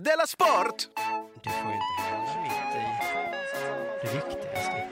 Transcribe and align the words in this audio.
Della 0.00 0.26
Sport! 0.26 0.88
Du 1.42 1.50
får 1.50 1.70
ju 1.70 1.76
inte 1.76 2.02
hända 2.02 2.42
mitt 2.42 2.76
i 2.76 4.06
det 4.06 4.14
viktigaste. 4.14 4.88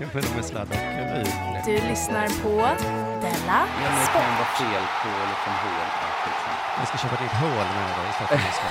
Jag 0.00 0.12
med 0.34 0.44
sladd 0.44 0.68
och 0.68 0.76
Rune. 0.76 1.62
Du 1.66 1.72
lyssnar 1.88 2.28
på 2.42 2.48
Della 3.20 3.60
Ja, 3.82 3.90
men 3.90 4.00
det 4.00 4.06
kan 4.06 4.06
Sport. 4.06 4.38
vara 4.38 4.44
fel 4.44 4.82
på 5.02 5.08
liksom 5.30 5.52
hål. 5.62 5.86
Jag 6.78 6.88
ska 6.88 6.98
köpa 6.98 7.14
ett 7.14 7.20
nytt 7.20 7.32
hål 7.32 7.66
med 7.76 7.96
dig 7.98 8.10
istället 8.10 8.28
för 8.28 8.34
att 8.34 8.44
lyssna. 8.44 8.70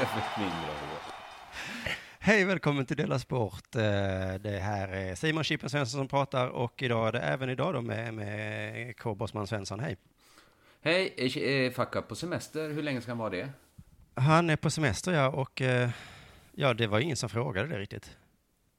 Köp 0.00 0.16
ett 0.16 0.38
mindre 0.38 0.72
hål. 0.80 1.11
Hej, 2.24 2.44
välkommen 2.44 2.86
till 2.86 2.96
Della 2.96 3.18
Sport. 3.18 3.76
Eh, 3.76 3.82
Det 4.40 4.60
här 4.62 4.88
är 4.88 5.14
Simon 5.14 5.44
Chippen 5.44 5.70
Svensson 5.70 6.00
som 6.00 6.08
pratar 6.08 6.48
och 6.48 6.82
idag 6.82 7.08
är 7.08 7.12
det 7.12 7.20
även 7.20 7.50
idag 7.50 7.74
då 7.74 7.80
med, 7.80 8.14
med 8.14 8.96
K. 8.98 9.14
Bosman 9.14 9.46
Svensson. 9.46 9.80
Hej. 9.80 9.96
Hej, 10.82 11.14
är- 11.16 11.70
Facka 11.70 12.02
på 12.02 12.14
semester? 12.14 12.68
Hur 12.70 12.82
länge 12.82 13.00
ska 13.00 13.10
han 13.10 13.18
vara 13.18 13.30
det? 13.30 13.48
Han 14.14 14.50
är 14.50 14.56
på 14.56 14.70
semester 14.70 15.12
ja, 15.12 15.28
och 15.28 15.62
eh, 15.62 15.90
ja, 16.52 16.74
det 16.74 16.86
var 16.86 17.00
ingen 17.00 17.16
som 17.16 17.28
frågade 17.28 17.68
det 17.68 17.78
riktigt. 17.78 18.16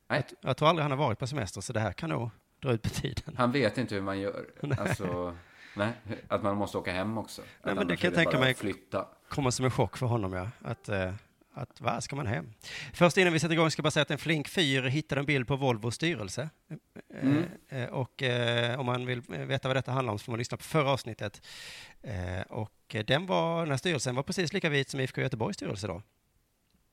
Nej, 0.09 0.23
Jag, 0.29 0.49
jag 0.49 0.57
tror 0.57 0.69
aldrig 0.69 0.83
han 0.83 0.91
har 0.91 0.97
varit 0.97 1.19
på 1.19 1.27
semester, 1.27 1.61
så 1.61 1.73
det 1.73 1.79
här 1.79 1.93
kan 1.93 2.09
nog 2.09 2.29
dra 2.61 2.71
ut 2.71 2.81
på 2.81 2.89
tiden. 2.89 3.35
han 3.37 3.51
vet 3.51 3.77
inte 3.77 3.95
hur 3.95 4.01
man 4.01 4.19
gör. 4.19 4.45
Alltså, 4.79 5.35
nej, 5.75 5.91
att 6.27 6.43
man 6.43 6.57
måste 6.57 6.77
åka 6.77 6.91
hem 6.91 7.17
också. 7.17 7.41
Att 7.61 7.75
men 7.75 7.87
det 7.87 7.95
kan 7.95 8.07
jag 8.07 8.15
tänka 8.15 8.39
mig. 8.39 8.53
Flytta. 8.53 9.07
kommer 9.29 9.49
som 9.51 9.65
en 9.65 9.71
chock 9.71 9.97
för 9.97 10.05
honom, 10.05 10.33
ja. 10.33 10.47
Att, 10.61 10.89
eh, 10.89 11.13
att 11.53 11.81
vad 11.81 12.03
ska 12.03 12.15
man 12.15 12.27
hem? 12.27 12.53
Först 12.93 13.17
innan 13.17 13.33
vi 13.33 13.39
sätter 13.39 13.53
igång 13.53 13.71
ska 13.71 13.79
jag 13.79 13.83
bara 13.83 13.91
säga 13.91 14.01
att 14.01 14.11
en 14.11 14.17
flink 14.17 14.47
fyr 14.47 14.83
hittade 14.83 15.21
en 15.21 15.25
bild 15.25 15.47
på 15.47 15.55
Volvos 15.55 15.95
styrelse. 15.95 16.49
Eh, 16.69 16.77
Mm. 17.21 17.43
Eh, 17.69 17.85
och 17.89 18.23
eh, 18.23 18.79
om 18.79 18.85
man 18.85 19.05
vill 19.05 19.21
veta 19.27 19.67
vad 19.67 19.77
detta 19.77 19.91
handlar 19.91 20.11
om 20.13 20.19
så 20.19 20.25
får 20.25 20.31
man 20.31 20.39
lyssna 20.39 20.57
på 20.57 20.63
förra 20.63 20.89
avsnittet. 20.91 21.41
Eh, 22.01 22.41
och 22.49 22.95
eh, 22.95 23.05
den, 23.05 23.25
var, 23.25 23.59
den 23.61 23.69
här 23.69 23.77
styrelsen 23.77 24.15
var 24.15 24.23
precis 24.23 24.53
lika 24.53 24.69
vit 24.69 24.89
som 24.89 24.99
IFK 24.99 25.21
Göteborgs 25.21 25.55
styrelse 25.55 25.87
då. 25.87 26.01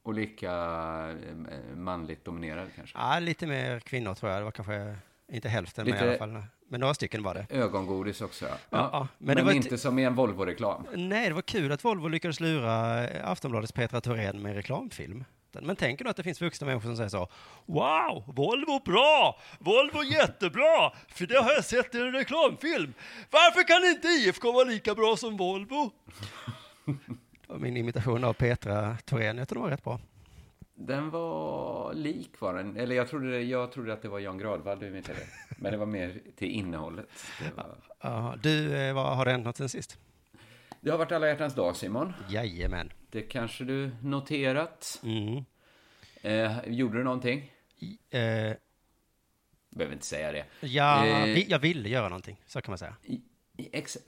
Och 0.02 0.14
lika 0.14 0.50
eh, 0.50 1.77
manligt 1.77 2.24
dominerad 2.24 2.69
kanske. 2.77 2.98
Ja, 2.98 3.19
lite 3.19 3.47
mer 3.47 3.80
kvinnor 3.80 4.14
tror 4.14 4.33
jag. 4.33 4.41
Det 4.41 4.45
var 4.45 4.50
kanske 4.52 4.97
inte 5.33 5.48
hälften, 5.48 5.84
men 5.84 5.95
Lite- 5.95 6.05
i 6.05 6.08
alla 6.08 6.19
fall. 6.19 6.42
Men 6.73 6.81
några 6.81 6.95
stycken 6.95 7.23
var 7.23 7.35
det. 7.35 7.47
Ögongodis 7.51 8.21
också. 8.21 8.45
Ja. 8.49 8.59
Ja, 8.71 8.91
men 9.19 9.27
men 9.27 9.37
det 9.37 9.43
var 9.43 9.53
inte 9.53 9.69
inte- 9.69 9.79
som 9.79 9.99
i 9.99 10.05
en 10.05 10.15
Volvo-reklam. 10.15 10.87
Nej, 10.95 11.29
det 11.29 11.35
var 11.35 11.43
kul 11.43 11.73
att 11.73 11.85
Volvo 11.85 12.09
lyckades 12.09 12.41
lura 12.41 13.05
eh, 13.09 13.29
Aftonbladets 13.31 13.73
Petra 13.73 14.01
Thorén 14.01 14.43
med 14.43 14.51
en 14.51 14.57
reklamfilm. 14.57 15.25
Men 15.53 15.77
tänker 15.77 16.05
du 16.05 16.11
att 16.11 16.17
det 16.17 16.23
finns 16.23 16.41
vuxna 16.41 16.67
människor 16.67 16.89
som 16.89 16.97
säger 16.97 17.09
så 17.09 17.29
Wow, 17.67 18.25
Volvo 18.27 18.81
bra! 18.85 19.39
Volvo 19.59 20.03
jättebra! 20.03 20.93
För 21.09 21.27
det 21.27 21.39
har 21.43 21.53
jag 21.53 21.65
sett 21.65 21.95
i 21.95 21.98
en 22.01 22.13
reklamfilm. 22.13 22.95
Varför 23.31 23.63
kan 23.69 23.85
inte 23.91 24.09
IFK 24.09 24.53
vara 24.53 24.65
lika 24.65 24.95
bra 24.95 25.17
som 25.17 25.37
Volvo? 25.37 25.91
Det 27.47 27.53
var 27.55 27.59
min 27.59 27.77
imitation 27.77 28.25
av 28.25 28.33
Petra 28.33 28.97
Thorén. 29.05 29.39
Jag 29.39 29.48
tror 29.48 29.59
det 29.59 29.63
var 29.63 29.71
rätt 29.71 29.85
bra. 29.85 30.01
Den 30.83 31.11
var 31.11 31.95
lik 31.95 32.41
var 32.41 32.55
den. 32.55 32.77
Eller 32.77 32.97
jag 32.97 33.09
trodde, 33.09 33.42
jag 33.42 33.73
trodde 33.73 33.92
att 33.92 34.03
det 34.03 34.09
var 34.09 34.19
Jan 34.19 34.39
Gradvall 34.39 34.78
du 34.78 34.86
imiterade. 34.89 35.23
Men 35.59 35.73
det 35.73 35.78
var 35.78 35.86
mer 35.86 36.20
till 36.36 36.48
innehållet. 36.50 37.06
Det, 37.45 37.56
var... 37.56 37.77
Ja, 38.00 38.34
du, 38.42 38.77
eh, 38.77 38.95
vad, 38.95 39.17
har 39.17 39.25
det 39.25 39.31
hänt 39.31 39.45
något 39.45 39.56
sen 39.56 39.69
sist? 39.69 39.98
det 40.81 40.91
har 40.91 40.98
varit 40.98 41.12
alla 41.12 41.28
hjärtans 41.28 41.55
dag, 41.55 41.77
Simon. 41.77 42.12
Jajamän. 42.28 42.92
Det 43.11 43.23
kanske 43.23 43.64
du 43.64 43.91
noterat. 44.03 45.01
Mm. 45.05 45.45
Eh, 46.23 46.58
gjorde 46.69 46.98
du 46.98 47.05
någonting? 47.05 47.53
I- 47.78 47.98
Eh, 48.11 48.56
Behöver 49.70 49.92
inte 49.95 50.06
säga 50.06 50.33
det. 50.33 50.45
ja, 50.67 51.06
Eh. 51.06 51.39
jag 51.51 51.58
ville 51.58 51.89
göra 51.89 52.08
någonting, 52.08 52.36
så 52.47 52.61
kan 52.61 52.70
man 52.73 52.78
säga. 52.78 52.97
I, 53.03 53.20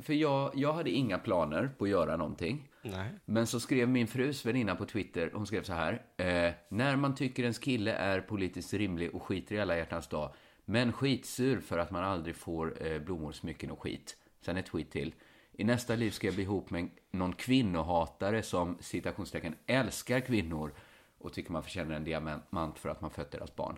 för 0.03 0.13
jag, 0.13 0.51
jag 0.55 0.73
hade 0.73 0.91
inga 0.91 1.19
planer 1.19 1.71
på 1.79 1.85
att 1.85 1.91
göra 1.91 2.17
någonting. 2.17 2.69
Nej. 2.83 3.11
Men 3.25 3.47
så 3.47 3.61
skrev 3.61 3.89
min 3.89 4.07
frus 4.07 4.47
väninna 4.47 4.75
på 4.75 4.87
Twitter, 4.87 5.31
hon 5.35 5.47
skrev 5.47 5.63
så 5.63 5.73
här. 5.73 6.03
Eh, 6.17 6.53
när 6.69 6.97
man 6.97 7.15
tycker 7.15 7.43
ens 7.43 7.59
kille 7.59 7.93
är 7.93 8.21
politiskt 8.21 8.75
rimlig 8.75 9.15
och 9.15 9.23
skiter 9.23 9.55
i 9.55 9.61
alla 9.61 9.77
hjärtans 9.77 10.09
dag, 10.09 10.35
men 10.65 10.93
skitsur 10.93 11.61
för 11.61 11.79
att 11.79 11.91
man 11.91 12.05
aldrig 12.05 12.37
får 12.37 12.87
eh, 12.87 12.99
blommor, 12.99 13.33
smycken 13.33 13.71
och 13.71 13.83
skit. 13.83 14.17
Sen 14.41 14.57
ett 14.57 14.67
tweet 14.67 14.91
till. 14.91 15.15
I 15.53 15.65
nästa 15.65 15.97
liv 15.97 16.11
ska 16.11 16.27
jag 16.27 16.35
bli 16.35 16.45
ihop 16.45 16.71
med 16.71 16.89
någon 17.11 17.33
kvinnohatare 17.33 18.43
som 18.43 18.77
citationstecken 18.81 19.55
älskar 19.67 20.21
kvinnor 20.21 20.73
och 21.19 21.33
tycker 21.33 21.53
man 21.53 21.63
förtjänar 21.63 21.95
en 21.95 22.05
diamant 22.05 22.79
för 22.79 22.89
att 22.89 23.01
man 23.01 23.11
fött 23.11 23.31
deras 23.31 23.57
barn. 23.57 23.77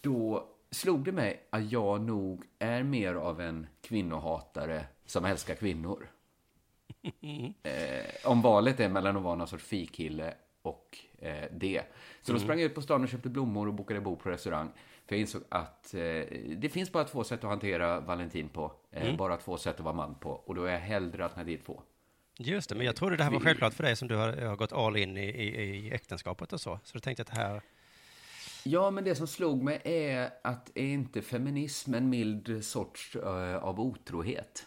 Då 0.00 0.48
slog 0.70 1.04
det 1.04 1.12
mig 1.12 1.46
att 1.50 1.72
jag 1.72 2.00
nog 2.00 2.44
är 2.58 2.82
mer 2.82 3.14
av 3.14 3.40
en 3.40 3.66
kvinnohatare 3.80 4.84
som 5.06 5.24
älskar 5.24 5.54
kvinnor. 5.54 6.08
Eh, 7.62 8.30
om 8.30 8.42
valet 8.42 8.80
är 8.80 8.88
mellan 8.88 9.16
att 9.16 9.22
vara 9.22 9.34
någon 9.34 9.48
sorts 9.48 9.64
fikille 9.64 10.34
och 10.62 10.98
eh, 11.18 11.44
det. 11.52 11.82
Så 12.22 12.32
då 12.32 12.38
sprang 12.38 12.58
jag 12.58 12.66
ut 12.66 12.74
på 12.74 12.82
stan 12.82 13.02
och 13.02 13.08
köpte 13.08 13.28
blommor 13.28 13.68
och 13.68 13.74
bokade 13.74 14.00
bord 14.00 14.20
på 14.22 14.30
restaurang. 14.30 14.70
För 15.06 15.14
jag 15.14 15.20
insåg 15.20 15.42
att 15.48 15.94
eh, 15.94 16.00
det 16.56 16.72
finns 16.72 16.92
bara 16.92 17.04
två 17.04 17.24
sätt 17.24 17.44
att 17.44 17.50
hantera 17.50 18.00
Valentin 18.00 18.48
på. 18.48 18.72
Eh, 18.92 19.16
Bara 19.16 19.36
två 19.36 19.56
sätt 19.56 19.74
att 19.74 19.80
vara 19.84 19.94
man 19.94 20.14
på. 20.14 20.30
Och 20.30 20.54
då 20.54 20.64
är 20.64 20.72
jag 20.72 20.80
hellre 20.80 21.24
alternativ 21.24 21.62
två. 21.66 21.82
Just 22.38 22.68
det, 22.68 22.74
men 22.74 22.86
jag 22.86 22.96
trodde 22.96 23.16
det 23.16 23.24
här 23.24 23.30
var 23.30 23.40
självklart 23.40 23.74
för 23.74 23.82
dig 23.82 23.96
som 23.96 24.08
du 24.08 24.16
har, 24.16 24.32
har 24.32 24.56
gått 24.56 24.72
all 24.72 24.96
in 24.96 25.16
i, 25.16 25.24
i, 25.24 25.76
i 25.76 25.90
äktenskapet 25.92 26.52
och 26.52 26.60
så. 26.60 26.78
Så 26.84 26.92
du 26.92 27.00
tänkte 27.00 27.22
att 27.22 27.28
det 27.28 27.36
här... 27.36 27.62
Ja, 28.64 28.90
men 28.90 29.04
det 29.04 29.14
som 29.14 29.26
slog 29.26 29.62
mig 29.62 29.80
är 29.84 30.30
att 30.44 30.70
är 30.74 30.84
inte 30.84 31.22
feminism 31.22 31.94
en 31.94 32.10
mild 32.10 32.64
sorts 32.64 33.16
eh, 33.16 33.56
av 33.56 33.80
otrohet? 33.80 34.66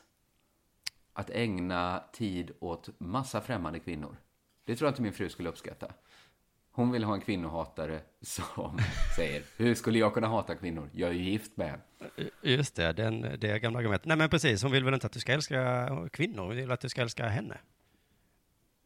Att 1.19 1.29
ägna 1.29 2.03
tid 2.13 2.51
åt 2.59 2.89
massa 2.97 3.41
främmande 3.41 3.79
kvinnor. 3.79 4.17
Det 4.65 4.75
tror 4.75 4.87
jag 4.87 4.91
inte 4.91 5.01
min 5.01 5.13
fru 5.13 5.29
skulle 5.29 5.49
uppskatta. 5.49 5.87
Hon 6.71 6.91
vill 6.91 7.03
ha 7.03 7.13
en 7.13 7.21
kvinnohatare 7.21 7.99
som 8.21 8.79
säger, 9.15 9.43
hur 9.57 9.75
skulle 9.75 9.99
jag 9.99 10.13
kunna 10.13 10.27
hata 10.27 10.55
kvinnor? 10.55 10.89
Jag 10.93 11.09
är 11.09 11.13
ju 11.13 11.23
gift 11.23 11.57
med 11.57 11.73
en. 11.73 12.29
Just 12.41 12.75
det, 12.75 12.93
den, 12.93 13.21
det 13.21 13.59
gamla 13.59 13.79
argumentet. 13.79 14.07
Nej 14.07 14.17
men 14.17 14.29
precis, 14.29 14.63
hon 14.63 14.71
vill 14.71 14.83
väl 14.83 14.93
inte 14.93 15.07
att 15.07 15.13
du 15.13 15.19
ska 15.19 15.33
älska 15.33 15.89
kvinnor, 16.11 16.41
hon 16.41 16.55
vill 16.55 16.71
att 16.71 16.81
du 16.81 16.89
ska 16.89 17.01
älska 17.01 17.27
henne. 17.27 17.57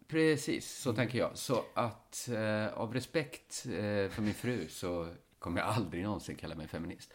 Precis, 0.07 0.77
så 0.81 0.93
tänker 0.93 1.19
jag. 1.19 1.37
Så 1.37 1.63
att 1.73 2.29
eh, 2.29 2.73
av 2.73 2.93
respekt 2.93 3.65
eh, 3.65 4.09
för 4.09 4.21
min 4.21 4.33
fru 4.33 4.67
så 4.69 5.07
kommer 5.43 5.61
jag 5.61 5.69
aldrig 5.69 6.03
någonsin 6.03 6.35
kalla 6.35 6.55
mig 6.55 6.67
feminist. 6.67 7.13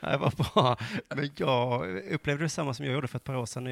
Det 0.00 0.16
var 0.16 0.32
bra. 0.54 0.76
Men 1.08 1.30
jag 1.36 1.96
upplevde 2.12 2.44
detsamma 2.44 2.74
som 2.74 2.84
jag 2.86 2.94
gjorde 2.94 3.08
för 3.08 3.16
ett 3.16 3.24
par 3.24 3.36
år 3.36 3.46
sedan. 3.46 3.66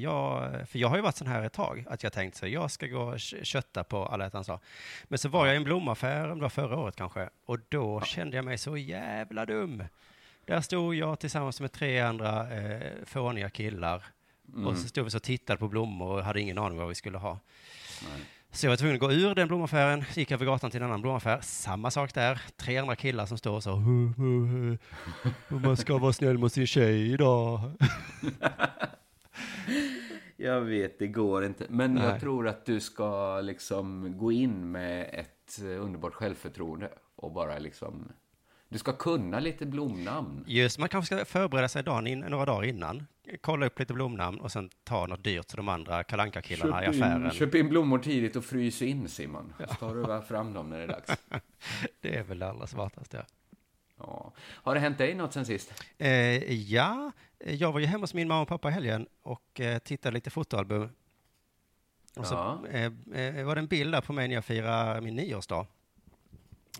Jag, 0.00 0.54
eh, 0.54 0.64
för 0.64 0.78
jag 0.78 0.88
har 0.88 0.96
ju 0.96 1.02
varit 1.02 1.16
sån 1.16 1.26
här 1.26 1.42
ett 1.42 1.52
tag, 1.52 1.84
att 1.88 2.02
jag 2.02 2.12
tänkt 2.12 2.36
så 2.36 2.46
jag 2.46 2.70
ska 2.70 2.86
gå 2.86 3.00
och 3.00 3.18
kö- 3.18 3.44
kötta 3.44 3.84
på 3.84 4.06
alla 4.06 4.24
hjärtans 4.24 4.46
dag. 4.46 4.60
Men 5.04 5.18
så 5.18 5.28
var 5.28 5.46
jag 5.46 5.54
i 5.54 5.56
en 5.56 5.64
blomaffär, 5.64 6.28
det 6.28 6.34
var 6.34 6.48
förra 6.48 6.76
året 6.78 6.96
kanske, 6.96 7.28
och 7.46 7.58
då 7.68 8.00
kände 8.00 8.36
jag 8.36 8.44
mig 8.44 8.58
så 8.58 8.76
jävla 8.76 9.46
dum. 9.46 9.84
Där 10.44 10.60
stod 10.60 10.94
jag 10.94 11.18
tillsammans 11.20 11.60
med 11.60 11.72
tre 11.72 12.00
andra 12.00 12.58
eh, 12.58 12.92
fåniga 13.04 13.50
killar. 13.50 14.04
Och 14.66 14.76
så 14.78 14.88
stod 14.88 15.04
vi 15.04 15.10
så 15.10 15.16
och 15.18 15.22
tittade 15.22 15.58
på 15.58 15.68
blommor 15.68 16.16
och 16.18 16.24
hade 16.24 16.40
ingen 16.40 16.58
aning 16.58 16.78
vad 16.78 16.88
vi 16.88 16.94
skulle 16.94 17.18
ha. 17.18 17.38
Så 18.50 18.66
jag 18.66 18.70
var 18.70 18.76
tvungen 18.76 18.94
att 18.96 19.00
gå 19.00 19.12
ur 19.12 19.34
den 19.34 19.48
blomaffären, 19.48 20.04
gick 20.14 20.30
jag 20.30 20.36
över 20.36 20.46
gatan 20.46 20.70
till 20.70 20.80
en 20.82 20.86
annan 20.86 21.02
blomaffär. 21.02 21.38
Samma 21.42 21.90
sak 21.90 22.14
där. 22.14 22.40
Tre 22.56 22.76
andra 22.76 22.96
killar 22.96 23.26
som 23.26 23.38
står 23.38 23.52
och 23.56 23.62
så. 23.62 23.76
"Hu, 23.76 24.06
hu, 24.16 24.46
hu. 24.46 24.78
Man 25.58 25.76
ska 25.76 25.98
vara 25.98 26.12
snäll 26.12 26.38
mot 26.38 26.52
sin 26.52 26.66
tjej 26.66 27.12
idag. 27.12 27.60
Jag 30.40 30.60
vet, 30.60 30.98
det 30.98 31.06
går 31.06 31.44
inte. 31.44 31.66
Men 31.68 31.94
Nej. 31.94 32.04
jag 32.04 32.20
tror 32.20 32.48
att 32.48 32.66
du 32.66 32.80
ska 32.80 33.40
liksom 33.40 34.14
gå 34.18 34.32
in 34.32 34.70
med 34.72 35.10
ett 35.12 35.58
eh, 35.62 35.84
underbart 35.84 36.14
självförtroende 36.14 36.90
och 37.16 37.32
bara 37.32 37.58
liksom... 37.58 38.12
Du 38.68 38.78
ska 38.78 38.92
kunna 38.92 39.40
lite 39.40 39.66
blomnamn. 39.66 40.44
Just, 40.46 40.78
man 40.78 40.88
kanske 40.88 41.16
ska 41.16 41.24
förbereda 41.24 41.68
sig 41.68 41.82
dagen 41.82 42.06
in, 42.06 42.20
några 42.20 42.44
dagar 42.44 42.64
innan. 42.68 43.06
Kolla 43.40 43.66
upp 43.66 43.78
lite 43.78 43.94
blomnamn 43.94 44.40
och 44.40 44.52
sen 44.52 44.70
ta 44.84 45.06
något 45.06 45.24
dyrt 45.24 45.50
så 45.50 45.56
de 45.56 45.68
andra 45.68 46.04
kalanka 46.04 46.42
killarna 46.42 46.84
i 46.84 46.86
affären. 46.86 47.30
köp 47.30 47.54
in 47.54 47.68
blommor 47.68 47.98
tidigt 47.98 48.36
och 48.36 48.44
frys 48.44 48.82
in, 48.82 49.08
Simon. 49.08 49.52
Så 49.68 49.74
tar 49.74 49.94
du 49.94 50.02
bara 50.02 50.22
fram 50.22 50.52
dem 50.52 50.70
när 50.70 50.78
det 50.78 50.84
är 50.84 50.88
dags. 50.88 51.12
Det 52.00 52.16
är 52.16 52.22
väl 52.22 52.38
det 52.38 52.48
allra 52.48 52.66
smartaste. 52.66 53.26
Ja. 53.98 54.32
Har 54.38 54.74
det 54.74 54.80
hänt 54.80 54.98
dig 54.98 55.14
något 55.14 55.32
sen 55.32 55.46
sist? 55.46 55.84
Eh, 55.98 56.52
ja, 56.72 57.12
jag 57.38 57.72
var 57.72 57.80
ju 57.80 57.86
hemma 57.86 58.02
hos 58.02 58.14
min 58.14 58.28
mamma 58.28 58.40
och 58.42 58.48
pappa 58.48 58.68
i 58.68 58.72
helgen 58.72 59.06
och 59.22 59.60
eh, 59.60 59.78
tittade 59.78 60.14
lite 60.14 60.30
fotoalbum. 60.30 60.88
Och 62.16 62.26
så 62.26 62.34
Ja. 62.34 62.62
eh, 62.70 62.84
eh, 63.14 63.44
var 63.46 63.54
det 63.54 63.58
en 63.60 63.66
bild 63.66 63.92
där 63.92 64.00
på 64.00 64.12
mig 64.12 64.28
när 64.28 64.34
jag 64.34 64.44
firade 64.44 65.00
min 65.00 65.14
nioårsdag. 65.16 65.66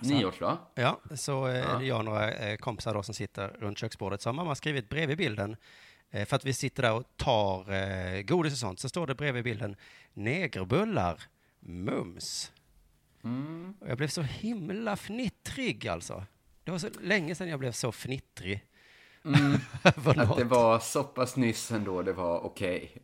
Nioårsdag? 0.02 0.58
Ja, 0.74 1.00
så 1.14 1.46
eh, 1.48 1.56
Ja. 1.56 1.64
är 1.64 1.78
det 1.78 1.86
jag 1.86 1.98
och 1.98 2.04
några 2.04 2.32
eh, 2.32 2.56
kompisar 2.56 2.94
då 2.94 3.02
som 3.02 3.14
sitter 3.14 3.48
runt 3.48 3.78
köksbordet. 3.78 4.22
Så 4.22 4.28
har 4.28 4.34
mamma 4.34 4.54
skrivit 4.54 4.88
bredvid 4.88 5.18
bilden, 5.18 5.56
eh, 6.10 6.26
för 6.26 6.36
att 6.36 6.44
vi 6.44 6.52
sitter 6.52 6.82
där 6.82 6.92
och 6.92 7.04
tar 7.16 8.22
godis 8.22 8.52
och 8.52 8.58
sånt, 8.58 8.80
så 8.80 8.88
står 8.88 9.06
det 9.06 9.14
bredvid 9.14 9.44
bilden 9.44 9.76
negerbullar, 10.12 11.22
mums. 11.60 12.52
Mm. 13.24 13.74
Och 13.80 13.88
jag 13.88 13.96
blev 13.96 14.08
så 14.08 14.22
himla 14.22 14.96
fnittrig 14.96 15.88
alltså. 15.88 16.24
Det 16.64 16.70
var 16.70 16.78
så 16.78 16.88
länge 17.00 17.34
sedan 17.34 17.48
jag 17.48 17.58
blev 17.58 17.72
så 17.72 17.92
fnittrig. 17.92 18.64
Över 19.84 20.18
Att 20.18 20.36
det 20.36 20.44
var 20.44 20.78
så 20.78 21.04
pass 21.04 21.36
nyss 21.36 21.70
ändå, 21.70 22.02
det 22.02 22.12
var 22.12 22.40
okej. 22.40 22.96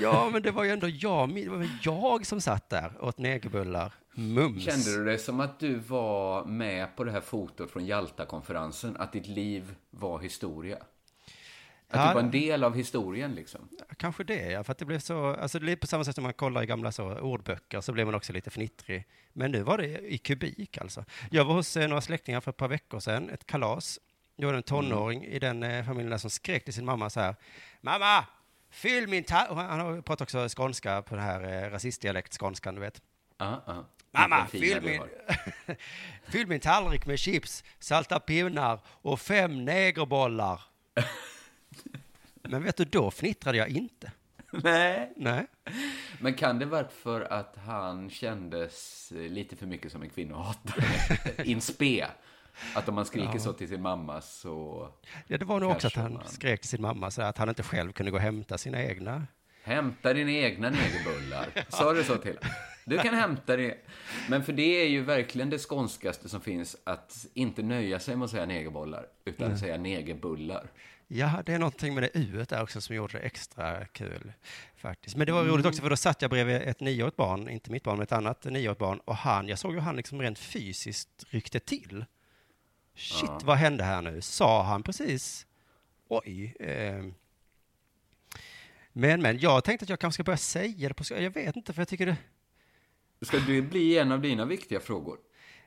Ja, 0.00 0.30
men 0.32 0.42
det 0.42 0.50
var 0.50 0.64
ju 0.64 0.70
ändå 0.70 0.88
jag, 0.88 1.34
det 1.34 1.48
var 1.48 1.68
jag 1.82 2.26
som 2.26 2.40
satt 2.40 2.68
där 2.68 2.96
och 2.98 3.08
åt 3.08 3.18
negerbullar. 3.18 3.92
Mums. 4.14 4.64
Kände 4.64 4.96
du 4.96 5.04
det 5.04 5.18
som 5.18 5.40
att 5.40 5.60
du 5.60 5.74
var 5.74 6.44
med 6.44 6.96
på 6.96 7.04
det 7.04 7.10
här 7.12 7.20
fotot 7.20 7.70
från 7.70 7.86
Jalta-konferensen? 7.86 8.96
Att 8.96 9.12
ditt 9.12 9.26
liv 9.26 9.74
var 9.90 10.18
historia? 10.20 10.76
Att 11.88 12.00
Ja. 12.00 12.08
du 12.08 12.14
var 12.14 12.20
en 12.20 12.30
del 12.30 12.64
av 12.64 12.74
historien 12.76 13.34
liksom? 13.34 13.68
Kanske 13.96 14.24
det, 14.24 14.50
ja. 14.50 14.64
För 14.64 14.72
att 14.72 14.78
det 14.78 14.84
blev 14.84 14.98
så, 14.98 15.26
alltså 15.34 15.58
det 15.58 15.72
är 15.72 15.76
på 15.76 15.86
samma 15.86 16.04
sätt 16.04 16.14
som 16.14 16.24
man 16.24 16.32
kollar 16.32 16.62
i 16.62 16.66
gamla 16.66 16.92
så, 16.92 17.18
ordböcker 17.20 17.80
så 17.80 17.92
blev 17.92 18.06
man 18.06 18.14
också 18.14 18.32
lite 18.32 18.50
fnittrig. 18.50 19.06
Men 19.32 19.50
nu 19.52 19.62
var 19.62 19.78
det 19.78 20.12
i 20.12 20.18
kubik 20.18 20.78
alltså. 20.78 21.04
Jag 21.30 21.44
var 21.44 21.54
hos 21.54 21.76
eh, 21.76 21.88
några 21.88 22.00
släktingar 22.00 22.40
för 22.40 22.50
ett 22.50 22.56
par 22.56 22.68
veckor 22.68 23.00
sedan, 23.00 23.30
ett 23.30 23.46
kalas. 23.46 23.98
Jag 24.36 24.46
var 24.46 24.54
en 24.54 24.62
tonåring 24.62 25.24
i 25.24 25.38
den 25.38 25.62
eh, 25.62 25.84
familjen 25.84 26.10
där 26.10 26.18
som 26.18 26.30
skrek 26.30 26.64
till 26.64 26.74
sin 26.74 26.84
mamma 26.84 27.10
så 27.10 27.20
här. 27.20 27.36
Mamma! 27.80 28.24
Fyll 28.70 29.08
min 29.08 29.24
tallrik! 29.24 29.56
Han 29.56 29.80
har 29.80 29.96
pratat 30.02 30.20
också 30.20 30.48
skånska 30.56 31.02
på 31.02 31.14
den 31.14 31.24
här 31.24 31.64
eh, 31.64 31.70
rasistdialekt 31.70 32.32
skånskan, 32.32 32.74
du 32.74 32.80
vet. 32.80 33.02
Ja, 33.38 33.62
ja. 33.66 33.84
Mamma, 34.12 34.46
fyll 34.46 34.82
min, 34.82 35.02
fyll 36.28 36.46
min 36.46 36.60
tallrik 36.60 37.06
med 37.06 37.18
chips, 37.18 37.64
salta 37.78 38.20
pinnar 38.20 38.80
och 38.86 39.20
fem 39.20 39.64
negerbollar. 39.64 40.60
Men 42.42 42.62
vet 42.62 42.76
du, 42.76 42.84
då 42.84 43.10
fnittrade 43.10 43.58
jag 43.58 43.68
inte. 43.68 44.12
Nej. 44.50 45.12
Nej. 45.16 45.46
Men 46.20 46.34
kan 46.34 46.58
det 46.58 46.66
vara 46.66 46.88
för 46.88 47.20
att 47.20 47.56
han 47.66 48.10
kändes 48.10 49.08
lite 49.16 49.56
för 49.56 49.66
mycket 49.66 49.92
som 49.92 50.02
en 50.02 50.10
kvinnohatare? 50.10 50.84
In 51.44 51.60
spe. 51.60 52.06
Att 52.74 52.88
om 52.88 52.94
man 52.94 53.04
skriker 53.06 53.38
så 53.38 53.52
till 53.52 53.68
sin 53.68 53.82
mamma 53.82 54.20
så... 54.20 54.88
Ja, 55.26 55.38
det 55.38 55.44
var 55.44 55.60
nog 55.60 55.70
också 55.70 55.86
att 55.86 55.94
han 55.94 56.12
man- 56.12 56.28
skrek 56.28 56.60
till 56.60 56.70
sin 56.70 56.82
mamma 56.82 57.10
så 57.10 57.22
att 57.22 57.38
han 57.38 57.48
inte 57.48 57.62
själv 57.62 57.92
kunde 57.92 58.10
gå 58.10 58.16
och 58.16 58.22
hämta 58.22 58.58
sina 58.58 58.82
egna. 58.82 59.26
Hämta 59.62 60.14
dina 60.14 60.30
egna 60.30 60.70
negerbullar. 60.70 61.46
Sa 61.68 61.92
du 61.92 62.04
så 62.04 62.16
till 62.16 62.36
honom? 62.36 62.50
Du 62.84 62.98
kan 62.98 63.14
hämta 63.14 63.56
det. 63.56 63.76
Men 64.28 64.44
för 64.44 64.52
det 64.52 64.82
är 64.82 64.88
ju 64.88 65.02
verkligen 65.02 65.50
det 65.50 65.58
skånskaste 65.58 66.28
som 66.28 66.40
finns, 66.40 66.76
att 66.84 67.26
inte 67.34 67.62
nöja 67.62 68.00
sig 68.00 68.16
med 68.16 68.24
att 68.24 68.30
säga 68.30 68.46
negerbollar, 68.46 69.06
utan 69.24 69.58
säga 69.58 69.76
negerbullar. 69.76 70.70
Ja, 71.08 71.42
det 71.46 71.52
är 71.52 71.58
någonting 71.58 71.94
med 71.94 72.02
det 72.02 72.10
u 72.18 72.44
där 72.48 72.62
också 72.62 72.80
som 72.80 72.96
gjorde 72.96 73.12
det 73.12 73.24
extra 73.24 73.86
kul 73.86 74.32
faktiskt. 74.76 75.16
Men 75.16 75.26
det 75.26 75.32
var 75.32 75.44
roligt 75.44 75.66
också 75.66 75.82
för 75.82 75.90
då 75.90 75.96
satt 75.96 76.22
jag 76.22 76.30
bredvid 76.30 76.56
ett 76.56 76.80
nioårigt 76.80 77.16
barn, 77.16 77.48
inte 77.48 77.70
mitt 77.70 77.82
barn, 77.82 77.96
men 77.96 78.02
ett 78.02 78.12
annat 78.12 78.44
nioårigt 78.44 78.78
barn 78.78 79.00
och 79.04 79.16
han, 79.16 79.48
jag 79.48 79.58
såg 79.58 79.74
ju 79.74 79.80
han 79.80 79.96
liksom 79.96 80.22
rent 80.22 80.38
fysiskt 80.38 81.24
ryckte 81.28 81.60
till. 81.60 82.04
Shit, 82.94 83.28
Ja. 83.28 83.40
vad 83.44 83.56
hände 83.56 83.84
här 83.84 84.02
nu? 84.02 84.20
Sa 84.20 84.62
han 84.62 84.82
precis? 84.82 85.46
Oj. 86.08 86.54
Eh. 86.60 87.04
Men, 88.92 89.22
men, 89.22 89.38
jag 89.38 89.64
tänkte 89.64 89.84
att 89.84 89.88
jag 89.88 90.00
kanske 90.00 90.14
ska 90.14 90.24
börja 90.24 90.36
säga 90.36 90.88
det 90.88 90.94
på 90.94 91.04
Jag 91.08 91.30
vet 91.30 91.56
inte, 91.56 91.72
för 91.72 91.80
jag 91.80 91.88
tycker 91.88 92.06
det... 92.06 92.16
Ska 93.22 93.38
det 93.38 93.62
bli 93.62 93.98
en 93.98 94.12
av 94.12 94.20
dina 94.20 94.44
viktiga 94.44 94.80
frågor? 94.80 95.18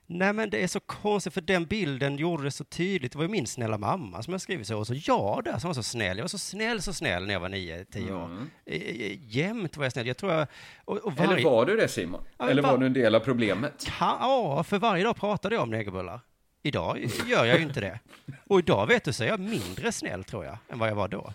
Nej 0.08 0.32
men 0.32 0.50
det 0.50 0.62
är 0.62 0.66
så 0.66 0.80
konstigt 0.80 1.34
för 1.34 1.40
den 1.40 1.64
bilden 1.64 2.16
gjorde 2.16 2.44
det 2.44 2.50
så 2.50 2.64
tydligt. 2.64 3.12
Det 3.12 3.18
var 3.18 3.24
ju 3.24 3.30
min 3.30 3.46
snälla 3.46 3.78
mamma 3.78 4.22
som 4.22 4.32
jag 4.32 4.40
skrivit 4.40 4.66
så. 4.66 4.78
Och 4.78 4.86
så 4.86 4.94
jag 4.94 5.44
där 5.44 5.58
som 5.58 5.68
var 5.68 5.74
så 5.74 5.82
snäll. 5.82 6.16
Jag 6.16 6.24
var 6.24 6.28
så 6.28 6.38
snäll, 6.38 6.82
så 6.82 6.92
snäll 6.92 7.26
när 7.26 7.32
jag 7.32 7.40
var 7.40 7.48
nio, 7.48 7.84
tio 7.84 8.12
år. 8.12 8.24
Mm. 8.24 8.50
Eh, 8.66 8.76
eh, 8.76 9.18
Jämt 9.36 9.76
var 9.76 9.84
jag 9.84 9.92
snäll. 9.92 10.06
Jag 10.06 10.16
tror 10.16 10.32
jag... 10.32 10.46
Och, 10.84 10.96
och 10.98 11.12
Eller 11.18 11.26
varje, 11.26 11.44
var 11.44 11.66
du 11.66 11.76
det 11.76 11.88
Simon? 11.88 12.20
Ja, 12.38 12.48
Eller 12.50 12.62
var 12.62 12.70
va- 12.72 12.76
du 12.76 12.86
en 12.86 12.92
del 12.92 13.14
av 13.14 13.20
problemet? 13.20 13.90
Ja, 14.00 14.64
för 14.68 14.78
varje 14.78 15.04
dag 15.04 15.16
pratade 15.16 15.54
jag 15.54 15.62
om 15.62 15.70
negerbullar. 15.70 16.20
Idag 16.62 17.06
gör 17.26 17.44
jag 17.44 17.56
ju 17.58 17.62
inte 17.62 17.80
det. 17.80 17.98
Och 18.46 18.58
idag 18.58 18.86
vet 18.86 19.04
du 19.04 19.12
så 19.12 19.24
är 19.24 19.28
jag 19.28 19.40
mindre 19.40 19.92
snäll 19.92 20.24
tror 20.24 20.44
jag, 20.44 20.58
än 20.68 20.78
vad 20.78 20.88
jag 20.88 20.94
var 20.94 21.08
då. 21.08 21.32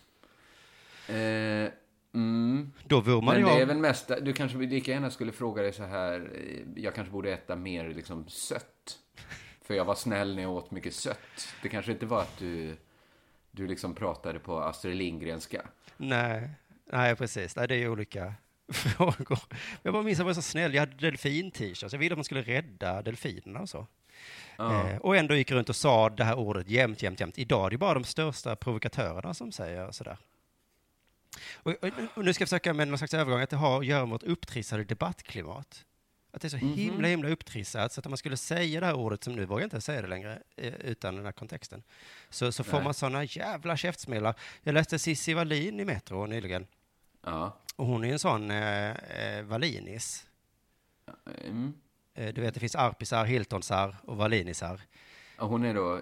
Eh, 1.13 1.69
mm. 2.13 2.71
Då 2.83 3.01
vurmade 3.01 3.39
Men 3.39 3.49
det 3.49 3.61
är 3.61 3.65
väl 3.65 3.77
mest, 3.77 4.11
du 4.21 4.33
kanske 4.33 4.57
lika 4.57 4.91
gärna 4.91 5.09
skulle 5.09 5.31
fråga 5.31 5.61
dig 5.61 5.73
så 5.73 5.83
här, 5.83 6.31
eh, 6.35 6.83
jag 6.83 6.95
kanske 6.95 7.11
borde 7.11 7.33
äta 7.33 7.55
mer 7.55 7.89
liksom 7.89 8.27
sött. 8.27 8.97
För 9.61 9.73
jag 9.73 9.85
var 9.85 9.95
snäll 9.95 10.35
när 10.35 10.41
jag 10.41 10.51
åt 10.51 10.71
mycket 10.71 10.93
sött. 10.93 11.53
Det 11.63 11.69
kanske 11.69 11.91
inte 11.91 12.05
var 12.05 12.21
att 12.21 12.37
du, 12.37 12.77
du 13.51 13.67
liksom 13.67 13.95
pratade 13.95 14.39
på 14.39 14.59
Astrid 14.59 14.95
Lindgrenska. 14.95 15.61
Nej, 15.97 16.49
nej 16.91 17.15
precis. 17.15 17.55
Nej, 17.55 17.67
det 17.67 17.75
är 17.75 17.79
ju 17.79 17.89
olika 17.89 18.33
frågor. 18.73 19.39
Jag 19.83 19.93
bara 19.93 20.03
minns 20.03 20.15
att 20.15 20.19
jag 20.19 20.25
var 20.25 20.33
så 20.33 20.41
snäll. 20.41 20.73
Jag 20.73 20.81
hade 20.81 20.95
delfin-t-shirts. 20.95 21.93
Jag 21.93 21.99
ville 21.99 22.13
att 22.13 22.17
man 22.17 22.25
skulle 22.25 22.41
rädda 22.41 23.01
delfinerna 23.01 23.59
och 23.59 23.69
så. 23.69 23.87
Eh, 24.59 24.97
och 24.97 25.17
ändå 25.17 25.35
gick 25.35 25.51
runt 25.51 25.69
och 25.69 25.75
sa 25.75 26.09
det 26.09 26.23
här 26.23 26.35
ordet 26.35 26.69
jämt, 26.69 27.03
jämt, 27.03 27.19
jämt. 27.19 27.37
Idag 27.37 27.65
är 27.65 27.69
det 27.69 27.77
bara 27.77 27.93
de 27.93 28.03
största 28.03 28.55
provokatörerna 28.55 29.33
som 29.33 29.51
säger 29.51 29.91
sådär. 29.91 30.17
Och, 31.55 31.71
och, 31.83 31.89
och 32.15 32.25
nu 32.25 32.33
ska 32.33 32.41
jag 32.41 32.49
försöka 32.49 32.73
med 32.73 32.87
någon 32.87 32.97
slags 32.97 33.13
övergång 33.13 33.41
att 33.41 33.49
det 33.49 33.55
har 33.55 33.79
att 33.79 33.85
göra 33.85 34.01
med 34.05 34.09
vårt 34.11 34.23
upptrissade 34.23 34.83
debattklimat. 34.83 35.85
Att 36.33 36.41
det 36.41 36.47
är 36.47 36.49
så 36.49 36.57
Mhm. 36.57 36.73
himla, 36.73 37.07
himla 37.07 37.29
upptrissat 37.29 37.93
så 37.93 37.99
att 37.99 38.05
om 38.05 38.09
man 38.09 38.17
skulle 38.17 38.37
säga 38.37 38.79
det 38.79 38.85
här 38.85 38.93
ordet 38.95 39.23
som 39.23 39.33
nu 39.35 39.45
vågar 39.45 39.61
jag 39.61 39.65
inte 39.65 39.81
säga 39.81 40.01
det 40.01 40.07
längre 40.07 40.41
eh, 40.55 40.73
utan 40.73 41.15
den 41.15 41.25
här 41.25 41.31
kontexten. 41.31 41.83
Så, 42.29 42.51
så 42.51 42.63
får 42.63 42.77
Nej. 42.77 42.83
man 42.83 42.93
sådana 42.93 43.23
jävla 43.23 43.77
käftsmällar. 43.77 44.35
Jag 44.63 44.73
läste 44.73 44.99
Cissi 44.99 45.33
Wallin 45.33 45.79
i 45.79 45.85
Metro 45.85 46.25
nyligen. 46.25 46.67
Ja. 47.23 47.57
Och 47.75 47.85
hon 47.85 48.03
är 48.03 48.11
en 48.11 48.19
sån 48.19 48.51
eh, 48.51 48.89
eh, 48.91 49.43
Wallinis. 49.43 50.25
Mm. 51.45 51.73
Eh, 52.13 52.33
du 52.33 52.41
vet, 52.41 52.53
det 52.53 52.59
finns 52.59 52.75
arpisar, 52.75 53.25
Hiltonsar 53.25 53.95
och 54.03 54.17
Wallinisar. 54.17 54.81
Hon 55.41 55.63
är 55.65 55.73
då, 55.73 56.01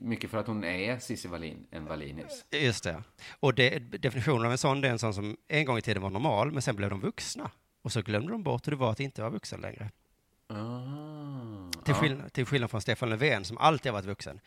mycket 0.00 0.30
för 0.30 0.38
att 0.38 0.46
hon 0.46 0.64
är 0.64 0.98
Cissi 0.98 1.28
Wallin, 1.28 1.66
en 1.70 1.84
Wallinis. 1.84 2.44
Just 2.50 2.84
det. 2.84 3.02
Och 3.40 3.54
det, 3.54 3.78
definitionen 3.78 4.46
av 4.46 4.52
en 4.52 4.58
sån, 4.58 4.80
det 4.80 4.88
är 4.88 4.92
en 4.92 4.98
sån 4.98 5.14
som 5.14 5.36
en 5.48 5.64
gång 5.64 5.78
i 5.78 5.82
tiden 5.82 6.02
var 6.02 6.10
normal, 6.10 6.52
men 6.52 6.62
sen 6.62 6.76
blev 6.76 6.90
de 6.90 7.00
vuxna. 7.00 7.50
Och 7.82 7.92
så 7.92 8.02
glömde 8.02 8.32
de 8.32 8.42
bort 8.42 8.66
hur 8.66 8.70
det 8.72 8.76
var 8.78 8.90
att 8.92 9.00
inte 9.00 9.20
vara 9.22 9.30
vuxen 9.30 9.60
längre. 9.60 9.90
Ah. 10.48 11.70
Till, 11.84 11.94
Ja. 11.94 12.00
skill- 12.00 12.22
till 12.32 12.46
skillnad 12.46 12.70
från 12.70 12.80
Stefan 12.80 13.10
Löfven 13.10 13.44
som 13.44 13.58
alltid 13.58 13.92
har 13.92 13.98
varit 13.98 14.06
vuxen. 14.06 14.40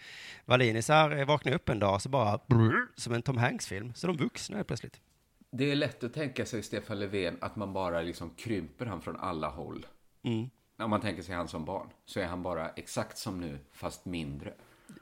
Wallinisar 0.45 1.11
eh, 1.17 1.25
vaknade 1.25 1.55
upp 1.55 1.69
en 1.69 1.79
dag 1.79 2.01
så 2.01 2.09
bara 2.09 2.39
brrr, 2.47 2.87
som 2.95 3.13
en 3.13 3.21
Tom 3.21 3.37
Hanks-film. 3.37 3.93
Så 3.95 4.07
de 4.07 4.17
vuxna 4.17 4.55
helt 4.55 4.67
plötsligt. 4.67 5.01
Det 5.51 5.71
är 5.71 5.75
lätt 5.75 6.03
att 6.03 6.13
tänka 6.13 6.45
sig 6.45 6.63
Stefan 6.63 6.99
Löfven 6.99 7.37
att 7.41 7.55
man 7.55 7.73
bara 7.73 8.01
liksom 8.01 8.29
krymper 8.29 8.85
han 8.85 9.01
från 9.01 9.15
alla 9.15 9.49
håll. 9.49 9.85
Mm. 10.23 10.49
Om 10.79 10.89
man 10.89 11.01
tänker 11.01 11.23
sig 11.23 11.35
han 11.35 11.47
som 11.47 11.65
barn, 11.65 11.89
så 12.05 12.19
är 12.19 12.25
han 12.25 12.43
bara 12.43 12.69
exakt 12.69 13.17
som 13.17 13.41
nu, 13.41 13.59
fast 13.71 14.05
mindre. 14.05 14.53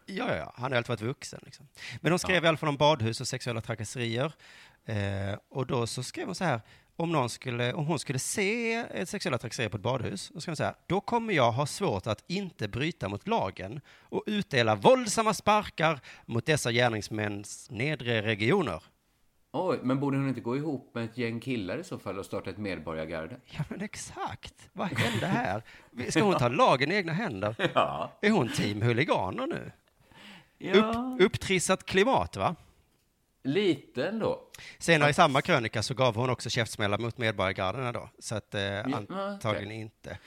Ja, 0.06 0.28
ja, 0.28 0.36
ja, 0.36 0.54
han 0.56 0.72
har 0.72 0.78
alltid 0.78 0.90
varit 0.90 1.02
vuxen. 1.02 1.40
Liksom. 1.44 1.68
Men 2.02 2.10
de 2.10 2.20
skrev 2.20 2.44
i 2.44 2.48
alla 2.48 2.58
fall 2.58 2.70
om 2.70 2.78
badhus 2.78 3.22
och 3.22 3.28
sexuella 3.28 3.62
trakasserier. 3.62 4.34
Eh, 4.86 5.40
och 5.50 5.68
då 5.68 5.88
så 5.88 6.04
skrev 6.04 6.26
hon 6.26 6.36
så 6.36 6.44
här, 6.44 6.62
om, 6.96 7.12
någon 7.12 7.30
skulle, 7.30 7.74
om 7.74 7.86
hon 7.86 8.00
skulle 8.00 8.20
se 8.20 8.74
ett 8.74 9.10
sexuella 9.10 9.38
trakasserier 9.38 9.70
på 9.70 9.78
ett 9.78 9.84
badhus, 9.84 10.32
då 10.34 10.42
skrev 10.42 10.56
hon 10.58 10.66
här, 10.66 10.76
då 10.88 11.02
kommer 11.02 11.34
jag 11.34 11.52
ha 11.52 11.66
svårt 11.66 12.08
att 12.08 12.24
inte 12.28 12.68
bryta 12.68 13.10
mot 13.10 13.28
lagen 13.28 13.82
och 14.02 14.24
utdela 14.26 14.76
våldsamma 14.76 15.34
sparkar 15.34 16.00
mot 16.26 16.46
dessa 16.46 16.72
gärningsmäns 16.72 17.68
nedre 17.72 18.22
regioner. 18.22 18.84
Oj, 19.60 19.80
men 19.84 20.00
borde 20.00 20.18
hon 20.18 20.28
inte 20.30 20.42
gå 20.42 20.58
ihop 20.58 20.92
med 20.94 21.06
ett 21.06 21.18
gäng 21.18 21.40
killar 21.40 21.78
i 21.78 21.84
så 21.84 22.00
fall 22.00 22.20
och 22.20 22.26
starta 22.26 22.50
ett 22.50 22.58
medborgargarde? 22.58 23.36
Ja, 23.46 23.64
men 23.70 23.82
exakt. 23.82 24.70
Vad 24.74 24.88
hände 25.00 25.26
här? 25.28 25.64
Ska 26.10 26.24
hon 26.24 26.38
ta 26.38 26.48
lagen 26.48 26.92
i 26.92 26.96
egna 26.96 27.14
händer? 27.14 27.56
Ja. 27.74 28.12
Är 28.22 28.30
hon 28.32 28.50
team 28.50 28.82
huliganer 28.82 29.48
nu? 29.48 29.72
ja. 30.58 30.74
Upp, 30.76 31.22
upptrissat 31.22 31.86
klimat, 31.86 32.38
va? 32.38 32.56
Lite 33.44 34.08
ändå. 34.08 34.42
Senare 34.78 35.10
i 35.10 35.14
samma 35.14 35.42
krönika 35.42 35.84
så 35.84 35.94
gav 35.94 36.16
hon 36.16 36.30
också 36.30 36.50
käftsmällar 36.50 36.98
mot 36.98 37.18
medborgargarderna 37.18 37.92
då, 37.92 38.10
så 38.20 38.36
att 38.36 38.56
eh, 38.56 38.62
Ja, 38.62 38.84
antagligen 39.10 39.68
okej. 39.68 39.82
inte. 39.82 40.18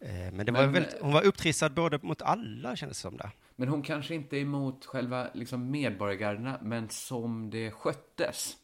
Eh, 0.00 0.32
men 0.32 0.46
det 0.46 0.52
Men, 0.52 0.54
var 0.54 0.66
väldigt, 0.66 0.94
eh, 0.94 0.98
hon 1.02 1.12
var 1.12 1.22
upptrissad 1.22 1.74
både 1.74 1.98
mot 2.02 2.22
alla 2.22 2.76
kändes 2.76 2.98
det 2.98 3.02
som 3.02 3.16
där. 3.16 3.30
Men 3.56 3.68
hon 3.68 3.82
kanske 3.82 4.14
inte 4.14 4.36
är 4.36 4.40
emot 4.40 4.84
själva 4.84 5.26
liksom, 5.34 5.70
medborgargardena, 5.70 6.58
men 6.62 6.88
som 6.88 7.50
det 7.50 7.70
sköttes. 7.70 8.56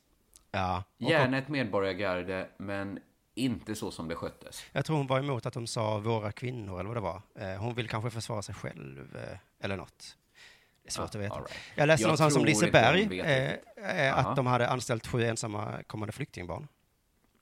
Ja. 0.50 0.84
Gärna 0.98 1.38
ett 1.38 1.48
medborgargarde, 1.48 2.48
men 2.56 2.98
inte 3.34 3.74
så 3.74 3.90
som 3.90 4.08
det 4.08 4.14
sköttes. 4.14 4.64
Jag 4.72 4.84
tror 4.84 4.96
hon 4.96 5.06
var 5.06 5.18
emot 5.18 5.46
att 5.46 5.54
de 5.54 5.66
sa 5.66 5.98
våra 5.98 6.32
kvinnor 6.32 6.80
eller 6.80 6.88
vad 6.88 6.96
det 6.96 7.00
var. 7.00 7.22
Eh, 7.52 7.60
hon 7.60 7.74
vill 7.74 7.88
kanske 7.88 8.10
försvara 8.10 8.42
sig 8.42 8.54
själv 8.54 9.16
eh, 9.16 9.38
eller 9.60 9.76
något. 9.76 10.16
Det 10.82 10.88
är 10.88 10.92
svårt 10.92 11.14
Ja, 11.14 11.20
att 11.20 11.24
veta. 11.24 11.38
right. 11.38 11.50
Jag 11.74 11.86
läste 11.86 12.02
Jag 12.02 12.06
någonstans 12.08 12.36
om 12.36 12.44
Liseberg, 12.44 13.20
eh, 13.20 13.52
eh, 13.76 14.18
Aha. 14.18 14.30
att 14.30 14.36
de 14.36 14.46
hade 14.46 14.68
anställt 14.68 15.06
sju 15.06 15.24
ensamma 15.24 15.82
kommande 15.86 16.12
flyktingbarn. 16.12 16.68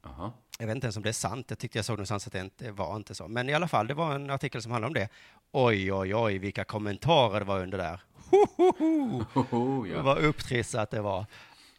Jaha. 0.02 0.32
Jag 0.58 0.66
vet 0.66 0.74
inte 0.74 0.84
ens 0.86 0.96
om 0.96 1.02
det 1.02 1.08
är 1.08 1.12
sant. 1.12 1.46
Jag 1.48 1.58
tyckte 1.58 1.78
jag 1.78 1.84
såg 1.84 1.96
någonstans 1.96 2.26
att 2.26 2.32
det 2.32 2.40
inte 2.40 2.70
var 2.70 2.96
inte 2.96 3.14
så. 3.14 3.28
Men 3.28 3.48
i 3.48 3.54
alla 3.54 3.68
fall, 3.68 3.86
det 3.86 3.94
var 3.94 4.14
en 4.14 4.30
artikel 4.30 4.62
som 4.62 4.72
handlade 4.72 4.88
om 4.88 4.94
det. 4.94 5.08
Oj, 5.52 5.92
oj, 5.92 6.14
oj, 6.14 6.38
vilka 6.38 6.64
kommentarer 6.64 7.38
det 7.40 7.46
var 7.46 7.60
under 7.60 7.78
där. 7.78 8.00
Ho, 8.30 8.46
ho, 8.56 8.72
ho. 8.78 9.24
Hoho, 9.34 9.86
ja. 9.86 10.02
Vad 10.02 10.18
upptrissat 10.18 10.90
det 10.90 11.00
var. 11.00 11.26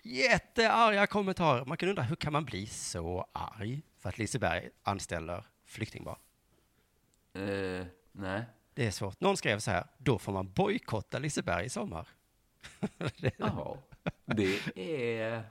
Jättearga 0.07 1.07
kommentarer. 1.07 1.65
Man 1.65 1.77
kan 1.77 1.89
undra, 1.89 2.03
hur 2.03 2.15
kan 2.15 2.33
man 2.33 2.45
bli 2.45 2.67
så 2.67 3.27
arg 3.31 3.81
för 3.99 4.09
att 4.09 4.17
Liseberg 4.17 4.69
anställer 4.83 5.43
flyktingbarn? 5.65 6.19
Eh, 7.33 7.85
nej. 8.11 8.43
Det 8.73 8.85
är 8.85 8.91
svårt. 8.91 9.21
Någon 9.21 9.37
skrev 9.37 9.59
så 9.59 9.71
här, 9.71 9.85
då 9.97 10.19
får 10.19 10.31
man 10.31 10.51
bojkotta 10.51 11.19
Liseberg 11.19 11.65
i 11.65 11.69
sommar. 11.69 12.07
Jaha, 13.37 13.77
det 14.25 14.59
är... 14.75 15.43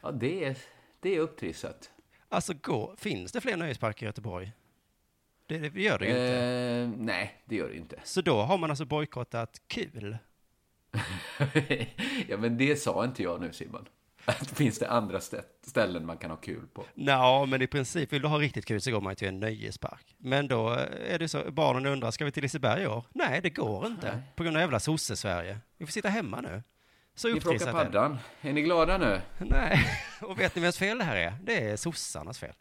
Ja, 0.00 0.10
det 0.10 0.44
är, 0.44 0.58
det 1.00 1.16
är 1.16 1.20
upptrissat. 1.20 1.90
Alltså, 2.28 2.54
gå, 2.54 2.94
finns 2.96 3.32
det 3.32 3.40
fler 3.40 3.56
nöjesparker 3.56 4.06
i 4.06 4.08
Göteborg? 4.08 4.52
Det, 5.46 5.58
det 5.58 5.82
gör 5.82 5.98
det 5.98 6.04
ju 6.04 6.10
inte. 6.10 6.36
Eh, 6.36 7.04
nej, 7.04 7.42
det 7.44 7.56
gör 7.56 7.68
det 7.68 7.76
inte. 7.76 8.00
Så 8.04 8.20
då 8.20 8.40
har 8.40 8.58
man 8.58 8.70
alltså 8.70 8.84
bojkottat 8.84 9.62
kul. 9.66 10.18
ja, 12.28 12.36
men 12.36 12.56
det 12.58 12.76
sa 12.76 13.04
inte 13.04 13.22
jag 13.22 13.40
nu, 13.40 13.52
Simon. 13.52 13.88
Att 14.24 14.50
finns 14.50 14.78
det 14.78 14.88
andra 14.90 15.18
stä- 15.18 15.42
ställen 15.66 16.06
man 16.06 16.18
kan 16.18 16.30
ha 16.30 16.36
kul 16.36 16.66
på? 16.66 16.84
Ja, 16.94 17.46
men 17.46 17.62
i 17.62 17.66
princip 17.66 18.12
vill 18.12 18.22
du 18.22 18.28
ha 18.28 18.38
riktigt 18.38 18.66
kul 18.66 18.80
så 18.80 18.90
går 18.90 19.00
man 19.00 19.16
till 19.16 19.28
en 19.28 19.40
nöjespark. 19.40 20.14
Men 20.18 20.48
då 20.48 20.70
är 21.08 21.18
det 21.18 21.28
så, 21.28 21.50
barnen 21.50 21.86
undrar, 21.86 22.10
ska 22.10 22.24
vi 22.24 22.32
till 22.32 22.42
Liseberg 22.42 22.82
i 22.82 22.86
år? 22.86 23.04
Nej, 23.14 23.40
det 23.42 23.50
går 23.50 23.86
inte. 23.86 24.12
Nej. 24.12 24.22
På 24.36 24.42
grund 24.42 24.56
av 24.56 24.60
jävla 24.60 24.80
sosse-Sverige. 24.80 25.58
Vi 25.78 25.86
får 25.86 25.92
sitta 25.92 26.08
hemma 26.08 26.40
nu. 26.40 26.62
Så 27.14 27.28
Ni 27.28 27.40
får 27.40 27.54
åka 27.54 27.72
paddan. 27.72 28.18
Är 28.40 28.52
ni 28.52 28.62
glada 28.62 28.98
nu? 28.98 29.20
Nej, 29.38 29.86
och 30.22 30.40
vet 30.40 30.54
ni 30.54 30.62
vems 30.62 30.78
fel 30.78 30.98
det 30.98 31.04
här 31.04 31.16
är? 31.16 31.34
Det 31.42 31.70
är 31.70 31.76
sossarnas 31.76 32.38
fel. 32.38 32.54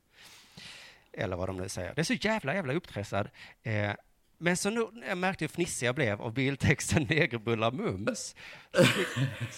Eller 1.13 1.35
vad 1.35 1.49
de 1.49 1.57
nu 1.57 1.69
säger. 1.69 1.95
Det 1.95 2.01
är 2.01 2.05
så 2.05 2.13
jävla, 2.13 2.55
jävla 2.55 2.73
upptrissad. 2.73 3.29
Eh, 3.63 3.91
men 4.37 4.57
så 4.57 4.69
nu, 4.69 4.87
jag 5.07 5.17
märkte 5.17 5.43
hur 5.43 5.49
fnissig 5.49 5.87
jag 5.87 5.95
blev 5.95 6.21
av 6.21 6.33
bildtexten 6.33 7.03
negerbullar 7.09 7.71
mums. 7.71 8.35
Så 8.73 8.83
fick, 8.85 9.07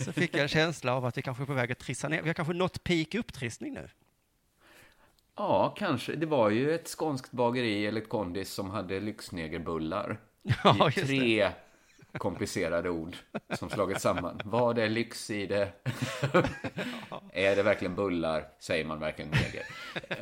så 0.05 0.11
fick 0.11 0.33
jag 0.33 0.41
en 0.41 0.47
känsla 0.47 0.93
av 0.95 1.05
att 1.05 1.17
vi 1.17 1.21
kanske 1.21 1.43
är 1.43 1.45
på 1.45 1.53
väg 1.53 1.71
att 1.71 1.79
trissa 1.79 2.07
ner. 2.07 2.21
Vi 2.21 2.29
har 2.29 2.33
kanske 2.33 2.53
nått 2.53 2.83
peak 2.83 3.15
upptrissning 3.15 3.73
nu. 3.73 3.89
Ja, 5.35 5.75
kanske. 5.77 6.15
Det 6.15 6.25
var 6.25 6.49
ju 6.49 6.75
ett 6.75 6.87
skånskt 6.87 7.31
bageri 7.31 7.85
eller 7.85 8.01
ett 8.01 8.09
kondis 8.09 8.53
som 8.53 8.69
hade 8.69 8.99
lyxnegerbullar. 8.99 10.17
Ja, 10.63 10.89
I 10.89 10.91
tre 10.91 11.51
komplicerade 12.17 12.89
ord 12.89 13.15
som 13.53 13.69
slagits 13.69 14.01
samman. 14.01 14.41
Vad 14.45 14.77
är 14.77 14.89
lyx 14.89 15.29
i 15.29 15.45
det? 15.45 15.71
är 17.33 17.55
det 17.55 17.63
verkligen 17.63 17.95
bullar? 17.95 18.47
Säger 18.59 18.85
man 18.85 18.99
verkligen 18.99 19.31
neger? 19.31 19.65
Eh, 20.09 20.17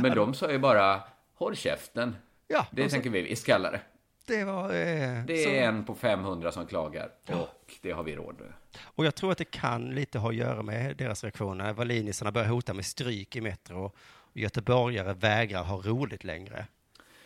Men 0.00 0.14
de 0.14 0.34
sa 0.34 0.50
ju 0.50 0.58
bara, 0.58 1.02
håll 1.34 1.56
käften. 1.56 2.16
Ja, 2.54 2.66
Det 2.70 2.84
och 2.84 2.90
så- 2.90 2.94
tänker 2.94 3.10
vi 3.10 3.22
visst 3.22 3.46
kalla 3.46 3.70
det. 3.70 3.80
Det 4.26 4.44
var... 4.44 4.64
Eh, 4.64 5.24
Det 5.26 5.42
så, 5.44 5.48
är 5.50 5.62
en 5.62 5.84
på 5.84 5.94
500 5.94 6.52
som 6.52 6.66
klagar 6.66 7.10
och 7.28 7.74
det 7.82 7.90
har 7.90 8.02
vi 8.02 8.16
råd 8.16 8.34
med. 8.40 8.52
Och 8.84 9.04
jag 9.04 9.14
tror 9.14 9.32
att 9.32 9.38
det 9.38 9.44
kan 9.50 9.94
lite 9.94 10.18
ha 10.18 10.28
att 10.28 10.34
göra 10.34 10.62
med 10.62 10.96
deras 10.96 11.24
reaktioner. 11.24 11.72
Wallinisarna 11.72 12.32
börjar 12.32 12.48
hota 12.48 12.74
med 12.74 12.84
stryk 12.86 13.36
i 13.36 13.40
Metro. 13.40 13.84
Och 13.84 13.96
göteborgare 14.32 15.14
vägrar 15.14 15.62
ha 15.64 15.76
roligt 15.76 16.24
längre. 16.24 16.66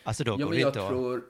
Alltså 0.05 0.25
då 0.25 0.33
Ja, 0.33 0.37
går 0.37 0.45
men 0.45 0.51
det 0.55 0.61
jag 0.61 0.69
inte 0.69 0.83
att... 0.83 0.89
tror 0.89 1.23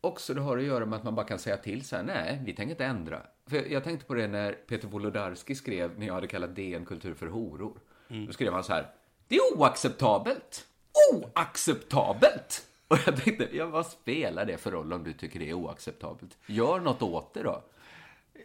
också 0.00 0.34
det 0.34 0.40
har 0.40 0.58
att 0.58 0.64
göra 0.64 0.86
med 0.86 0.96
att 0.96 1.04
man 1.04 1.14
bara 1.14 1.26
kan 1.26 1.38
säga 1.38 1.56
till 1.56 1.84
så 1.84 1.96
här, 1.96 2.02
nej, 2.02 2.42
vi 2.44 2.52
tänker 2.52 2.70
inte 2.70 2.84
ändra. 2.84 3.22
För 3.46 3.72
jag 3.72 3.84
tänkte 3.84 4.06
på 4.06 4.14
det 4.14 4.26
när 4.28 4.52
Peter 4.52 4.88
Wolodarski 4.88 5.54
skrev, 5.54 5.98
när 5.98 6.06
jag 6.06 6.14
hade 6.14 6.26
kallat 6.26 6.56
DN 6.56 6.84
Kultur 6.84 7.14
för 7.14 7.26
horor. 7.26 7.78
Mm. 8.10 8.26
Då 8.26 8.32
skrev 8.32 8.52
han 8.52 8.64
så 8.64 8.72
här, 8.72 8.86
det 9.28 9.36
är 9.36 9.56
oacceptabelt! 9.58 10.66
Oacceptabelt! 11.14 12.62
Och 12.88 12.98
jag 13.06 13.16
tänkte, 13.24 13.48
ja, 13.52 13.66
vad 13.66 13.86
spelar 13.86 14.44
det 14.44 14.58
för 14.58 14.70
roll 14.70 14.92
om 14.92 15.04
du 15.04 15.12
tycker 15.12 15.38
det 15.40 15.48
är 15.50 15.54
oacceptabelt? 15.54 16.38
Gör 16.46 16.80
något 16.80 17.02
åt 17.02 17.34
det 17.34 17.42
då. 17.42 17.64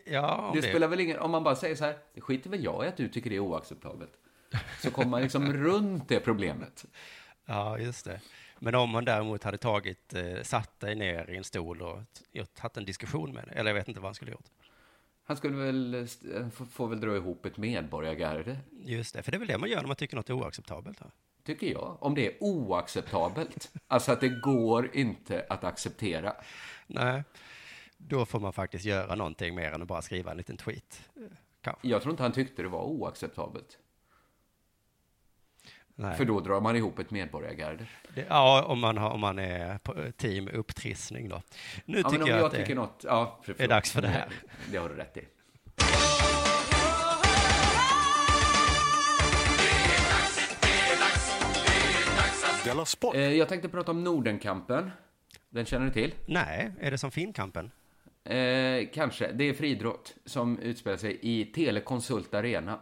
Ja, 0.05 0.36
om 0.36 0.55
Det 0.55 0.62
det, 0.62 0.67
spelar 0.69 0.88
väl 0.88 1.00
ingen, 1.00 1.19
om 1.19 1.31
man 1.31 1.43
bara 1.43 1.55
säger 1.55 1.75
så 1.75 1.86
här, 1.86 1.98
det 2.13 2.21
skiter 2.21 2.50
väl 2.50 2.63
jag 2.63 2.86
i 2.86 2.88
att 2.88 2.98
du 2.98 3.07
tycker 3.10 3.29
det 3.29 3.36
är 3.36 3.39
oacceptabelt. 3.39 4.12
Så 4.81 4.91
kommer 4.91 5.10
man 5.10 5.21
liksom 5.21 5.53
runt 5.63 6.07
det 6.10 6.19
problemet. 6.19 6.86
Ja, 7.45 7.77
just 7.79 8.05
det. 8.05 8.21
Men 8.60 8.75
om 8.75 8.89
man 8.89 9.05
däremot 9.05 9.43
hade 9.43 9.57
tagit, 9.57 10.13
eh, 10.13 10.41
satt 10.43 10.79
dig 10.79 10.95
ner 10.95 11.29
i 11.29 11.38
en 11.38 11.43
stol 11.43 11.81
och 11.81 12.00
gjort- 12.31 12.60
haft 12.60 12.77
en 12.77 12.86
diskussion 12.86 13.33
med 13.33 13.43
dig, 13.48 13.53
eller 13.57 13.69
jag 13.69 13.75
vet 13.75 13.88
inte 13.88 14.00
vad 14.00 14.07
han 14.07 14.15
skulle 14.15 14.31
gjort. 14.31 14.45
Han 15.24 15.38
skulle 15.38 15.55
väl, 15.57 15.93
eh, 15.93 16.50
få- 16.50 16.65
få 16.65 16.86
väl 16.86 17.00
dra 17.01 17.15
ihop 17.15 17.45
ett 17.45 17.57
medborgargarde, 17.57 18.57
Just 18.71 19.15
det, 19.15 19.24
för 19.24 19.31
det 19.31 19.38
är 19.38 19.39
väl 19.39 19.48
det 19.48 19.57
man 19.57 19.69
gör 19.69 19.81
när 19.81 19.88
man 19.88 19.95
tycker 19.95 20.15
något 20.15 20.29
är 20.29 20.33
oacceptabelt. 20.33 21.01
Va? 21.01 21.07
Tycker 21.43 21.67
jag. 21.67 21.98
Om 22.00 22.15
det 22.15 22.27
är 22.27 22.43
oacceptabelt. 22.43 23.71
Alltså 23.88 24.12
att 24.12 24.21
det 24.21 24.29
går 24.29 24.95
inte 24.95 25.45
att 25.50 25.63
acceptera. 25.63 26.33
Nej, 26.88 27.24
då 27.98 28.25
får 28.25 28.39
man 28.39 28.53
faktiskt 28.53 28.86
göra 28.86 29.15
någonting 29.15 29.55
mer 29.55 29.71
än 29.71 29.81
att 29.81 29.88
bara 29.88 30.01
skriva 30.01 30.31
en 30.31 30.38
liten 30.38 30.57
tweet. 30.57 31.10
Kanske. 31.62 31.88
Jag 31.88 32.01
tror 32.01 32.12
inte 32.12 32.24
han 32.24 32.31
tyckte 32.31 32.62
det 32.62 32.67
var 32.67 32.83
oacceptabelt. 32.83 33.77
Nej. 35.95 36.17
För 36.17 36.25
då 36.25 36.39
drar 36.39 36.62
man 36.62 36.75
ihop 36.75 37.00
ett 37.00 37.12
medborgargarde. 37.12 37.86
Det, 38.15 38.25
ja, 38.29 38.63
om 38.63 38.79
man, 38.79 38.98
har, 38.98 39.10
om 39.10 39.19
man 39.19 39.39
är 39.39 39.77
på 39.77 40.12
team 40.17 40.48
upptrissning 40.53 41.29
då. 41.29 41.41
Nu 41.86 42.00
Ja, 42.00 42.10
tycker 42.10 42.27
jag, 42.27 42.39
jag 42.39 42.45
att 42.45 42.51
det, 42.51 42.57
tycker 42.57 42.75
något... 42.75 43.01
Ja, 43.07 43.39
för, 43.43 43.62
är 43.62 43.67
dags 43.67 43.91
för 43.91 44.01
det 44.01 44.07
här. 44.07 44.33
Det 44.71 44.77
har 44.77 44.89
du 44.89 44.95
rätt 44.95 45.17
i. 45.17 45.27
Della 52.65 52.86
Sport! 52.86 53.15
Eh, 53.15 53.22
Jag 53.34 53.50
tänkte 53.50 53.70
prata 53.70 53.91
om 53.91 54.03
Nordenkampen. 54.03 54.91
Den 55.50 55.65
känner 55.65 55.86
du 55.86 55.91
till? 55.91 56.13
Nej, 56.25 56.72
är 56.80 56.91
det 56.91 56.98
som 56.98 57.12
Finnkampen? 57.12 57.72
Eh, 58.24 58.88
kanske. 58.94 59.32
Det 59.32 59.44
är 59.44 59.53
friidrott 59.53 60.15
som 60.25 60.60
utspelar 60.60 60.98
sig 60.98 61.20
i 61.22 61.46
Telekonsult 61.46 62.34
Arena. 62.34 62.80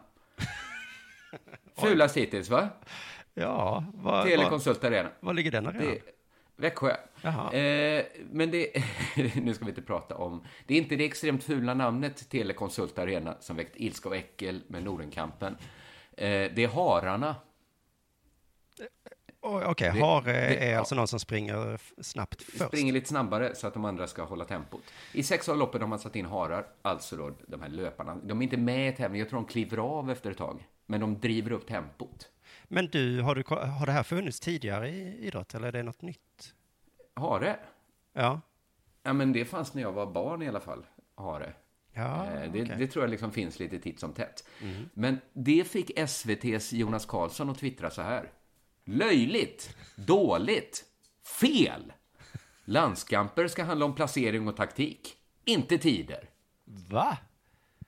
Fulast 1.78 2.18
hittills, 2.18 2.50
va? 2.50 2.70
Ja, 3.34 3.86
vad, 3.94 4.26
Telekonsult 4.26 4.84
Arena. 4.84 5.10
vad 5.20 5.36
ligger 5.36 5.52
den 5.52 5.68
arenan? 5.68 5.98
Växjö. 6.56 6.90
Eh, 7.54 8.06
men 8.32 8.52
det, 8.52 8.84
nu 9.36 9.54
ska 9.54 9.66
vi 9.66 9.72
inte 9.72 9.82
prata 9.82 10.16
om, 10.16 10.44
det 10.68 10.74
är 10.74 10.78
inte 10.78 10.96
det 10.96 11.06
extremt 11.06 11.44
fula 11.44 11.74
namnet 11.74 12.30
Telekonsult 12.30 13.00
Arena 13.00 13.36
som 13.40 13.56
väckt 13.56 13.74
ilska 13.76 14.10
och 14.10 14.16
äckel 14.16 14.62
med 14.68 14.84
Nordenkampen. 14.84 15.58
Eh, 16.18 16.28
det 16.28 16.64
är 16.64 16.68
hararna. 16.68 17.36
Okej, 19.42 19.92
det- 19.94 20.00
hare 20.00 20.24
det- 20.32 20.72
är 20.72 20.78
alltså 20.78 20.96
någon 20.96 21.08
som 21.08 21.20
springer 21.20 21.74
f- 21.76 21.94
snabbt 22.02 22.42
först. 22.42 22.68
Springer 22.68 22.94
lite 22.94 23.08
snabbare 23.08 23.56
så 23.56 23.68
att 23.68 23.74
de 23.74 23.86
andra 23.86 24.08
ska 24.08 24.24
hålla 24.24 24.46
tempot. 24.46 24.84
I 25.14 25.24
sex 25.24 25.50
av 25.50 25.58
loppen 25.58 25.82
har 25.82 25.88
man 25.88 26.00
satt 26.00 26.16
in 26.16 26.26
harar, 26.26 26.68
alltså 26.82 27.16
då 27.18 27.32
de 27.48 27.62
här 27.62 27.70
löparna. 27.70 28.16
De 28.24 28.40
är 28.40 28.44
inte 28.44 28.58
med 28.58 28.94
i 28.94 28.96
tävlingen, 28.96 29.20
jag 29.20 29.30
tror 29.30 29.40
de 29.40 29.46
kliver 29.48 29.78
av 29.78 30.12
efter 30.12 30.32
ett 30.32 30.38
tag. 30.38 30.68
Men 30.86 31.00
de 31.00 31.20
driver 31.20 31.52
upp 31.52 31.68
tempot. 31.68 32.30
Men 32.68 32.88
du, 32.88 33.22
har, 33.22 33.36
du, 33.36 33.44
har 33.50 33.86
det 33.86 33.92
här 33.92 34.04
funnits 34.04 34.40
tidigare 34.40 34.90
i 34.90 35.18
idrott 35.28 35.54
eller 35.56 35.68
är 35.68 35.72
det 35.72 35.84
något 35.84 36.02
nytt? 36.02 36.54
Hare? 37.16 37.60
Ja. 38.14 38.42
Ja, 39.04 39.14
men 39.14 39.34
det 39.34 39.46
fanns 39.46 39.74
när 39.74 39.82
jag 39.82 39.92
var 39.92 40.06
barn 40.06 40.42
i 40.42 40.48
alla 40.48 40.60
fall, 40.60 40.86
hare. 41.16 41.54
Ja, 41.94 42.26
Eh, 42.26 42.52
det, 42.52 42.64
okej. 42.64 42.76
det 42.80 42.88
tror 42.88 43.04
jag 43.04 43.10
liksom 43.12 43.32
finns 43.32 43.60
lite 43.60 43.80
titt 43.80 44.00
som 44.00 44.14
tätt. 44.14 44.44
Men 44.94 45.18
det 45.34 45.68
fick 45.68 45.92
SVTs 46.00 46.74
Jonas 46.74 47.06
Karlsson 47.06 47.50
att 47.50 47.58
twittra 47.60 47.90
så 47.90 48.02
här. 48.02 48.32
Löjligt, 48.92 49.76
dåligt, 49.96 50.84
fel. 51.42 51.94
Landskamper 52.66 53.48
ska 53.48 53.64
handla 53.64 53.86
om 53.86 53.96
placering 53.96 54.48
och 54.48 54.58
taktik, 54.58 55.16
inte 55.46 55.78
tider. 55.78 56.30
Va? 56.90 57.18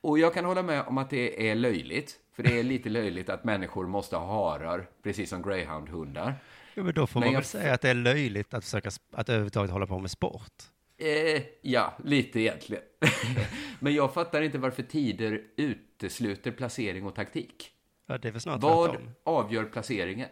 Och 0.02 0.20
jag 0.20 0.34
kan 0.34 0.46
hålla 0.46 0.64
med 0.64 0.82
om 0.88 0.98
att 0.98 1.10
det 1.10 1.50
är 1.50 1.56
löjligt. 1.56 2.20
För 2.36 2.44
det 2.44 2.60
är 2.60 2.64
lite 2.64 2.90
löjligt 2.90 3.30
att 3.30 3.44
människor 3.44 3.88
måste 3.88 4.16
ha 4.16 4.26
harar, 4.26 4.90
precis 5.04 5.30
som 5.30 5.42
greyhoundhundar. 5.42 6.36
Ja, 6.74 6.84
men 6.84 6.94
då 6.94 7.08
får 7.08 7.20
Men 7.20 7.28
man 7.28 7.34
jag 7.34 7.40
väl 7.40 7.46
säga 7.46 7.74
att 7.74 7.82
det 7.82 7.90
är 7.90 7.94
löjligt 7.94 8.54
att 8.54 8.64
försöka 8.64 8.92
att 9.12 9.30
överhuvudtaget 9.30 9.72
hålla 9.72 9.88
på 9.88 10.00
med 10.00 10.12
sport. 10.12 10.54
Eh, 10.98 11.42
ja, 11.62 11.94
lite 12.04 12.40
egentligen. 12.40 12.84
Men 13.80 13.94
jag 13.94 14.14
fattar 14.14 14.42
inte 14.42 14.58
varför 14.58 14.84
tider 14.84 15.42
utesluter 15.58 16.52
placering 16.52 17.06
och 17.06 17.16
taktik. 17.16 17.72
Ja, 18.08 18.18
det 18.18 18.28
är 18.28 18.32
väl 18.32 18.42
snart 18.42 18.62
Vad 18.62 18.90
tvärtom. 18.92 19.12
avgör 19.24 19.64
placeringen? 19.66 20.30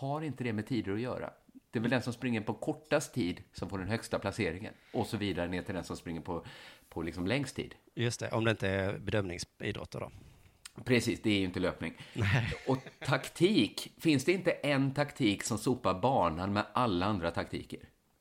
Har 0.00 0.22
inte 0.22 0.44
det 0.44 0.52
med 0.52 0.66
tider 0.66 0.92
att 0.92 1.00
göra? 1.00 1.30
Det 1.70 1.78
är 1.78 1.80
väl 1.80 1.90
den 1.90 2.02
som 2.02 2.12
springer 2.12 2.40
på 2.40 2.54
kortast 2.54 3.14
tid 3.14 3.42
som 3.52 3.70
får 3.70 3.78
den 3.78 3.88
högsta 3.88 4.18
placeringen. 4.18 4.74
Och 4.92 5.06
så 5.06 5.16
vidare 5.16 5.48
ner 5.48 5.62
till 5.62 5.74
den 5.74 5.84
som 5.84 5.96
springer 5.96 6.20
på, 6.20 6.44
på 6.88 7.02
liksom 7.02 7.26
längst 7.26 7.56
tid. 7.56 7.74
Just 7.94 8.20
det, 8.20 8.30
om 8.30 8.44
det 8.44 8.50
inte 8.50 8.68
är 8.68 8.98
bedömningsidrotter 8.98 10.00
då. 10.00 10.10
Precis, 10.84 11.22
det 11.22 11.30
är 11.30 11.38
ju 11.38 11.44
inte 11.44 11.60
löpning. 11.60 11.94
Och 12.66 12.78
taktik, 13.06 13.92
finns 13.98 14.24
det 14.24 14.32
inte 14.32 14.50
en 14.50 14.94
taktik 14.94 15.42
som 15.42 15.58
sopar 15.58 16.00
banan 16.00 16.52
med 16.52 16.64
alla 16.72 17.06
andra 17.06 17.30
taktiker? 17.30 17.80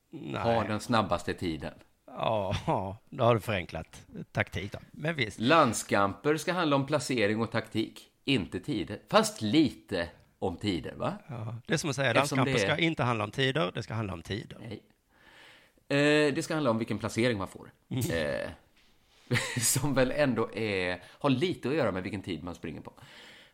Nej. 0.10 0.42
Har 0.42 0.68
den 0.68 0.80
snabbaste 0.80 1.34
tiden. 1.34 1.74
Ja, 2.06 2.98
då 3.10 3.24
har 3.24 3.34
du 3.34 3.42
förenklat 3.42 4.08
taktik 4.32 4.72
då. 4.72 4.80
Men 4.92 5.16
visst. 5.16 5.40
Landskamper 5.40 6.38
ska 6.38 6.54
handla 6.54 6.76
om 6.76 6.86
placering 6.86 7.42
och 7.42 7.52
taktik, 7.52 8.10
inte 8.26 8.60
tider. 8.60 9.02
Fast 9.10 9.42
lite 9.42 10.10
om 10.40 10.58
tider, 10.58 10.94
va? 10.96 11.14
Ja, 11.28 11.56
det 11.66 11.74
är 11.74 11.78
som 11.78 11.90
att 11.90 11.96
säga, 11.96 12.14
landskamper 12.14 12.54
det 12.54 12.60
ska 12.60 12.78
inte 12.78 13.04
handla 13.04 13.24
om 13.24 13.32
tider, 13.32 13.72
det 13.74 13.84
ska 13.84 13.94
handla 13.94 14.14
om 14.14 14.22
tider. 14.22 14.58
Nej. 14.60 14.82
Eh, 15.90 16.34
det 16.34 16.44
ska 16.44 16.54
handla 16.54 16.70
om 16.70 16.78
vilken 16.78 17.00
placering 17.00 17.38
man 17.38 17.48
får. 17.48 17.72
Eh, 17.90 18.50
som 19.62 19.94
väl 19.94 20.12
ändå 20.12 20.56
är, 20.56 21.04
har 21.06 21.30
lite 21.30 21.70
att 21.70 21.76
göra 21.76 21.92
med 21.92 22.04
vilken 22.04 22.22
tid 22.22 22.44
man 22.44 22.56
springer 22.56 22.82
på. 22.82 22.94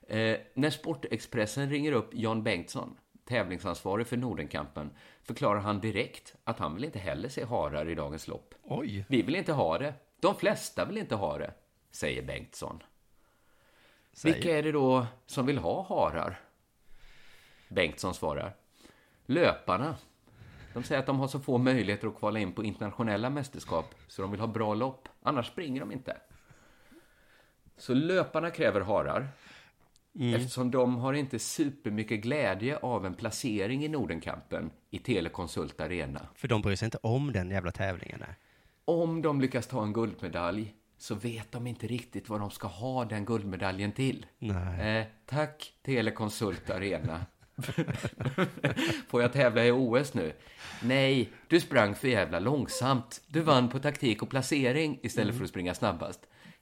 Eh, 0.07 0.37
när 0.53 0.69
Sportexpressen 0.69 1.69
ringer 1.69 1.91
upp 1.91 2.09
Jan 2.13 2.43
Bengtsson, 2.43 2.97
tävlingsansvarig 3.25 4.07
för 4.07 4.17
Nordenkampen, 4.17 4.89
förklarar 5.23 5.59
han 5.59 5.79
direkt 5.79 6.35
att 6.43 6.59
han 6.59 6.75
vill 6.75 6.83
inte 6.83 6.99
heller 6.99 7.29
se 7.29 7.45
harar 7.45 7.89
i 7.89 7.95
dagens 7.95 8.27
lopp. 8.27 8.53
Oj, 8.63 9.05
Vi 9.09 9.21
vill 9.21 9.35
inte 9.35 9.53
ha 9.53 9.77
det. 9.77 9.93
De 10.19 10.35
flesta 10.35 10.85
vill 10.85 10.97
inte 10.97 11.15
ha 11.15 11.37
det. 11.37 11.53
säger 11.91 12.21
Bengtsson. 12.21 12.83
Säger. 14.13 14.35
Vilka 14.35 14.57
är 14.57 14.63
det 14.63 14.71
då 14.71 15.07
som 15.25 15.45
vill 15.45 15.57
ha 15.57 15.83
harar? 15.83 16.39
Bengtsson 17.67 18.13
svarar. 18.13 18.55
Löparna. 19.25 19.95
De 20.73 20.83
säger 20.83 20.99
att 20.99 21.05
de 21.05 21.19
har 21.19 21.27
så 21.27 21.39
få 21.39 21.57
möjligheter 21.57 22.07
att 22.07 22.17
kvala 22.17 22.39
in 22.39 22.51
på 22.51 22.63
internationella 22.63 23.29
mästerskap 23.29 23.95
så 24.07 24.21
de 24.21 24.31
vill 24.31 24.39
ha 24.39 24.47
bra 24.47 24.73
lopp. 24.73 25.09
Annars 25.21 25.47
springer 25.47 25.79
de 25.79 25.91
inte. 25.91 26.17
Så 27.77 27.93
löparna 27.93 28.51
kräver 28.51 28.81
harar. 28.81 29.27
Eftersom 30.19 30.71
de 30.71 30.97
har 30.97 31.13
inte 31.13 31.39
supermycket 31.39 32.21
glädje 32.21 32.77
av 32.77 33.05
en 33.05 33.13
placering 33.13 33.85
i 33.85 33.87
Nordenkampen 33.87 34.71
i 34.89 34.99
Telekonsult 34.99 35.81
Arena. 35.81 36.27
För 36.35 36.47
de 36.47 36.61
bryr 36.61 36.75
sig 36.75 36.85
inte 36.85 36.97
om 37.01 37.31
den 37.31 37.49
jävla 37.49 37.71
tävlingen. 37.71 38.19
Nej. 38.19 38.35
Om 38.85 39.21
de 39.21 39.41
lyckas 39.41 39.67
ta 39.67 39.83
en 39.83 39.93
guldmedalj 39.93 40.73
så 40.97 41.15
vet 41.15 41.51
de 41.51 41.67
inte 41.67 41.87
riktigt 41.87 42.29
vad 42.29 42.39
de 42.39 42.51
ska 42.51 42.67
ha 42.67 43.05
den 43.05 43.25
guldmedaljen 43.25 43.91
till. 43.91 44.25
Nej. 44.39 44.99
Eh, 44.99 45.05
tack 45.25 45.73
Telekonsult 45.81 46.69
Arena. 46.69 47.25
Får 49.07 49.21
jag 49.21 49.33
tävla 49.33 49.65
i 49.65 49.71
OS 49.71 50.13
nu? 50.13 50.33
Nej, 50.81 51.29
du 51.47 51.59
sprang 51.59 51.95
för 51.95 52.07
jävla 52.07 52.39
långsamt. 52.39 53.21
Du 53.27 53.41
vann 53.41 53.69
på 53.69 53.79
taktik 53.79 54.21
och 54.23 54.29
placering 54.29 54.99
istället 55.03 55.35
för 55.37 55.43
att 55.43 55.49
springa 55.49 55.73
snabbast. 55.73 56.19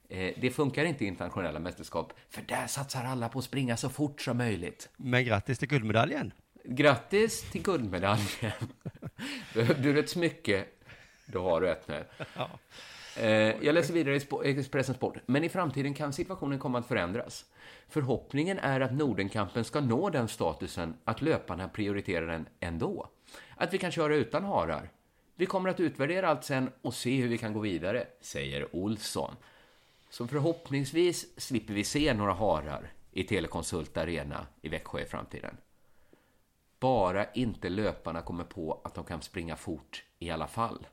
Eh, 0.08 0.34
det 0.40 0.50
funkar 0.50 0.84
inte 0.84 1.04
i 1.04 1.06
internationella 1.08 1.58
mästerskap, 1.58 2.12
för 2.30 2.42
där 2.42 2.66
satsar 2.66 3.04
alla 3.04 3.28
på 3.28 3.38
att 3.38 3.44
springa 3.44 3.76
så 3.76 3.88
fort 3.88 4.20
som 4.20 4.36
möjligt. 4.36 4.88
Men 4.96 5.24
grattis 5.24 5.58
till 5.58 5.68
guldmedaljen. 5.68 6.32
Grattis 6.64 7.50
till 7.50 7.62
guldmedaljen. 7.62 8.52
Behöver 9.54 9.74
du 9.82 9.98
ett 9.98 10.10
smycke, 10.10 10.64
då 11.26 11.42
har 11.42 11.60
du 11.60 11.70
ett 11.70 11.88
nu. 11.88 12.04
Eh, 13.16 13.28
Jag 13.62 13.74
läser 13.74 13.94
vidare 13.94 14.16
i 14.16 14.50
Expressen 14.58 14.94
Sport. 14.94 15.16
Men 15.26 15.44
i 15.44 15.48
framtiden 15.48 15.94
kan 15.94 16.12
situationen 16.12 16.58
komma 16.58 16.78
att 16.78 16.86
förändras. 16.88 17.44
Förhoppningen 17.88 18.58
är 18.58 18.80
att 18.80 18.92
Nordenkampen 18.92 19.64
ska 19.64 19.80
nå 19.80 20.10
den 20.10 20.28
statusen 20.28 20.96
att 21.04 21.22
löparna 21.22 21.68
prioriterar 21.68 22.26
den 22.26 22.48
ändå. 22.60 23.10
Att 23.56 23.74
vi 23.74 23.78
kan 23.78 23.90
köra 23.90 24.14
utan 24.14 24.44
harar. 24.44 24.90
Vi 25.36 25.46
kommer 25.46 25.70
att 25.70 25.80
utvärdera 25.80 26.28
allt 26.28 26.44
sen 26.44 26.70
och 26.82 26.94
se 26.94 27.20
hur 27.20 27.28
vi 27.28 27.38
kan 27.38 27.52
gå 27.52 27.60
vidare, 27.60 28.06
säger 28.20 28.76
Olsson. 28.76 29.36
Så 30.10 30.26
förhoppningsvis 30.26 31.40
slipper 31.40 31.74
vi 31.74 31.84
se 31.84 32.14
några 32.14 32.32
harar 32.32 32.92
i 33.12 33.24
Telekonsult 33.24 33.96
Arena 33.96 34.46
i 34.62 34.68
Växjö 34.68 35.00
i 35.00 35.04
framtiden. 35.04 35.56
Bara 36.80 37.32
inte 37.32 37.68
löparna 37.68 38.22
kommer 38.22 38.44
på 38.44 38.80
att 38.84 38.94
de 38.94 39.04
kan 39.04 39.22
springa 39.22 39.56
fort 39.56 40.04
i 40.18 40.30
alla 40.30 40.46
fall. 40.46 40.86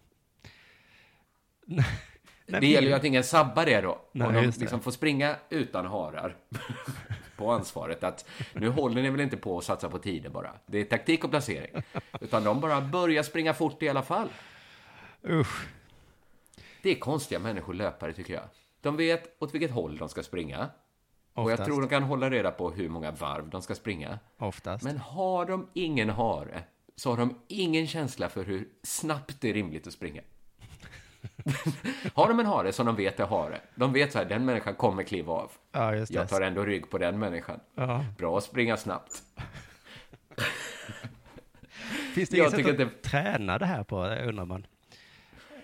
det 2.59 2.67
gäller 2.67 2.87
ju 2.87 2.93
att 2.93 3.03
ingen 3.03 3.23
sabbar 3.23 3.65
det 3.65 3.81
då. 3.81 4.01
Nej, 4.11 4.27
om 4.27 4.33
de 4.33 4.41
det. 4.41 4.57
liksom 4.59 4.81
får 4.81 4.91
springa 4.91 5.35
utan 5.49 5.85
harar 5.85 6.35
på 7.37 7.51
ansvaret. 7.51 8.03
Att 8.03 8.25
nu 8.53 8.69
håller 8.69 9.01
ni 9.01 9.09
väl 9.09 9.21
inte 9.21 9.37
på 9.37 9.57
att 9.57 9.63
satsa 9.63 9.89
på 9.89 9.97
tider 9.97 10.29
bara. 10.29 10.51
Det 10.65 10.77
är 10.77 10.85
taktik 10.85 11.23
och 11.23 11.29
placering. 11.29 11.83
Utan 12.21 12.43
de 12.43 12.59
bara 12.59 12.81
börjar 12.81 13.23
springa 13.23 13.53
fort 13.53 13.83
i 13.83 13.89
alla 13.89 14.03
fall. 14.03 14.29
Usch. 15.29 15.67
Det 16.81 16.89
är 16.89 16.95
konstiga 16.95 17.39
människor, 17.39 17.73
löpare, 17.73 18.13
tycker 18.13 18.33
jag. 18.33 18.43
De 18.81 18.97
vet 18.97 19.35
åt 19.39 19.53
vilket 19.53 19.71
håll 19.71 19.97
de 19.97 20.09
ska 20.09 20.23
springa. 20.23 20.69
Och 21.33 21.43
jag 21.43 21.53
Oftast. 21.53 21.67
tror 21.67 21.81
de 21.81 21.89
kan 21.89 22.03
hålla 22.03 22.29
reda 22.29 22.51
på 22.51 22.71
hur 22.71 22.89
många 22.89 23.11
varv 23.11 23.49
de 23.49 23.61
ska 23.61 23.75
springa. 23.75 24.19
Oftast. 24.37 24.83
Men 24.83 24.97
har 24.97 25.45
de 25.45 25.67
ingen 25.73 26.09
hare 26.09 26.63
så 26.95 27.09
har 27.09 27.17
de 27.17 27.39
ingen 27.47 27.87
känsla 27.87 28.29
för 28.29 28.43
hur 28.43 28.67
snabbt 28.83 29.41
det 29.41 29.49
är 29.49 29.53
rimligt 29.53 29.87
att 29.87 29.93
springa. 29.93 30.21
har 32.13 32.27
de 32.27 32.39
en 32.39 32.45
hare 32.45 32.71
som 32.71 32.85
de 32.85 32.95
vet 32.95 33.19
är 33.19 33.25
hare, 33.25 33.61
de 33.75 33.93
vet 33.93 34.11
så 34.11 34.17
här, 34.17 34.25
den 34.25 34.45
människan 34.45 34.75
kommer 34.75 35.03
kliva 35.03 35.33
av. 35.33 35.51
Ja, 35.71 35.95
just 35.95 36.13
det. 36.13 36.19
Jag 36.19 36.29
tar 36.29 36.41
ändå 36.41 36.65
rygg 36.65 36.89
på 36.89 36.97
den 36.97 37.19
människan. 37.19 37.59
Ja. 37.75 38.05
Bra 38.17 38.37
att 38.37 38.43
springa 38.43 38.77
snabbt. 38.77 39.23
Finns 42.13 42.29
det 42.29 42.37
inget 42.37 42.51
sätt 42.51 42.79
att 42.79 43.01
träna 43.01 43.57
det 43.57 43.65
här 43.65 43.83
på, 43.83 44.07
det 44.07 44.25
undrar 44.25 44.45
man. 44.45 44.65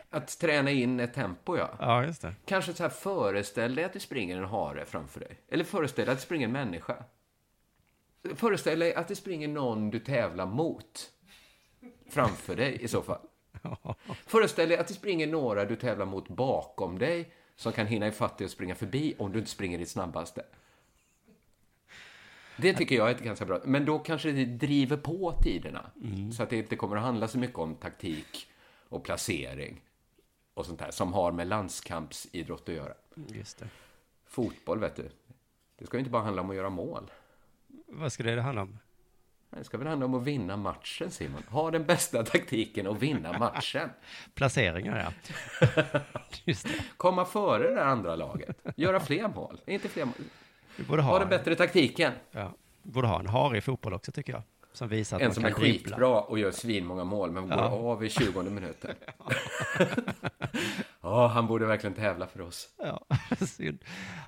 Att 0.10 0.40
träna 0.40 0.72
in 0.72 1.00
ett 1.00 1.14
tempo, 1.14 1.58
ja. 1.58 1.70
Ja, 1.80 2.04
just 2.04 2.22
det. 2.22 2.36
Kanske 2.46 2.74
så 2.74 2.84
här, 2.84 2.90
föreställ 2.90 3.76
dig 3.76 3.86
att 3.86 3.94
det 3.94 4.00
springer 4.00 4.38
en 4.38 4.46
hare 4.46 4.86
framför 4.86 5.20
dig. 5.20 5.38
Eller 5.50 5.64
föreställ 5.64 6.06
dig 6.06 6.12
att 6.12 6.18
det 6.18 6.26
springer 6.26 6.48
en 6.48 6.54
människa. 6.54 6.96
Föreställ 8.36 8.80
dig 8.80 8.96
att 8.96 9.08
det 9.08 9.16
springer 9.16 9.48
någon 9.48 9.90
du 9.90 10.00
tävlar 10.00 10.46
mot. 10.46 11.12
Framför 12.10 12.56
dig 12.56 12.84
i 12.84 12.88
så 12.88 13.02
fall. 13.02 13.20
Föreställ 14.26 14.70
dig 14.70 14.78
att 14.78 14.88
det 14.88 14.94
springer 14.94 15.28
några 15.28 15.66
du 15.66 15.76
tävlar 15.76 16.06
mot 16.06 16.28
bakom 16.28 17.00
dig 17.00 17.32
som 17.56 17.72
kan 17.72 17.88
hinna 17.88 18.08
ifatt 18.08 18.38
dig 18.38 18.46
och 18.46 18.52
springa 18.52 18.76
förbi 18.76 19.16
om 19.18 19.32
du 19.32 19.40
inte 19.40 19.52
springer 19.52 19.78
ditt 19.78 19.90
snabbaste. 19.90 20.44
Det 22.58 22.74
tycker 22.74 22.96
jag 22.96 23.10
är 23.10 23.14
ganska 23.14 23.46
bra. 23.46 23.62
Men 23.66 23.86
då 23.86 24.00
kanske 24.00 24.32
det 24.32 24.46
driver 24.46 24.98
på 24.98 25.34
tiderna. 25.44 25.92
Så 26.34 26.44
att 26.44 26.50
det 26.50 26.58
inte 26.58 26.76
kommer 26.76 26.96
att 26.96 27.04
handla 27.04 27.28
så 27.28 27.38
mycket 27.38 27.58
om 27.58 27.76
taktik 27.76 28.48
och 28.90 29.04
placering 29.04 29.82
och 30.54 30.66
sånt 30.66 30.82
här 30.82 30.92
som 30.92 31.14
har 31.14 31.32
med 31.32 31.48
landskampsidrott 31.48 32.70
att 32.70 32.76
göra. 32.76 32.94
Just 33.28 33.60
det. 33.60 33.70
Fotboll, 34.26 34.80
vet 34.80 34.96
du. 34.96 35.10
Det 35.78 35.86
ska 35.86 35.98
ju 35.98 36.00
inte 36.00 36.12
bara 36.12 36.24
handla 36.24 36.42
om 36.42 36.50
att 36.50 36.56
göra 36.56 36.70
mål. 36.70 37.12
Vad 37.88 38.14
ska 38.14 38.24
det 38.24 38.42
handla 38.42 38.62
om? 38.62 38.78
Det 39.58 39.64
ska 39.64 39.78
väl 39.78 39.88
handla 39.88 40.06
om 40.06 40.14
att 40.14 40.24
vinna 40.24 40.58
matchen, 40.58 41.12
Simon. 41.12 41.44
Ha 41.50 41.72
den 41.72 41.86
bästa 41.86 42.24
taktiken 42.24 42.88
och 42.88 43.04
vinna 43.04 43.38
matchen. 43.40 43.90
Placeringar, 44.36 45.14
ja. 45.62 46.00
Just 46.46 46.64
det. 46.68 46.74
Komma 46.98 47.26
före 47.26 47.74
det 47.76 47.84
andra 47.86 48.16
laget. 48.16 48.58
Göra 48.76 49.00
fler 49.00 49.28
mål. 49.28 49.62
Inte 49.66 49.90
fler 49.90 50.06
mål. 50.06 50.14
Vi 50.76 50.84
borde 50.84 51.02
Ha 51.02 51.12
ha, 51.12 51.20
den 51.20 51.30
bättre 51.30 51.56
taktiken. 51.56 52.14
ja, 52.32 52.54
vi 52.84 52.92
borde 52.92 53.08
ha 53.08 53.20
en 53.20 53.28
hare 53.28 53.58
i 53.58 53.62
fotboll 53.62 53.94
också, 53.94 54.12
tycker 54.12 54.34
jag. 54.34 54.42
Som 54.74 54.88
visar 54.88 55.18
att 55.18 55.22
En 55.22 55.28
man 55.28 55.34
som 55.34 55.44
kan 55.44 55.52
är 55.52 55.56
dribbla. 55.60 55.80
skitbra 55.90 56.22
och 56.22 56.40
gör 56.40 56.52
svinmånga 56.52 57.04
mål, 57.04 57.32
men 57.32 57.50
går 57.50 57.58
Ja. 57.60 57.64
av 57.70 58.06
i 58.06 58.10
20 58.10 58.44
minuten. 58.44 58.96
Ja, 61.02 61.28
han 61.28 61.48
borde 61.48 61.66
verkligen 61.66 61.94
tävla 61.94 62.28
för 62.28 62.42
oss. 62.42 62.68
Ja, 62.78 63.06
synd. 63.48 63.78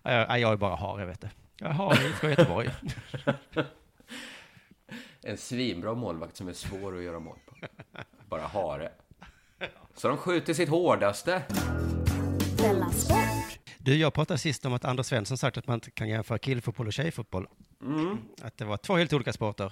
Ja, 0.04 0.12
Jag, 0.12 0.40
jag 0.40 0.52
är 0.52 0.58
bara 0.58 0.76
hare, 0.76 1.06
vet 1.06 1.22
du. 1.22 1.28
Jag 1.58 1.70
har 1.70 1.94
i 2.02 2.08
IFK 2.08 2.30
Göteborg. 2.30 2.70
En 5.24 5.38
svinbra 5.38 5.94
målvakt 5.94 6.36
som 6.38 6.48
är 6.48 6.54
svår 6.54 6.98
att 6.98 7.04
göra 7.04 7.20
mål 7.20 7.38
på. 7.46 7.56
Bara 8.30 8.42
hare. 8.42 8.92
Så 9.96 10.08
de 10.08 10.18
skjuter 10.18 10.54
sitt 10.54 10.70
hårdaste. 10.70 11.44
Du, 13.78 13.96
jag 13.96 14.14
pratade 14.14 14.38
sist 14.38 14.66
om 14.66 14.74
att 14.74 14.86
Anders 14.86 15.06
Svensson 15.06 15.38
sagt 15.38 15.58
att 15.58 15.68
man 15.68 15.74
inte 15.74 15.92
kan 15.92 16.10
jämföra 16.10 16.38
killfotboll 16.38 16.88
och 16.88 16.94
tjejfotboll. 16.94 17.48
Att 18.42 18.58
det 18.58 18.66
var 18.66 18.78
två 18.78 18.96
helt 18.96 19.14
olika 19.14 19.34
sporter. 19.34 19.72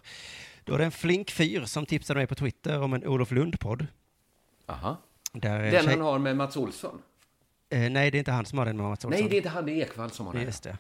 Då 0.63 0.73
är 0.73 0.77
det 0.77 0.85
en 0.85 0.91
flink 0.91 1.31
fyr 1.31 1.65
som 1.65 1.85
tipsade 1.85 2.19
mig 2.19 2.27
på 2.27 2.35
Twitter 2.35 2.81
om 2.81 2.93
en 2.93 3.07
Olof 3.07 3.31
Lund-podd. 3.31 3.87
Aha. 4.65 4.97
Där 5.33 5.59
en 5.59 5.71
Den 5.71 5.83
tjej... 5.83 5.93
han 5.93 6.01
har 6.01 6.19
med 6.19 6.37
Mats 6.37 6.57
Olsson. 6.57 7.01
Eh, 7.69 7.89
nej, 7.89 8.11
det 8.11 8.17
är 8.17 8.19
inte 8.19 8.31
han 8.31 8.45
som 8.45 8.57
har 8.57 8.65
den 8.65 8.77
med 8.77 8.85
Mats 8.85 9.05
Olsson. 9.05 9.21
Nej, 9.21 9.29
det 9.29 9.35
är 9.35 9.37
inte 9.37 9.49
han, 9.49 9.65
det 9.65 9.71
är 9.71 9.85
Ekvall 9.85 10.11
som 10.11 10.25
har 10.25 10.33
den. 10.33 10.43
Just 10.43 10.63
det. 10.63 10.77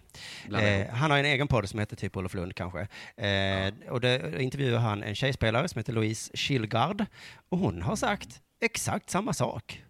Eh, 0.61 0.93
han 0.95 1.11
har 1.11 1.17
en 1.17 1.25
egen 1.25 1.47
podd 1.47 1.69
som 1.69 1.79
heter 1.79 1.95
typ 1.95 2.17
Olof 2.17 2.33
Lund 2.33 2.55
kanske. 2.55 2.87
Eh, 3.17 3.73
Och 3.89 4.01
det 4.01 4.41
intervjuar 4.41 4.79
han 4.79 5.03
en 5.03 5.15
tjejspelare 5.15 5.67
som 5.67 5.79
heter 5.79 5.93
Louise 5.93 6.37
Kilgard. 6.37 7.05
Och 7.49 7.57
hon 7.57 7.81
har 7.81 7.95
sagt 7.95 8.41
exakt 8.61 9.09
samma 9.09 9.33
sak. 9.33 9.83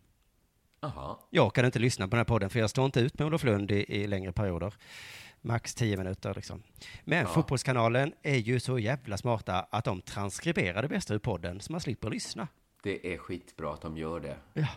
Aha. 0.81 1.27
Jag 1.29 1.55
kan 1.55 1.65
inte 1.65 1.79
lyssna 1.79 2.05
på 2.05 2.09
den 2.09 2.17
här 2.19 2.23
podden 2.25 2.49
för 2.49 2.59
jag 2.59 2.69
står 2.69 2.85
inte 2.85 2.99
ut 2.99 3.19
med 3.19 3.27
Olof 3.27 3.43
Lund 3.43 3.71
i, 3.71 3.85
i 4.01 4.07
längre 4.07 4.31
perioder. 4.31 4.73
Max 5.41 5.75
tio 5.75 5.97
minuter 5.97 6.33
liksom. 6.35 6.63
Men 7.03 7.27
Fotbollskanalen 7.27 8.13
är 8.23 8.35
ju 8.35 8.59
så 8.59 8.79
jävla 8.79 9.17
smarta 9.17 9.67
att 9.71 9.85
de 9.85 10.01
transkriberar 10.01 10.81
det 10.81 10.87
bästa 10.87 11.13
ur 11.13 11.19
podden 11.19 11.59
så 11.59 11.71
man 11.71 11.81
slipper 11.81 12.09
lyssna. 12.09 12.47
Det 12.83 13.13
är 13.13 13.17
skitbra 13.17 13.73
att 13.73 13.81
de 13.81 13.97
gör 13.97 14.19
det. 14.19 14.37
Ja. 14.53 14.67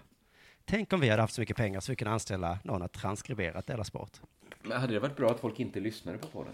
Tänk 0.71 0.93
om 0.93 1.01
vi 1.01 1.09
hade 1.09 1.23
haft 1.23 1.35
så 1.35 1.41
mycket 1.41 1.57
pengar 1.57 1.81
så 1.81 1.93
vi 1.93 1.97
kunde 1.97 2.13
anställa 2.13 2.59
någon 2.65 2.83
att 2.83 2.93
transkribera 2.93 3.63
Della 3.67 3.85
Sport. 3.85 4.21
Men 4.63 4.81
hade 4.81 4.93
det 4.93 5.01
varit 5.01 5.17
bra 5.17 5.31
att 5.31 5.41
folk 5.41 5.61
inte 5.61 5.81
lyssnade 5.81 6.19
på 6.19 6.27
podden? 6.27 6.53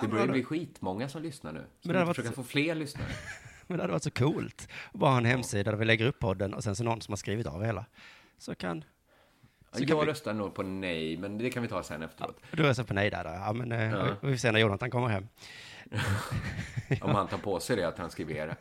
Det 0.00 0.08
börjar 0.08 0.26
då- 0.26 0.32
bli 0.32 0.44
skitmånga 0.44 1.08
som 1.08 1.22
lyssnar 1.22 1.52
nu. 1.52 1.58
Så 1.60 1.88
Men 1.88 1.92
det 1.92 1.98
hade 1.98 2.06
varit 2.06 2.16
försöka 2.16 2.34
så- 2.34 2.42
få 2.42 2.48
fler 2.48 2.74
lyssnare. 2.74 3.08
Men 3.66 3.76
det 3.76 3.82
hade 3.82 3.92
varit 3.92 4.02
så 4.02 4.10
coolt. 4.10 4.68
Bara 4.92 5.10
ha 5.10 5.18
en 5.18 5.24
hemsida 5.24 5.70
där 5.70 5.78
vi 5.78 5.84
lägger 5.84 6.06
upp 6.06 6.18
podden 6.18 6.54
och 6.54 6.64
sen 6.64 6.76
så 6.76 6.84
någon 6.84 7.00
som 7.00 7.12
har 7.12 7.16
skrivit 7.16 7.46
av 7.46 7.64
hela. 7.64 7.84
Så 8.38 8.54
kan... 8.54 8.84
Så 9.72 9.78
kan 9.78 9.88
jag 9.88 10.00
vi- 10.04 10.10
röstar 10.10 10.34
nog 10.34 10.54
på 10.54 10.62
nej, 10.62 11.16
men 11.16 11.38
det 11.38 11.50
kan 11.50 11.62
vi 11.62 11.68
ta 11.68 11.82
sen 11.82 12.02
efteråt. 12.02 12.40
Du 12.50 12.62
röstar 12.62 12.84
på 12.84 12.94
nej 12.94 13.10
där. 13.10 13.24
då. 13.24 13.30
Ja, 13.30 13.52
men 13.52 13.72
eh, 13.72 13.90
Ja. 13.90 14.06
vi 14.22 14.30
får 14.32 14.36
se 14.36 14.52
när 14.52 14.60
Jonathan 14.60 14.90
kommer 14.90 15.08
hem. 15.08 15.28
Om 17.00 17.14
han 17.14 17.28
tar 17.28 17.38
på 17.38 17.60
sig 17.60 17.76
det 17.76 17.88
att 17.88 17.96
transkribera. 17.96 18.56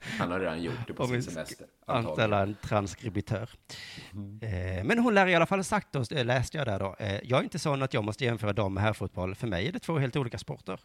Han 0.00 0.30
har 0.30 0.40
redan 0.40 0.62
gjort 0.62 0.86
det 0.86 0.92
på 0.92 1.02
Om 1.02 1.08
sin 1.08 1.22
semester. 1.22 1.66
Anställa 1.86 2.42
en 2.42 2.54
transkribitör. 2.54 3.50
Mm. 4.12 4.38
Eh, 4.42 4.84
men 4.84 4.98
hon 4.98 5.14
lär 5.14 5.26
i 5.26 5.34
alla 5.34 5.46
fall 5.46 5.64
sagt, 5.64 5.92
då, 5.92 6.04
eh, 6.10 6.24
läste 6.24 6.58
jag 6.58 6.66
där 6.66 6.78
då, 6.78 6.96
eh, 6.98 7.20
jag 7.24 7.38
är 7.38 7.42
inte 7.42 7.58
sån 7.58 7.82
att 7.82 7.94
jag 7.94 8.04
måste 8.04 8.24
jämföra 8.24 8.52
dem 8.52 8.74
med 8.74 8.82
herrfotboll. 8.82 9.34
För 9.34 9.46
mig 9.46 9.68
är 9.68 9.72
det 9.72 9.78
två 9.78 9.98
helt 9.98 10.16
olika 10.16 10.38
sporter. 10.38 10.80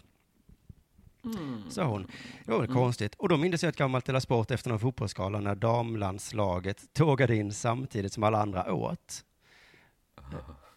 Mm. 1.26 1.64
Sa 1.70 1.84
hon. 1.84 2.08
Det 2.46 2.52
var 2.52 2.60
väl 2.60 2.74
konstigt. 2.74 3.16
Och 3.16 3.30
då 3.30 3.38
minns 3.38 3.64
jag 3.64 3.70
ett 3.70 3.78
gammalt 3.78 4.06
Della 4.06 4.22
Sport 4.22 4.52
efter 4.52 4.70
någon 4.70 4.80
fotbollsskala 4.80 5.40
när 5.40 5.56
damlandslaget 5.56 6.94
tågade 6.94 7.36
in 7.36 7.54
samtidigt 7.54 8.14
som 8.14 8.24
alla 8.24 8.42
andra 8.42 8.74
åt. 8.74 9.26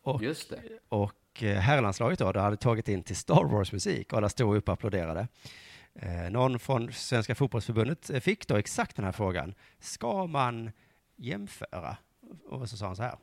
Och 0.02 0.22
Just 0.22 0.50
det. 0.50 0.62
Och 0.88 1.12
Och 1.36 1.42
eh, 1.42 1.58
herrlandslaget 1.58 2.18
då, 2.18 2.32
då 2.32 2.40
hade 2.40 2.56
tagit 2.56 2.88
in 2.88 3.02
till 3.02 3.16
Star 3.16 3.44
Wars-musik 3.44 4.12
och 4.12 4.18
alla 4.18 4.28
stod 4.28 4.56
upp 4.56 4.68
och 4.68 4.72
applåderade. 4.72 5.28
Eh, 5.94 6.30
någon 6.30 6.58
från 6.58 6.92
Svenska 6.92 7.34
fotbollsförbundet 7.34 8.10
eh, 8.10 8.20
fick 8.20 8.48
då 8.48 8.56
exakt 8.56 8.96
den 8.96 9.04
här 9.04 9.12
frågan. 9.12 9.54
Ska 9.80 10.26
man 10.26 10.70
jämföra? 11.16 11.96
Och 12.48 12.70
så 12.70 12.76
sa 12.76 12.86
han 12.86 12.96
så 12.96 13.02
här. 13.02 13.16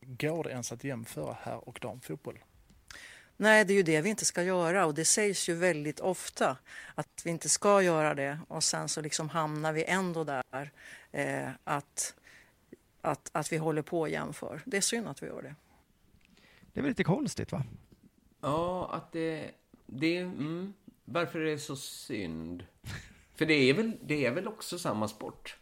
Går 0.00 0.44
det 0.44 0.50
ens 0.50 0.72
att 0.72 0.84
jämföra 0.84 1.36
herr 1.42 1.68
och 1.68 1.78
damfotboll? 1.82 2.38
Nej, 3.36 3.64
det 3.64 3.72
är 3.72 3.76
ju 3.76 3.82
det 3.82 4.00
vi 4.00 4.10
inte 4.10 4.24
ska 4.24 4.42
göra 4.42 4.86
och 4.86 4.94
det 4.94 5.04
sägs 5.04 5.48
ju 5.48 5.54
väldigt 5.54 6.00
ofta 6.00 6.56
att 6.94 7.22
vi 7.24 7.30
inte 7.30 7.48
ska 7.48 7.82
göra 7.82 8.14
det 8.14 8.38
och 8.48 8.64
sen 8.64 8.88
så 8.88 9.00
liksom 9.00 9.28
hamnar 9.28 9.72
vi 9.72 9.84
ändå 9.84 10.24
där 10.24 10.70
eh, 11.12 11.48
att, 11.64 12.14
att, 13.00 13.30
att 13.32 13.52
vi 13.52 13.56
håller 13.56 13.82
på 13.82 14.00
och 14.00 14.08
jämför. 14.08 14.62
Det 14.64 14.76
är 14.76 14.80
synd 14.80 15.08
att 15.08 15.22
vi 15.22 15.26
gör 15.26 15.42
det. 15.42 15.54
Det 16.76 16.80
är 16.80 16.82
väl 16.82 16.90
lite 16.90 17.04
konstigt 17.04 17.52
va? 17.52 17.62
Ja, 18.40 18.90
att 18.92 19.12
det... 19.12 19.50
det 19.86 20.16
mm, 20.16 20.74
varför 21.04 21.40
är 21.40 21.44
det 21.44 21.58
så 21.58 21.76
synd? 21.76 22.66
För 23.34 23.46
det 23.46 23.54
är 23.54 23.74
väl, 23.74 23.92
det 24.02 24.26
är 24.26 24.30
väl 24.30 24.48
också 24.48 24.78
samma 24.78 25.08
sport? 25.08 25.56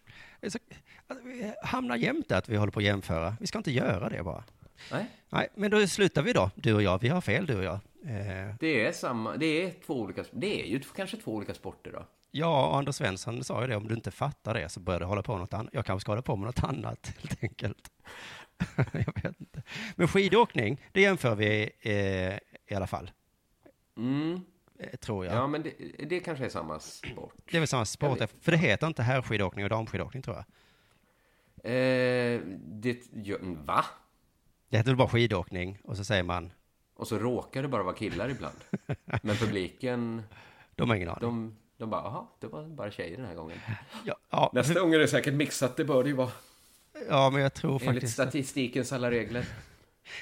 Så- 0.48 0.59
alltså, 1.07 1.24
vi 1.24 1.53
hamnar 1.62 1.96
jämt 1.96 2.29
där 2.29 2.38
att 2.38 2.48
vi 2.48 2.57
håller 2.57 2.72
på 2.72 2.81
att 2.81 2.85
jämföra. 2.85 3.37
Vi 3.40 3.46
ska 3.46 3.59
inte 3.59 3.70
göra 3.70 4.09
det 4.09 4.22
bara. 4.22 4.44
Nej, 4.92 5.07
Nej, 5.29 5.48
men 5.55 5.70
då 5.70 5.87
slutar 5.87 6.22
vi 6.22 6.33
då, 6.33 6.50
du 6.55 6.74
och 6.74 6.83
jag. 6.83 7.00
Vi 7.00 7.09
har 7.09 7.20
fel, 7.20 7.46
du 7.46 7.57
och 7.57 7.64
jag. 7.64 7.79
Eh, 8.05 8.55
det 8.61 8.87
är 8.87 8.92
samma... 8.92 9.37
Det 9.37 9.46
är 9.46 9.74
två 9.87 10.00
olika... 10.00 10.24
Det 10.31 10.62
är 10.62 10.66
ju 10.66 10.81
kanske 10.81 11.16
två 11.16 11.35
olika 11.35 11.55
sporter 11.55 11.92
då. 11.92 12.07
Ja, 12.31 12.66
och 12.68 12.77
Anders 12.77 12.94
Svensson 12.94 13.44
sa 13.44 13.61
ju 13.61 13.66
det, 13.66 13.77
om 13.77 13.88
du 13.88 13.94
inte 13.94 14.11
fattar 14.11 14.55
det 14.55 14.68
så 14.68 14.81
börjar 14.81 15.00
du 15.00 15.07
hålla 15.07 15.22
på 15.22 15.33
med 15.33 15.40
något 15.40 15.55
annat. 15.55 15.74
Jag 15.74 15.87
kanske 15.87 16.00
ska 16.00 16.12
hålla 16.12 16.22
på 16.22 16.37
med 16.37 16.46
något 16.46 16.64
annat, 16.64 17.12
helt 17.18 17.42
enkelt. 17.42 17.90
jag 18.93 19.23
vet 19.23 19.40
inte. 19.40 19.62
Men 19.97 20.09
skidåkning, 20.09 20.81
det 20.93 21.01
jämför 21.01 21.35
vi 21.35 21.71
eh, 21.81 22.38
i 22.73 22.75
alla 22.75 22.87
fall, 22.87 23.11
Mm. 23.97 24.40
eh, 24.79 24.97
tror 24.97 25.27
jag. 25.27 25.35
Ja, 25.35 25.47
men 25.47 25.62
det, 25.62 25.75
det 26.09 26.21
kanske 26.21 26.45
är 26.45 26.49
samma 26.49 26.81
sport. 26.81 27.35
Det 27.51 27.57
är 27.57 27.61
väl 27.61 27.69
samma 27.69 27.85
sport, 27.85 28.19
för 28.40 28.53
det 28.53 28.59
heter 28.59 28.87
inte 28.87 29.03
herrskidåkning 29.03 29.64
och 29.64 29.71
damskidåkning, 29.71 30.23
tror 30.23 30.37
jag. 30.37 30.45
Eh, 31.73 32.40
det... 32.67 32.99
Ja, 33.12 33.37
va? 33.40 33.85
Det 34.69 34.77
heter 34.77 34.90
väl 34.90 34.97
bara 34.97 35.09
skidåkning, 35.09 35.79
och 35.85 35.97
så 35.97 36.05
säger 36.05 36.23
man, 36.23 36.53
Och 36.95 37.09
så 37.09 37.19
råkar 37.19 37.62
det 37.62 37.69
bara 37.69 37.83
vara 37.83 37.95
killar 37.95 38.29
ibland. 38.31 38.57
Men 39.23 39.37
publiken, 39.37 40.23
de 40.75 40.88
har 40.88 40.97
ingen 40.97 41.09
aning. 41.09 41.21
de, 41.21 41.57
de 41.77 41.90
bara, 41.90 42.03
jaha, 42.03 42.27
det 42.40 42.47
var 42.47 42.64
bara 42.69 42.90
tjejer 42.90 43.17
den 43.17 43.27
här 43.27 43.35
gången. 43.35 43.59
Ja, 44.05 44.14
ja, 44.31 44.51
Nästa 44.55 44.81
gång 44.81 44.95
är 44.95 44.99
det 44.99 45.09
säkert 45.09 45.35
mixat, 45.35 45.77
det 45.77 45.85
bör 45.85 46.03
det 46.03 46.09
ju 46.09 46.17
vara. 46.17 46.31
Ja, 47.09 47.30
men 47.30 47.42
jag 47.42 47.54
tror 47.54 47.72
Enligt 47.72 47.87
faktiskt... 47.94 48.12
statistikens 48.12 48.92
alla 48.92 49.11
regler. 49.11 49.46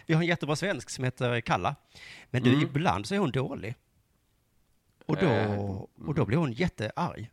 Vi 0.07 0.15
har 0.15 0.23
en 0.23 0.29
jättebra 0.29 0.57
svensk 0.57 0.91
som 0.91 1.05
heter 1.05 1.41
Kalla. 1.41 1.77
Men 2.31 2.43
du, 2.43 2.51
Mm. 2.51 2.63
ibland 2.63 3.07
så 3.07 3.15
är 3.15 3.19
hon 3.19 3.31
dålig. 3.31 3.75
Och 5.07 5.17
då, 5.17 5.27
Eh, 5.27 5.59
och 6.07 6.15
då 6.15 6.25
blir 6.25 6.37
hon 6.39 6.53
jättearg. 6.53 7.31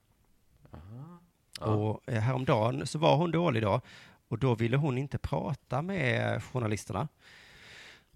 Och 1.60 2.10
eh, 2.10 2.20
häromdagen 2.22 2.88
så 2.88 3.00
var 3.00 3.16
hon 3.18 3.32
dålig 3.32 3.64
då. 3.64 3.82
Och 4.28 4.38
då 4.40 4.56
ville 4.56 4.78
hon 4.78 4.98
inte 4.98 5.18
prata 5.18 5.82
med 5.82 6.44
journalisterna. 6.44 7.08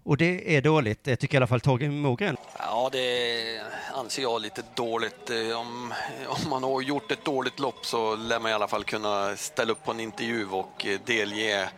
Och 0.04 0.16
det 0.16 0.56
är 0.56 0.62
dåligt, 0.62 1.04
det 1.04 1.16
tycker 1.16 1.34
i 1.34 1.36
alla 1.36 1.46
fall 1.46 1.60
Torgny 1.60 1.88
Mogren. 1.88 2.36
Ja, 2.58 2.88
det 2.92 3.60
anser 3.94 4.22
jag 4.22 4.42
lite 4.42 4.62
dåligt. 4.74 5.30
Eh, 5.30 5.60
om, 5.60 5.94
om 6.26 6.50
man 6.50 6.62
har 6.62 6.80
gjort 6.82 7.12
ett 7.12 7.24
dåligt 7.24 7.58
lopp 7.58 7.86
så 7.86 8.16
lär 8.16 8.40
man 8.40 8.50
i 8.50 8.54
alla 8.54 8.68
fall 8.68 8.84
kunna 8.84 9.36
ställa 9.36 9.72
upp 9.72 9.84
på 9.84 9.90
en 9.90 10.00
intervju 10.00 10.46
och 10.50 10.86
eh, 10.86 11.00
delge 11.06 11.68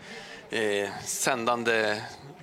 eh, 0.51 0.89
sändande 1.05 1.97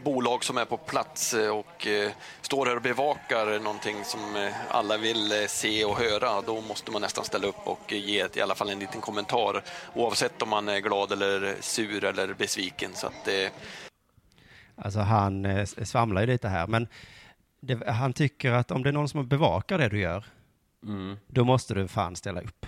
bolag 0.04 0.44
som 0.44 0.58
är 0.58 0.66
på 0.66 0.78
plats 0.78 1.34
eh, 1.34 1.50
och 1.50 1.88
eh, 1.88 2.12
står 2.42 2.66
här 2.66 2.76
och 2.76 2.82
bevakar 2.82 3.60
någonting 3.60 4.04
som 4.04 4.50
alla 4.70 4.98
vill 4.98 5.46
se 5.50 5.86
och 5.86 5.98
höra. 5.98 6.42
Då 6.42 6.62
måste 6.62 6.92
man 6.92 7.02
nästan 7.02 7.26
ställa 7.26 7.48
upp 7.48 7.68
och 7.68 7.92
ge 7.92 8.20
ett, 8.20 8.38
i 8.38 8.42
alla 8.42 8.56
fall 8.56 8.70
en 8.70 8.80
liten 8.80 9.02
kommentar 9.02 9.64
oavsett 9.94 10.42
om 10.42 10.50
man 10.50 10.70
är 10.70 10.80
glad 10.80 11.12
eller 11.12 11.56
sur 11.60 12.04
eller 12.04 12.34
besviken. 12.34 12.92
Så 12.94 13.08
att, 13.08 13.28
eh, 13.28 13.50
Alltså 14.76 15.00
han 15.00 15.46
eh, 15.46 15.66
svamlar 15.66 16.22
ju 16.22 16.28
lite 16.28 16.48
här, 16.48 16.68
men 16.68 16.88
det, 17.60 17.90
han 17.92 18.14
tycker 18.14 18.52
att 18.52 18.72
om 18.72 18.84
det 18.84 18.90
är 18.90 18.94
någon 18.94 19.10
som 19.10 19.28
bevakar 19.28 19.78
det 19.78 19.90
du 19.90 20.00
gör, 20.00 20.26
Mm. 20.84 21.18
då 21.28 21.44
måste 21.44 21.74
du 21.74 21.88
fan 21.88 22.16
ställa 22.16 22.42
upp. 22.42 22.66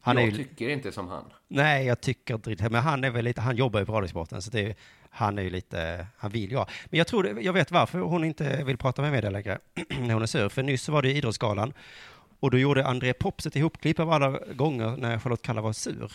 Han 0.00 0.16
jag 0.16 0.26
ju, 0.26 0.32
tycker 0.36 0.68
inte 0.68 0.92
som 0.92 1.08
han. 1.08 1.24
Nej, 1.48 1.86
jag 1.86 2.00
tycker 2.00 2.34
inte 2.34 2.50
riktigt, 2.50 2.72
men 2.72 2.82
han 2.82 3.04
är 3.04 3.10
väl 3.10 3.24
lite, 3.24 3.40
han 3.40 3.56
jobbar 3.56 3.80
ju 3.80 3.86
på 3.86 3.92
Radiosporten, 3.92 4.42
så 4.42 4.50
det 4.50 4.60
är, 4.60 4.74
han 5.10 5.38
är 5.38 5.42
ju 5.42 5.50
lite, 5.50 6.06
han 6.16 6.30
vill 6.30 6.50
ju 6.50 6.56
ha. 6.56 6.68
Men 6.84 6.98
jag 6.98 7.06
tror, 7.06 7.40
jag 7.40 7.52
vet 7.52 7.70
varför 7.70 7.98
hon 7.98 8.24
inte 8.24 8.64
vill 8.64 8.76
prata 8.76 9.02
med 9.02 9.12
media 9.12 9.30
längre, 9.30 9.58
när 9.88 10.12
hon 10.14 10.22
är 10.22 10.26
sur. 10.26 10.48
För 10.48 10.62
nyss 10.62 10.82
så 10.82 10.92
var 10.92 11.02
det 11.02 11.12
Idrottsgalan, 11.12 11.72
och 12.40 12.50
då 12.50 12.58
gjorde 12.58 12.86
André 12.86 13.12
Pops 13.12 13.46
ett 13.46 13.56
ihopklipp 13.56 14.00
av 14.00 14.10
alla 14.10 14.38
gånger 14.54 14.96
när 14.96 15.18
Charlotte 15.18 15.42
Kalla 15.42 15.60
var 15.60 15.72
sur. 15.72 16.12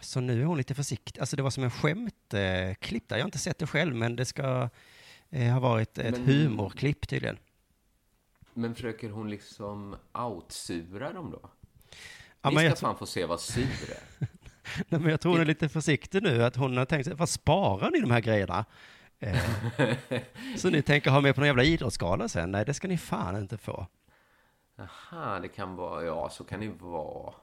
Så 0.00 0.20
nu 0.20 0.40
är 0.40 0.44
hon 0.44 0.56
lite 0.58 0.74
försiktig. 0.74 1.20
Alltså 1.20 1.36
det 1.36 1.42
var 1.42 1.50
som 1.50 1.64
en 1.64 1.70
skämtklipp 1.70 3.08
där. 3.08 3.16
Jag 3.16 3.22
har 3.24 3.28
inte 3.28 3.38
sett 3.38 3.58
det 3.58 3.66
själv, 3.66 3.94
men 3.94 4.16
det 4.16 4.24
ska 4.24 4.68
eh, 5.30 5.52
ha 5.52 5.60
varit 5.60 5.98
ett 5.98 6.10
Men- 6.18 6.26
humorklipp 6.26 7.08
tydligen. 7.08 7.38
Men 8.54 8.74
försöker 8.74 9.10
hon 9.10 9.30
liksom 9.30 9.96
outsura 10.12 11.12
dem 11.12 11.30
då? 11.30 11.40
Ja, 12.42 12.50
men 12.50 12.54
ska 12.58 12.64
jag, 12.64 12.78
fan 12.78 12.98
få 12.98 13.06
se 13.06 13.24
vad 13.24 13.40
sur 13.40 13.62
är. 13.90 14.02
nej, 14.88 15.00
men 15.00 15.04
jag 15.10 15.20
tror 15.20 15.32
hon 15.32 15.40
är 15.40 15.44
lite 15.44 15.68
försiktig 15.68 16.22
nu, 16.22 16.44
att 16.44 16.56
hon 16.56 16.76
har 16.76 16.84
tänkt 16.84 17.04
sig, 17.04 17.14
vad 17.14 17.28
sparar 17.28 17.90
ni 17.90 18.00
de 18.00 18.10
här 18.10 18.20
grejerna? 18.20 18.64
Eh, 19.18 19.38
så 20.56 20.70
ni 20.70 20.82
tänker 20.82 21.10
ha 21.10 21.20
med 21.20 21.34
på 21.34 21.40
någon 21.40 21.46
jävla 21.46 21.64
idrottsgala 21.64 22.28
sen? 22.28 22.50
Nej, 22.50 22.64
det 22.64 22.74
ska 22.74 22.88
ni 22.88 22.98
fan 22.98 23.36
inte 23.36 23.58
få. 23.58 23.86
Aha, 24.78 25.38
det 25.40 25.48
kan 25.48 25.76
vara, 25.76 26.04
ja, 26.04 26.30
så 26.30 26.44
kan 26.44 26.60
det 26.60 26.68
vara. 26.80 27.34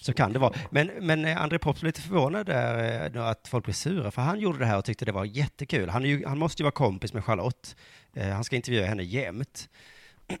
Så 0.00 0.12
kan 0.12 0.32
det 0.32 0.38
vara. 0.38 0.52
Men, 0.70 0.90
men 1.00 1.24
eh, 1.24 1.42
André 1.42 1.58
Pops 1.58 1.80
blev 1.80 1.88
lite 1.88 2.00
förvånad 2.00 2.46
där, 2.46 3.16
eh, 3.16 3.26
att 3.26 3.48
folk 3.48 3.64
blev 3.64 3.74
sura, 3.74 4.10
för 4.10 4.22
han 4.22 4.40
gjorde 4.40 4.58
det 4.58 4.66
här 4.66 4.78
och 4.78 4.84
tyckte 4.84 5.04
det 5.04 5.12
var 5.12 5.24
jättekul. 5.24 5.88
Han, 5.88 6.02
ju, 6.04 6.26
han 6.26 6.38
måste 6.38 6.62
ju 6.62 6.64
vara 6.64 6.72
kompis 6.72 7.12
med 7.12 7.24
Charlotte. 7.24 7.76
Eh, 8.14 8.28
han 8.28 8.44
ska 8.44 8.56
intervjua 8.56 8.86
henne 8.86 9.02
jämt. 9.02 9.68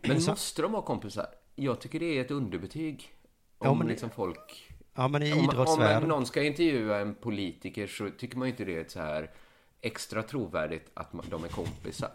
Men 0.02 0.20
Så- 0.20 0.30
måste 0.30 0.62
de 0.62 0.72
vara 0.72 0.82
kompisar? 0.82 1.26
Jag 1.54 1.80
tycker 1.80 2.00
det 2.00 2.18
är 2.18 2.20
ett 2.20 2.30
underbetyg. 2.30 3.12
Om 3.58 3.66
Ja, 3.68 3.74
men- 3.74 3.86
liksom 3.86 4.10
folk... 4.10 4.72
Ja, 4.94 5.08
men 5.08 5.22
i 5.22 5.32
Om, 5.32 5.38
om 5.38 5.44
idrottsvärlden. 5.44 6.08
någon 6.08 6.26
ska 6.26 6.42
intervjua 6.42 6.98
en 7.00 7.14
politiker 7.14 7.86
så 7.86 8.10
tycker 8.18 8.36
man 8.38 8.48
ju 8.48 8.52
inte 8.52 8.64
det 8.64 8.76
är 8.76 8.80
ett 8.80 8.90
så 8.90 9.00
här 9.00 9.30
extra 9.80 10.22
trovärdigt 10.22 10.90
att 10.94 11.12
de 11.30 11.44
är 11.44 11.48
kompisar. 11.48 12.10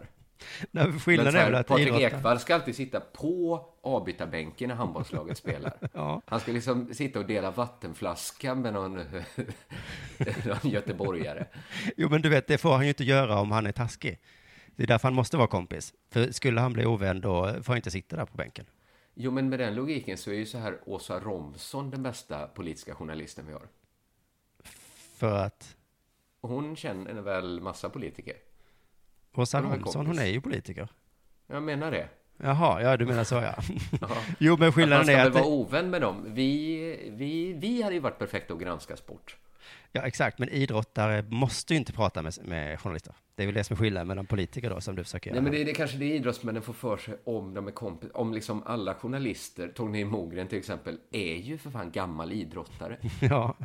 Nej, 0.72 0.92
skillnaden 0.92 1.36
är 1.36 1.46
väl 1.46 1.56
att 1.56 1.68
Patrik 1.68 1.88
idrotten... 1.88 2.20
Ekwall 2.20 2.40
ska 2.40 2.56
alltid 2.56 2.76
sitta 2.76 3.00
på 3.00 3.66
avbytarbänken 3.82 4.68
när 4.68 4.76
handbollslaget 4.76 5.38
spelar. 5.44 5.74
Ja. 5.94 6.22
Han 6.26 6.40
ska 6.40 6.52
liksom 6.52 6.94
sitta 6.94 7.20
och 7.20 7.26
dela 7.26 7.52
vattenflaska 7.52 8.56
med 8.56 8.74
någon, 8.74 8.94
någon 10.46 10.72
göteborgare. 10.72 11.46
Jo, 11.98 12.10
men 12.10 12.22
du 12.22 12.30
vet, 12.30 12.48
det 12.48 12.58
får 12.58 12.74
han 12.74 12.84
ju 12.84 12.90
inte 12.90 13.04
göra 13.04 13.40
om 13.40 13.52
han 13.52 13.68
är 13.68 13.72
taskig. 13.72 14.20
Det 14.76 14.84
är 14.84 14.88
därför 14.88 15.08
han 15.08 15.16
måste 15.16 15.38
vara 15.38 15.48
kompis. 15.48 15.94
För 16.10 16.32
skulle 16.32 16.62
han 16.62 16.74
bli 16.74 16.86
ovän, 16.86 17.22
då 17.22 17.48
får 17.48 17.68
han 17.68 17.78
inte 17.78 17.92
sitta 17.92 18.16
där 18.16 18.26
på 18.26 18.38
bänken. 18.38 18.66
Jo, 19.14 19.32
men 19.32 19.50
med 19.50 19.60
den 19.60 19.76
logiken 19.76 20.18
så 20.18 20.32
är 20.32 20.36
ju 20.36 20.46
så 20.46 20.58
här 20.58 20.80
Åsa 20.86 21.20
Romson 21.20 21.90
den 21.92 22.04
bästa 22.04 22.48
politiska 22.48 22.96
journalisten 22.96 23.48
vi 23.48 23.54
har. 23.54 23.68
För 25.18 25.46
att 25.46 25.76
Hon 26.42 26.76
känner 26.76 27.14
väl 27.14 27.62
massa 27.62 27.90
politiker. 27.90 28.36
Åsa 29.36 29.58
är 29.58 29.62
Romson, 29.62 30.08
hon 30.08 30.20
är 30.20 30.26
ju 30.26 30.42
politiker. 30.42 30.88
Jag 31.48 31.64
menar 31.64 31.92
det. 31.92 32.08
Jaha, 32.38 32.82
ja, 32.82 32.98
du 32.98 33.06
menar 33.06 33.24
så 33.24 33.36
ja. 33.36 33.56
Ja. 34.02 34.08
Jo, 34.40 34.52
men 34.52 34.54
Att 34.54 34.60
man 34.60 34.72
skillnaden 34.72 35.06
ska 35.06 35.14
är 35.14 35.18
väl 35.18 35.28
att... 35.28 35.34
vara 35.34 35.46
ovän 35.46 35.90
med 35.90 36.02
dem. 36.02 36.24
Vi, 36.28 37.12
vi, 37.12 37.54
vi 37.54 37.82
hade 37.82 37.96
ju 37.96 38.02
varit 38.02 38.20
perfekta 38.20 38.54
att 38.54 38.60
granska 38.60 38.98
sport. 38.98 39.38
Ja, 39.92 40.02
exakt. 40.02 40.40
Men 40.40 40.50
idrottare 40.50 41.24
måste 41.30 41.74
ju 41.74 41.78
inte 41.80 41.94
prata 41.94 42.22
med, 42.22 42.34
med 42.46 42.80
journalister. 42.80 43.14
Det 43.36 43.44
är 43.44 43.48
väl 43.48 43.56
det 43.56 43.64
som 43.64 43.74
är 43.74 43.78
skillnaden 43.78 44.08
mellan 44.08 44.26
politiker 44.26 44.70
då, 44.70 44.82
som 44.82 44.96
du 44.96 45.04
försöker 45.04 45.30
göra. 45.30 45.42
Nej, 45.42 45.52
men 45.52 45.60
det, 45.60 45.64
det 45.64 45.74
kanske 45.74 45.98
det 45.98 46.06
idrottsmännen 46.06 46.62
får 46.62 46.74
för 46.74 46.98
sig 46.98 47.18
om 47.24 47.54
de 47.54 47.68
är 47.68 47.72
kompis. 47.72 48.10
Om 48.14 48.34
liksom 48.34 48.64
alla 48.66 48.96
journalister, 48.96 49.68
Torgny 49.68 50.06
Mogren 50.06 50.48
till 50.48 50.58
exempel, 50.58 50.98
är 51.12 51.36
ju 51.36 51.58
för 51.58 51.72
fan 51.72 51.92
gammal 51.92 52.32
idrottare. 52.32 52.98
Ja. 53.22 53.56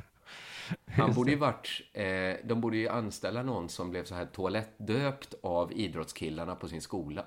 Han 0.86 1.14
borde 1.14 1.30
ju 1.30 1.36
varit, 1.36 1.82
eh, 1.92 2.34
de 2.44 2.60
borde 2.60 2.76
ju 2.76 2.88
anställa 2.88 3.42
någon 3.42 3.68
som 3.68 3.90
blev 3.90 4.04
så 4.04 4.14
här 4.14 4.26
toalettdöpt 4.26 5.34
av 5.42 5.72
idrottskillarna 5.72 6.54
på 6.54 6.68
sin 6.68 6.80
skola. 6.80 7.24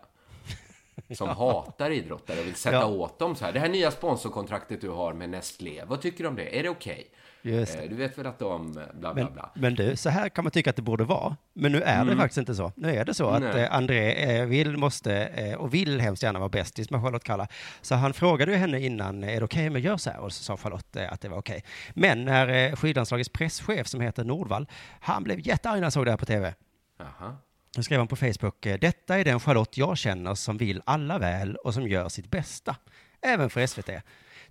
Som 1.16 1.30
hatar 1.30 1.92
idrottare 1.92 2.40
och 2.40 2.46
vill 2.46 2.56
sätta 2.56 2.76
Ja. 2.76 2.86
åt 2.86 3.20
dem 3.20 3.36
så 3.36 3.46
här. 3.46 3.54
Det 3.54 3.60
här 3.60 3.70
nya 3.70 3.92
sponsorkontraktet 3.92 4.82
du 4.82 4.90
har 4.90 5.14
med 5.14 5.30
Nestlé, 5.30 5.84
vad 5.88 6.02
tycker 6.02 6.24
du 6.24 6.28
om 6.30 6.36
det? 6.36 6.60
Är 6.60 6.64
det 6.64 6.70
okej? 6.70 7.08
Det. 7.42 7.76
Eh, 7.76 7.90
Du 7.90 7.96
vet 7.96 8.18
väl 8.18 8.26
att 8.26 8.40
de 8.40 8.78
eh, 8.78 8.84
bla 8.94 9.14
bla 9.14 9.24
Men, 9.24 9.34
bla. 9.34 9.52
men 9.56 9.76
du, 9.76 9.96
så 9.96 10.10
här 10.10 10.30
kan 10.30 10.44
man 10.44 10.52
tycka 10.52 10.70
att 10.70 10.76
det 10.76 10.82
borde 10.82 11.04
vara. 11.04 11.38
Men 11.54 11.72
nu 11.72 11.82
är 11.82 12.06
det 12.06 12.16
faktiskt 12.16 12.38
inte 12.38 12.56
så. 12.56 12.72
Nu 12.76 12.96
är 12.96 13.06
det 13.06 13.14
så 13.14 13.30
att 13.30 13.38
Mm. 13.42 13.52
Nej. 13.56 13.64
eh, 13.64 13.76
André 13.76 14.12
eh, 14.40 14.46
vill, 14.46 14.78
måste 14.78 15.56
och 15.60 15.74
vill 15.74 16.02
hemskt 16.02 16.24
gärna 16.24 16.40
vara 16.40 16.50
bästis 16.50 16.90
med 16.90 17.02
Charlotte 17.04 17.24
Kalla. 17.24 17.48
Så 17.82 17.96
han 17.96 18.14
frågade 18.14 18.52
ju 18.52 18.58
henne 18.58 18.80
innan, 18.82 19.24
är 19.24 19.40
det 19.40 19.44
okej 19.46 19.68
om 19.68 19.74
jag 19.76 19.84
gör 19.84 19.98
så 19.98 20.10
här? 20.10 20.20
Och 20.20 20.34
så 20.34 20.44
sa 20.44 20.58
Charlotte 20.58 20.96
att 20.96 21.22
det 21.22 21.30
var 21.30 21.38
okej. 21.38 21.64
Men 21.94 22.26
när 22.26 22.76
skidlandslagets 22.76 23.30
presschef 23.30 23.88
som 23.88 24.02
heter 24.02 24.24
Nordvall, 24.24 24.68
han 25.00 25.24
blev 25.24 25.48
jättearg 25.48 25.76
när 25.76 25.82
han 25.84 25.92
såg 25.92 26.06
det 26.06 26.12
här 26.12 26.18
på 26.18 26.26
tv. 26.26 26.54
Jaha. 27.00 27.36
Då 27.76 27.84
skrev 27.84 28.00
han 28.00 28.08
på 28.08 28.16
Facebook, 28.16 28.66
eh, 28.66 28.80
detta 28.80 29.20
är 29.20 29.24
den 29.24 29.40
Charlotte 29.40 29.78
jag 29.78 29.98
känner 29.98 30.36
som 30.36 30.58
vill 30.58 30.82
alla 30.86 31.18
väl 31.20 31.56
och 31.56 31.74
som 31.74 31.88
gör 31.88 32.10
sitt 32.10 32.32
bästa. 32.32 32.76
Även 33.22 33.50
för 33.50 33.68
SVT. 33.68 33.90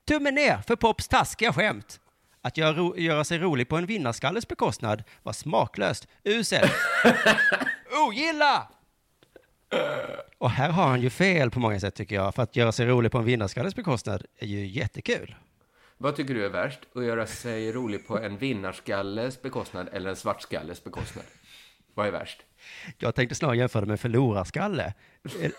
Tummen 0.05 0.35
ner 0.35 0.59
för 0.67 0.77
Pops 0.77 1.09
taskiga 1.09 1.53
skämt. 1.53 2.01
Att 2.43 2.57
göra, 2.57 2.97
göra 2.97 3.25
sig 3.25 3.39
rolig 3.39 3.69
på 3.69 3.77
en 3.77 3.87
vinnarskalles 3.87 4.49
bekostnad 4.49 5.05
var 5.23 5.33
smaklöst, 5.33 6.09
uselt. 6.25 6.73
Ogilla! 8.07 8.69
Och 10.39 10.51
här 10.51 10.71
har 10.71 10.87
han 10.87 11.01
ju 11.01 11.11
fel 11.11 11.51
på 11.51 11.61
många 11.61 11.81
sätt 11.81 11.95
tycker 11.95 12.17
jag, 12.17 12.35
för 12.35 12.43
att 12.43 12.57
göra 12.57 12.73
sig 12.73 12.87
rolig 12.87 13.13
på 13.13 13.19
en 13.19 13.25
vinnarskalles 13.25 13.75
bekostnad 13.75 14.25
är 14.39 14.47
ju 14.47 14.67
jättekul. 14.67 15.35
Vad 15.97 16.17
tycker 16.17 16.35
du 16.35 16.45
är 16.45 16.49
värst? 16.49 16.81
Att 16.95 17.05
göra 17.05 17.27
sig 17.27 17.73
rolig 17.73 18.07
på 18.07 18.19
en 18.19 18.39
vinnarskalles 18.39 19.43
bekostnad 19.43 19.89
eller 19.93 20.11
en 20.11 20.17
svartskalles 20.17 20.85
bekostnad? 20.85 21.25
Vad 21.95 22.07
är 22.07 22.11
värst? 22.11 22.43
Jag 22.99 23.15
tänkte 23.15 23.35
snarare 23.35 23.57
jämföra 23.57 23.81
det 23.81 23.87
med 23.87 24.01
förlorarskalle. 24.01 24.95
Är, 25.41 25.53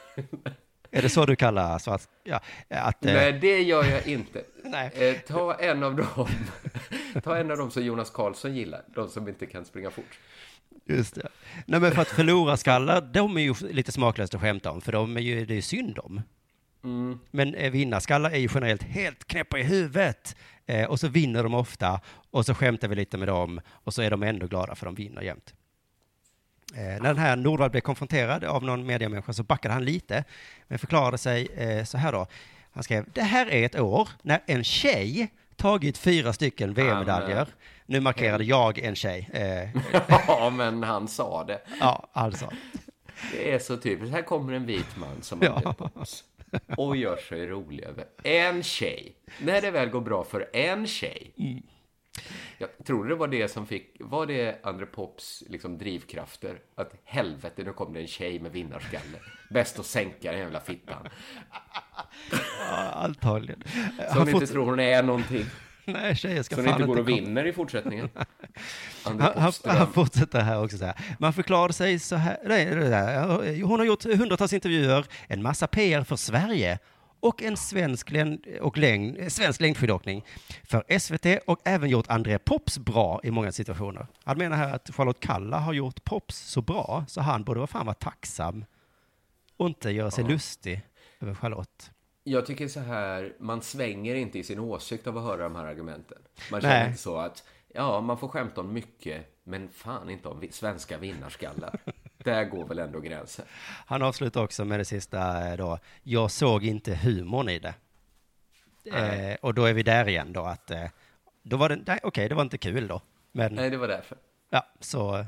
är 0.91 1.01
det 1.01 1.09
så 1.09 1.25
du 1.25 1.35
kallar 1.35 1.79
svart? 1.79 2.01
Ja, 2.23 2.41
att, 2.69 3.05
eh, 3.05 3.13
Nej, 3.13 3.33
det 3.33 3.61
gör 3.61 3.83
jag 3.83 4.07
inte. 4.07 4.43
Nej. 4.63 4.91
Eh, 4.93 5.15
ta 5.27 5.53
en 5.53 5.83
av 5.83 5.95
dem. 5.95 6.27
ta 7.23 7.37
en 7.37 7.51
av 7.51 7.57
dem 7.57 7.71
som 7.71 7.83
Jonas 7.83 8.09
Karlsson 8.09 8.55
gillar. 8.55 8.81
De 8.95 9.09
som 9.09 9.27
inte 9.27 9.45
kan 9.45 9.65
springa 9.65 9.91
fort. 9.91 10.19
Just 10.85 11.15
det. 11.15 11.27
Nej, 11.65 11.79
men 11.79 11.91
för 11.91 12.01
att 12.01 12.07
förlorarskallar, 12.07 13.01
de 13.01 13.37
är 13.37 13.41
ju 13.41 13.53
lite 13.71 13.91
smaklöst 13.91 14.35
att 14.35 14.41
skämta 14.41 14.71
om, 14.71 14.81
för 14.81 14.91
de 14.91 15.17
är 15.17 15.21
ju, 15.21 15.45
det 15.45 15.57
är 15.57 15.61
synd 15.61 15.99
om. 15.99 16.21
Men 17.31 17.55
eh, 17.55 17.71
vinnarskallar 17.71 18.31
är 18.31 18.37
ju 18.37 18.49
generellt 18.53 18.83
helt 18.83 19.27
knäppa 19.27 19.59
i 19.59 19.63
huvudet. 19.63 20.35
Eh, 20.65 20.89
och 20.89 20.99
så 20.99 21.07
vinner 21.07 21.43
de 21.43 21.53
ofta, 21.53 22.01
och 22.31 22.45
så 22.45 22.53
skämtar 22.53 22.87
vi 22.87 22.95
lite 22.95 23.17
med 23.17 23.27
dem, 23.27 23.61
och 23.67 23.93
så 23.93 24.01
är 24.01 24.11
de 24.11 24.23
ändå 24.23 24.47
glada 24.47 24.75
för 24.75 24.85
de 24.85 24.95
vinner 24.95 25.21
jämt. 25.21 25.53
Eh, 26.75 26.81
när 26.81 26.99
den 26.99 27.17
här 27.17 27.35
Nordvall 27.35 27.69
blev 27.69 27.81
konfronterad 27.81 28.43
av 28.43 28.63
någon 28.63 28.85
mediamänniska 28.85 29.33
så 29.33 29.43
backade 29.43 29.73
han 29.73 29.85
lite, 29.85 30.23
men 30.67 30.79
förklarade 30.79 31.17
sig 31.17 31.47
eh, 31.57 31.83
så 31.83 31.97
här 31.97 32.11
då. 32.11 32.27
Han 32.71 32.83
skrev, 32.83 33.05
det 33.13 33.21
här 33.21 33.49
är 33.49 33.65
ett 33.65 33.79
år 33.79 34.09
när 34.21 34.41
en 34.45 34.63
tjej 34.63 35.27
tagit 35.55 35.97
fyra 35.97 36.33
stycken 36.33 36.73
VM-medaljer. 36.73 37.47
Nu 37.85 37.99
markerade 37.99 38.43
jag 38.43 38.79
en 38.79 38.95
tjej. 38.95 39.29
Eh, 39.33 39.69
Ja, 40.27 40.49
men 40.49 40.83
han 40.83 41.07
sa 41.07 41.43
det. 41.43 41.61
ja, 41.79 42.07
alltså. 42.13 42.51
Det 43.31 43.51
är 43.53 43.59
så 43.59 43.77
typiskt. 43.77 44.15
Här 44.15 44.21
kommer 44.21 44.53
en 44.53 44.65
vit 44.65 44.97
man 44.97 45.21
som 45.21 45.39
Ja. 45.41 45.75
Och 46.77 46.97
gör 46.97 47.17
sig 47.17 47.47
rolig 47.47 47.83
över 47.83 48.05
en 48.23 48.63
tjej. 48.63 49.15
När 49.41 49.61
det 49.61 49.71
väl 49.71 49.89
går 49.89 50.01
bra 50.01 50.23
för 50.23 50.49
en 50.53 50.87
tjej. 50.87 51.31
Jag 52.57 52.69
tror 52.85 53.05
det 53.05 53.15
var 53.15 53.27
det 53.27 53.47
som 53.47 53.65
fick, 53.67 53.95
var 53.99 54.25
det 54.25 54.59
André 54.63 54.85
Pops 54.85 55.43
liksom 55.49 55.77
drivkrafter? 55.77 56.59
Att 56.75 56.93
helvete, 57.03 57.63
nu 57.63 57.73
kom 57.73 57.93
det 57.93 57.99
en 58.01 58.07
tjej 58.07 58.39
med 58.39 58.51
vinnarskalle. 58.51 59.17
Bäst 59.49 59.79
att 59.79 59.85
sänka 59.85 60.31
den 60.31 60.39
jävla 60.39 60.59
fittan. 60.59 61.07
Ja, 62.69 62.91
antagligen. 62.91 63.63
Som 64.13 64.29
inte 64.29 64.47
tror 64.47 64.65
hon 64.65 64.79
är 64.79 65.03
någonting. 65.03 65.45
Nej, 65.85 66.15
tjejer 66.15 66.43
ska 66.43 66.55
Som 66.55 66.63
fan 66.63 66.73
inte 66.73 66.87
går 66.87 66.99
och 66.99 67.05
komma. 67.05 67.15
vinner 67.17 67.45
i 67.47 67.53
fortsättningen. 67.53 68.09
Han, 69.03 69.19
han, 69.21 69.53
han 69.65 69.93
fortsätter 69.93 70.39
här 70.39 70.63
också 70.63 70.77
så 70.77 70.85
här. 70.85 70.95
Man 71.19 71.33
förklarade 71.33 71.73
sig 71.73 71.99
så 71.99 72.15
här. 72.15 72.37
Nej. 72.45 73.61
Hon 73.61 73.79
har 73.79 73.85
gjort 73.85 74.03
hundratals 74.03 74.53
intervjuer, 74.53 75.05
en 75.27 75.41
massa 75.41 75.67
PR 75.67 76.03
för 76.03 76.15
Sverige 76.15 76.79
och 77.19 77.43
en 77.43 77.57
svensk, 77.57 78.11
och 78.61 78.77
längd, 78.77 79.31
svensk 79.31 79.61
längdskidåkning 79.61 80.25
för 80.63 80.99
SVT 80.99 81.43
och 81.47 81.59
även 81.63 81.89
gjort 81.89 82.09
André 82.09 82.39
Pops 82.39 82.77
bra 82.77 83.19
i 83.23 83.31
många 83.31 83.51
situationer. 83.51 84.07
Han 84.23 84.37
menar 84.37 84.57
här 84.57 84.75
att 84.75 84.89
Charlotte 84.95 85.19
Kalla 85.19 85.59
har 85.59 85.73
gjort 85.73 86.03
Pops 86.03 86.37
så 86.37 86.61
bra 86.61 87.05
så 87.07 87.21
han 87.21 87.43
borde 87.43 87.59
vara 87.59 87.67
fan 87.67 87.85
vara 87.85 87.93
tacksam 87.93 88.65
och 89.57 89.67
inte 89.67 89.91
göra 89.91 90.11
sig 90.11 90.23
lustig 90.23 90.81
över 91.19 91.35
Charlotte. 91.35 91.91
Jag 92.23 92.45
tycker 92.45 92.67
så 92.67 92.79
här, 92.79 93.33
man 93.39 93.61
svänger 93.61 94.15
inte 94.15 94.39
i 94.39 94.43
sin 94.43 94.59
åsikt 94.59 95.07
av 95.07 95.17
att 95.17 95.23
höra 95.23 95.43
de 95.43 95.55
här 95.55 95.65
argumenten. 95.65 96.17
Man 96.51 96.61
känner 96.61 96.79
Nej. 96.79 96.87
inte 96.87 97.01
så 97.01 97.17
att, 97.17 97.43
ja, 97.67 98.01
man 98.01 98.17
får 98.17 98.27
skämta 98.27 98.61
om 98.61 98.73
mycket, 98.73 99.39
men 99.43 99.69
fan 99.69 100.09
inte 100.09 100.27
om 100.27 100.47
svenska 100.51 100.97
vinnarskallar. 100.97 101.79
Där 102.23 102.45
går 102.45 102.65
väl 102.67 102.79
ändå 102.79 102.99
gränsen. 102.99 103.45
Han 103.85 104.01
avslutar 104.01 104.43
också 104.43 104.65
med 104.65 104.79
det 104.79 104.85
sista 104.85 105.49
eh, 105.51 105.57
då. 105.57 105.79
Jag 106.03 106.31
såg 106.31 106.63
inte 106.63 106.95
humorn 106.95 107.49
i 107.49 107.59
det. 107.59 107.73
Eh, 108.93 109.37
och 109.41 109.53
då 109.53 109.65
är 109.65 109.73
vi 109.73 109.83
där 109.83 110.07
igen 110.07 110.33
då 110.33 110.41
att 110.45 110.71
eh, 110.71 110.85
då 111.43 111.57
var 111.57 111.69
det, 111.69 111.99
okej, 112.03 112.29
det 112.29 112.35
var 112.35 112.41
inte 112.41 112.57
kul 112.57 112.87
då. 112.87 113.01
Men 113.31 113.53
Nej, 113.55 113.69
det 113.69 113.77
var 113.77 113.87
därför. 113.87 114.17
ja, 114.49 114.65
så 114.79 115.25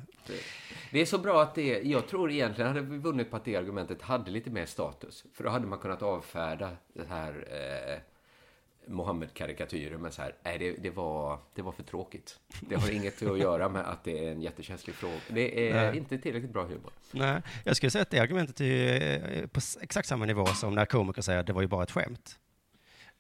Det 0.92 1.02
är 1.02 1.06
så 1.06 1.18
bra 1.18 1.42
att 1.42 1.56
det, 1.56 1.82
jag 1.82 2.08
tror 2.08 2.32
egentligen 2.32 2.68
hade 2.68 2.82
vi 2.82 2.98
vunnit 2.98 3.32
på 3.32 3.36
att 3.38 3.46
det 3.46 3.56
argumentet 3.56 4.02
hade 4.02 4.32
lite 4.32 4.50
mer 4.50 4.66
status. 4.66 5.26
För 5.34 5.44
då 5.44 5.50
hade 5.50 5.68
man 5.68 5.80
kunnat 5.80 6.02
avfärda 6.02 6.72
det 6.94 7.08
här 7.10 7.48
eh, 7.52 8.00
Mohammed-karikatyren 8.88 10.02
med 10.02 10.14
så 10.14 10.22
här, 10.22 10.36
nej 10.44 10.58
det, 10.58 10.72
det, 10.72 10.90
var, 10.90 11.40
det 11.56 11.62
var 11.62 11.72
för 11.72 11.84
tråkigt. 11.84 12.40
Det 12.70 12.76
har 12.76 12.92
inget 12.92 13.22
att 13.22 13.40
göra 13.40 13.70
med 13.70 13.82
att 13.82 14.04
det 14.04 14.28
är 14.28 14.32
en 14.32 14.42
jättekänslig 14.42 14.96
fråga. 14.96 15.20
Det 15.28 15.70
är 15.70 15.74
Nej. 15.74 15.98
inte 15.98 16.18
tillräckligt 16.18 16.54
bra 16.54 16.64
humor. 16.64 16.92
nej, 17.12 17.42
jag 17.64 17.76
skulle 17.76 17.90
säga 17.90 18.02
att 18.02 18.10
det 18.10 18.20
argumentet 18.20 18.62
är 18.62 19.42
eh, 19.42 19.48
på 19.48 19.60
exakt 19.82 20.08
samma 20.08 20.26
nivå 20.26 20.46
som 20.46 20.76
när 20.76 20.86
komiker 20.86 21.22
säger 21.22 21.40
att 21.40 21.48
det 21.48 21.54
var 21.54 21.62
ju 21.62 21.68
bara 21.68 21.84
ett 21.84 21.92
skämt. 21.92 22.40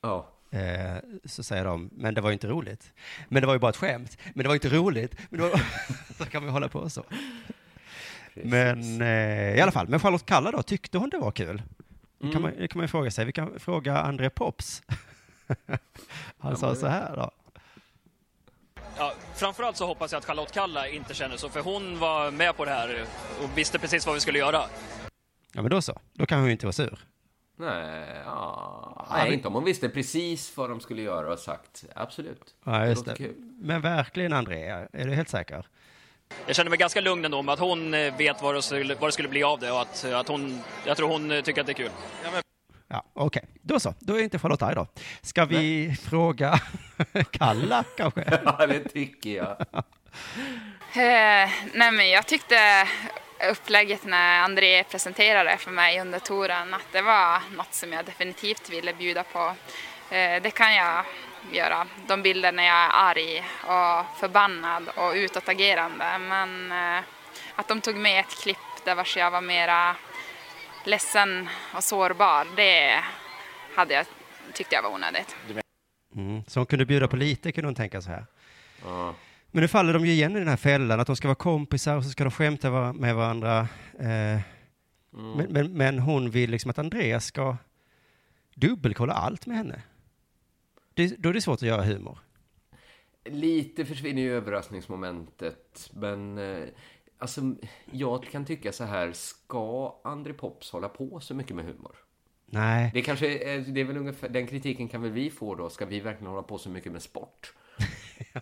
Ja, 0.01 0.31
Eh, 0.53 0.97
så 1.25 1.43
säger 1.43 1.65
de, 1.65 1.89
men 1.93 2.13
det 2.13 2.21
var 2.21 2.29
ju 2.29 2.33
inte 2.33 2.47
roligt. 2.47 2.93
Men 3.27 3.41
det 3.41 3.47
var 3.47 3.53
ju 3.53 3.59
bara 3.59 3.69
ett 3.69 3.77
skämt. 3.77 4.17
Men 4.33 4.43
det 4.43 4.47
var 4.47 4.55
ju 4.55 4.57
inte 4.57 4.69
roligt. 4.69 5.15
Men 5.29 5.41
var... 5.41 5.61
så 6.17 6.25
kan 6.25 6.45
vi 6.45 6.51
hålla 6.51 6.69
på 6.69 6.89
så. 6.89 7.03
Men 8.33 9.01
eh, 9.01 9.57
i 9.57 9.61
alla 9.61 9.71
fall, 9.71 9.87
men 9.87 9.99
Charlotte 9.99 10.25
Kalla 10.25 10.51
då, 10.51 10.63
tyckte 10.63 10.97
hon 10.97 11.09
det 11.09 11.17
var 11.17 11.31
kul? 11.31 11.61
Det 12.17 12.31
kan 12.31 12.41
man, 12.41 12.51
kan 12.51 12.69
man 12.73 12.83
ju 12.83 12.87
fråga 12.87 13.11
sig. 13.11 13.25
Vi 13.25 13.31
kan 13.31 13.59
fråga 13.59 13.97
André 13.97 14.29
Pops. 14.29 14.83
Han 16.39 16.57
sa 16.57 16.75
så 16.75 16.87
här 16.87 17.15
då. 17.15 17.31
Ja, 18.97 19.13
framförallt 19.35 19.77
så 19.77 19.85
hoppas 19.85 20.11
jag 20.11 20.19
att 20.19 20.25
Charlotte 20.25 20.51
Kalla 20.51 20.87
inte 20.87 21.13
känner 21.13 21.37
så, 21.37 21.49
för 21.49 21.59
hon 21.61 21.99
var 21.99 22.31
med 22.31 22.57
på 22.57 22.65
det 22.65 22.71
här 22.71 23.05
och 23.43 23.57
visste 23.57 23.79
precis 23.79 24.05
vad 24.05 24.15
vi 24.15 24.21
skulle 24.21 24.39
göra. 24.39 24.61
Ja, 25.53 25.61
men 25.61 25.71
då 25.71 25.81
så. 25.81 25.99
Då 26.13 26.25
kan 26.25 26.37
hon 26.39 26.45
ju 26.47 26.51
inte 26.51 26.65
vara 26.65 26.73
sur. 26.73 26.99
nej, 27.55 28.21
ja, 28.25 29.07
nej 29.11 29.23
men- 29.23 29.33
inte 29.33 29.47
om 29.47 29.53
hon 29.53 29.63
visste 29.63 29.89
precis 29.89 30.57
vad 30.57 30.69
de 30.69 30.79
skulle 30.79 31.01
göra 31.01 31.33
och 31.33 31.39
sagt. 31.39 31.83
Absolut. 31.95 32.55
Ja, 32.65 32.85
just 32.85 33.05
det. 33.05 33.15
kul. 33.15 33.35
Men 33.61 33.81
verkligen 33.81 34.33
André, 34.33 34.63
är 34.93 35.05
du 35.05 35.13
helt 35.13 35.29
säker? 35.29 35.65
Jag 36.47 36.55
känner 36.55 36.69
mig 36.69 36.79
ganska 36.79 37.01
lugn 37.01 37.25
ändå 37.25 37.41
med 37.41 37.53
att 37.53 37.59
hon 37.59 37.93
eh, 37.93 38.17
vet 38.17 38.41
vad 38.41 38.55
det 38.55 38.61
skulle, 38.61 38.95
vad 38.95 39.07
det 39.07 39.11
skulle 39.11 39.27
bli 39.29 39.43
av 39.43 39.59
det 39.59 39.71
och 39.71 39.81
att, 39.81 40.05
att 40.05 40.27
hon, 40.27 40.59
jag 40.85 40.97
tror 40.97 41.07
hon 41.09 41.31
eh, 41.31 41.41
tycker 41.41 41.61
att 41.61 41.67
det 41.67 41.73
är 41.73 41.83
kul. 41.83 41.91
Ja, 42.23 42.41
okej. 43.13 43.43
Då 43.61 43.79
så. 43.79 43.93
Då 43.99 44.19
är 44.19 44.23
inte 44.23 44.39
Charlotte 44.39 44.61
arg 44.61 44.75
då. 44.75 44.87
Ska 45.21 45.45
vi 45.45 45.95
fråga 46.03 46.59
Kalla 47.31 47.83
kanske? 47.97 48.39
Ja, 48.45 48.67
det 48.67 48.79
tycker 48.79 49.29
jag. 49.29 49.57
Eh, 50.93 51.49
nej 51.73 51.91
men 51.91 52.09
jag 52.09 52.27
tyckte 52.27 52.87
upplägget 53.51 54.05
när 54.05 54.41
André 54.41 54.83
presenterade 54.83 55.57
för 55.57 55.71
mig 55.71 56.01
under 56.01 56.19
touren 56.19 56.73
att 56.73 56.87
det 56.91 57.01
var 57.01 57.39
något 57.55 57.73
som 57.73 57.93
jag 57.93 58.05
definitivt 58.05 58.69
ville 58.69 58.93
bjuda 58.93 59.23
på. 59.23 59.53
Eh, 60.15 60.41
det 60.41 60.51
kan 60.51 60.75
jag 60.75 61.05
göra. 61.51 61.87
De 62.07 62.21
bilder 62.21 62.51
när 62.51 62.63
jag 62.63 62.75
är 62.75 62.89
arg 62.93 63.43
och 63.63 64.19
förbannad 64.19 64.89
och 64.95 65.13
utåtagerande. 65.13 66.17
Men 66.19 66.71
eh, 66.71 67.03
att 67.55 67.67
de 67.67 67.81
tog 67.81 67.95
med 67.95 68.19
ett 68.19 68.41
klipp 68.43 68.57
där 68.83 68.95
vars 68.95 69.17
jag 69.17 69.31
var 69.31 69.41
mera 69.41 69.95
ledsen 70.85 71.49
och 71.75 71.83
sårbar, 71.83 72.47
det 72.55 73.03
hade 73.75 73.93
jag, 73.93 74.05
tyckte 74.53 74.75
jag 74.75 74.83
var 74.83 74.93
onödigt. 74.93 75.35
Mm. 76.15 76.43
Så 76.47 76.59
hon 76.59 76.65
kunde 76.65 76.85
bjuda 76.85 77.07
på 77.07 77.15
lite, 77.15 77.51
kunde 77.51 77.67
hon 77.67 77.75
tänka 77.75 78.01
så 78.01 78.09
här. 78.09 78.25
Ja. 78.83 79.15
Men 79.51 79.61
nu 79.61 79.67
faller 79.67 79.93
de 79.93 80.05
ju 80.05 80.11
igen 80.11 80.35
i 80.35 80.39
den 80.39 80.47
här 80.47 80.57
fällan, 80.57 80.99
att 80.99 81.07
de 81.07 81.15
ska 81.15 81.27
vara 81.27 81.35
kompisar 81.35 81.97
och 81.97 82.03
så 82.03 82.09
ska 82.09 82.23
de 82.23 82.31
skämta 82.31 82.93
med 82.93 83.15
varandra. 83.15 83.59
Eh, 83.99 84.39
men, 85.09 85.47
men, 85.49 85.73
men 85.73 85.99
hon 85.99 86.31
vill 86.31 86.51
liksom 86.51 86.71
att 86.71 86.79
Andreas 86.79 87.25
ska 87.25 87.57
dubbelkolla 88.55 89.13
allt 89.13 89.45
med 89.45 89.57
henne. 89.57 89.81
Det, 90.93 91.21
då 91.21 91.29
är 91.29 91.33
det 91.33 91.41
svårt 91.41 91.55
att 91.55 91.61
göra 91.61 91.83
humor. 91.83 92.19
Lite 93.25 93.85
försvinner 93.85 94.21
ju 94.21 94.37
överraskningsmomentet, 94.37 95.89
men 95.93 96.37
eh, 96.37 96.63
alltså, 97.21 97.41
jag 97.91 98.23
kan 98.31 98.45
tycka 98.45 98.71
så 98.71 98.83
här, 98.83 99.11
ska 99.13 99.95
André 100.03 100.33
Pops 100.33 100.71
hålla 100.71 100.89
på 100.89 101.19
så 101.19 101.33
mycket 101.33 101.55
med 101.55 101.65
humor? 101.65 101.95
Nej, 102.45 102.91
Det 102.93 103.01
kanske 103.01 103.27
är, 103.27 103.59
det 103.59 103.81
är 103.81 103.85
väl 103.85 103.97
ungefär, 103.97 104.29
den 104.29 104.47
kritiken 104.47 104.87
kan 104.87 105.01
väl 105.01 105.11
vi 105.11 105.29
få 105.29 105.55
då? 105.55 105.69
Ska 105.69 105.85
vi 105.85 105.99
verkligen 105.99 106.27
hålla 106.31 106.43
på 106.43 106.57
så 106.57 106.69
mycket 106.69 106.91
med 106.91 107.01
sport? 107.01 107.53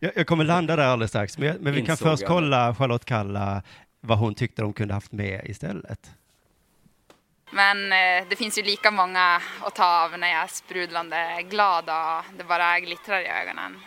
jag, 0.00 0.12
jag 0.16 0.26
kommer 0.26 0.44
landa 0.44 0.76
där 0.76 0.86
alldeles 0.86 1.10
strax. 1.10 1.38
Men, 1.38 1.56
men 1.56 1.74
vi 1.74 1.80
kan 1.82 1.92
Insåg 1.92 2.08
först 2.08 2.22
jag. 2.22 2.28
kolla 2.28 2.74
Charlotte 2.74 3.04
Kalla, 3.04 3.62
vad 4.00 4.18
hon 4.18 4.34
tyckte 4.34 4.62
de 4.62 4.72
kunde 4.72 4.94
haft 4.94 5.12
med 5.12 5.40
istället. 5.44 6.10
Men 7.52 7.92
eh, 7.92 8.28
det 8.28 8.36
finns 8.36 8.58
ju 8.58 8.62
lika 8.62 8.90
många 8.90 9.40
att 9.62 9.74
ta 9.74 10.04
av 10.04 10.18
när 10.18 10.28
jag 10.28 10.42
är 10.42 10.46
sprudlande 10.46 11.42
glad 11.50 11.84
och 11.84 12.38
det 12.38 12.44
bara 12.44 12.80
glittrar 12.80 13.20
i 13.20 13.26
ögonen. 13.26 13.78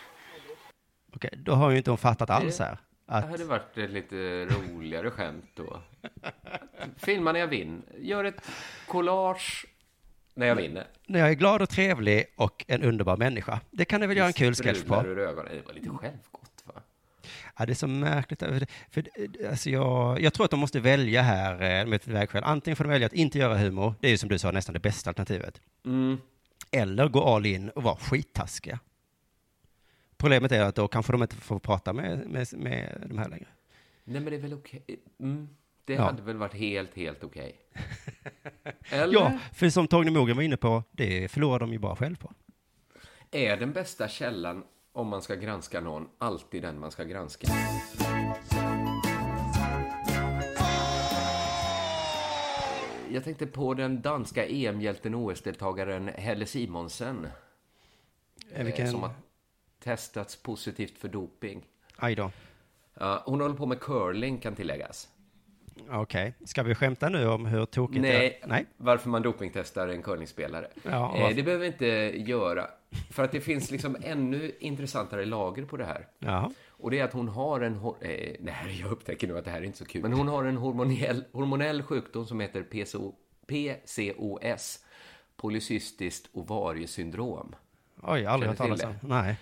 Okej, 1.15 1.33
då 1.37 1.53
har 1.53 1.71
ju 1.71 1.77
inte 1.77 1.91
hon 1.91 1.97
fattat 1.97 2.29
alls 2.29 2.59
här. 2.59 2.77
Det 3.05 3.13
Att, 3.13 3.29
hade 3.29 3.43
varit 3.43 3.77
ett 3.77 3.89
lite 3.89 4.45
roligare 4.45 5.11
skämt 5.11 5.49
då. 5.53 5.81
Filma 6.97 7.31
när 7.31 7.39
jag 7.39 7.47
vinner. 7.47 7.83
Gör 7.97 8.23
ett 8.23 8.41
collage 8.87 9.65
när 10.33 10.47
jag 10.47 10.55
vinner. 10.55 10.87
när 11.07 11.19
jag 11.19 11.29
är 11.29 11.33
glad 11.33 11.61
och 11.61 11.69
trevlig 11.69 12.25
och 12.35 12.65
en 12.67 12.83
underbar 12.83 13.17
människa. 13.17 13.59
Det 13.71 13.85
kan 13.85 14.01
du 14.01 14.07
väl 14.07 14.17
göra 14.17 14.27
en 14.27 14.33
kul 14.33 14.55
sketch 14.55 14.83
på? 14.83 15.03
ur 15.05 15.19
ögonen. 15.19 15.55
Det 15.55 15.65
var 15.65 15.73
lite 15.73 15.89
självgott 15.89 16.63
va? 16.63 16.81
Ja, 17.57 17.65
det 17.65 17.73
är 17.73 17.75
så 17.75 17.87
märkligt. 17.87 18.39
För, 18.39 18.67
för, 18.91 19.05
alltså 19.49 19.69
jag, 19.69 20.21
jag 20.21 20.33
tror 20.33 20.45
att 20.45 20.51
de 20.51 20.59
måste 20.59 20.79
välja 20.79 21.21
här 21.21 21.53
eh, 21.53 21.85
med 21.85 21.93
ett 21.93 22.07
vägskäl. 22.07 22.43
Antingen 22.43 22.75
får 22.75 22.83
de 22.83 22.89
välja 22.89 23.05
att 23.05 23.13
inte 23.13 23.39
göra 23.39 23.57
humor, 23.57 23.93
det 23.99 24.07
är 24.07 24.11
ju 24.11 24.17
som 24.17 24.29
du 24.29 24.39
sa 24.39 24.51
nästan 24.51 24.73
det 24.73 24.79
bästa 24.79 25.09
alternativet. 25.09 25.61
Mm. 25.85 26.17
Eller 26.71 27.07
gå 27.07 27.23
all 27.23 27.45
in 27.45 27.69
och 27.69 27.83
vara 27.83 27.95
skittaskiga. 27.95 28.79
Problemet 30.25 30.51
är 30.51 30.63
att 30.63 30.75
då 30.75 30.87
kanske 30.87 31.11
de 31.11 31.21
inte 31.21 31.35
får 31.35 31.59
prata 31.59 31.93
med, 31.93 32.27
med, 32.27 32.47
med 32.53 33.03
de 33.09 33.17
här 33.17 33.29
längre. 33.29 33.45
Nej 34.03 34.21
men 34.21 34.25
det 34.31 34.35
är 34.35 34.41
väl 34.41 34.53
okej. 34.53 34.83
Mm. 35.19 35.49
Det 35.85 35.93
Ja. 35.93 36.01
hade 36.01 36.21
väl 36.21 36.37
varit 36.37 36.53
helt, 36.53 36.95
helt 36.95 37.23
okej. 37.23 37.55
Eller? 38.89 39.13
Ja, 39.13 39.39
för 39.53 39.69
som 39.69 39.87
Torgny 39.87 40.11
Mogren 40.11 40.35
var 40.35 40.43
inne 40.43 40.57
på, 40.57 40.83
det 40.91 41.31
förlorar 41.31 41.59
de 41.59 41.71
ju 41.71 41.79
bara 41.79 41.95
själv 41.95 42.15
på. 42.15 42.31
Är 43.31 43.57
den 43.57 43.73
bästa 43.73 44.07
källan 44.07 44.63
om 44.93 45.07
man 45.07 45.21
ska 45.21 45.35
granska 45.35 45.81
någon 45.81 46.07
alltid 46.17 46.61
den 46.61 46.79
man 46.79 46.91
ska 46.91 47.03
granska? 47.03 47.47
Jag 53.09 53.23
tänkte 53.23 53.45
på 53.47 53.73
den 53.73 54.01
danska 54.01 54.45
EM-hjälten 54.45 55.15
OS-deltagaren 55.15 56.07
Helle 56.07 56.45
Simonsen. 56.45 57.27
Eh, 58.51 58.59
eh, 58.59 58.65
Vilken, 58.65 58.91
Som 58.91 59.03
har 59.03 59.11
testats 59.85 60.35
positivt 60.35 60.97
för 60.97 61.07
doping. 61.07 61.65
aj 61.95 62.15
då. 62.15 62.31
Ja, 62.93 63.23
hon 63.25 63.41
håller 63.41 63.55
på 63.55 63.65
med 63.65 63.79
curling 63.79 64.37
kan 64.37 64.55
tilläggas. 64.55 65.09
Okej, 65.89 66.33
ska 66.45 66.63
vi 66.63 66.75
skämta 66.75 67.09
nu 67.09 67.27
om 67.27 67.45
hur 67.45 67.65
tokigt 67.65 68.03
det 68.03 68.09
Nej, 68.17 68.39
är? 68.41 68.47
Nej. 68.47 68.65
varför 68.77 69.09
man 69.09 69.21
dopingtestar 69.21 69.87
en 69.87 70.01
curlingspelare. 70.01 70.67
Ja, 70.83 71.17
eh, 71.17 71.35
det 71.35 71.43
behöver 71.43 71.61
vi 71.61 71.67
inte 71.67 71.87
göra. 72.31 72.67
För 73.11 73.23
att 73.23 73.31
det 73.31 73.41
finns 73.41 73.71
liksom 73.71 73.97
ännu 74.03 74.51
intressantare 74.59 75.25
lager 75.25 75.65
på 75.65 75.77
det 75.77 75.85
här. 75.85 76.07
Ja. 76.19 76.51
Och 76.69 76.91
det 76.91 76.99
är 76.99 77.03
att 77.03 77.13
hon 77.13 77.27
har 77.27 77.61
en... 77.61 77.75
Eh, 77.75 78.35
nej, 78.39 78.79
jag 78.81 78.91
upptäcker 78.91 79.27
nu 79.27 79.37
att 79.37 79.45
det 79.45 79.51
här 79.51 79.61
är 79.61 79.63
inte 79.65 79.77
så 79.77 79.85
kul. 79.85 80.01
Men 80.01 80.13
hon 80.13 80.27
har 80.27 80.43
en 80.43 80.57
hormonell, 80.57 81.23
hormonell 81.31 81.83
sjukdom 81.83 82.25
som 82.25 82.39
heter 82.39 82.63
PCO, 82.63 83.13
PCOS. 83.47 84.79
Polycystiskt 85.35 86.29
ovariesyndrom. 86.33 87.55
Oj, 88.01 88.25
aldrig 88.25 88.49
hört 88.49 88.57
talas 88.57 88.83
om. 88.83 88.93
Nej. 89.01 89.37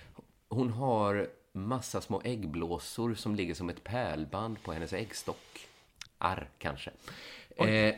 Hon 0.53 0.69
har 0.69 1.27
massa 1.51 2.01
små 2.01 2.21
äggblåsor 2.23 3.13
som 3.13 3.35
ligger 3.35 3.53
som 3.53 3.69
ett 3.69 3.83
pärlband 3.83 4.63
på 4.63 4.73
hennes 4.73 4.93
äggstock. 4.93 5.67
Arr, 6.17 6.49
kanske. 6.57 6.91
Eh, 7.55 7.95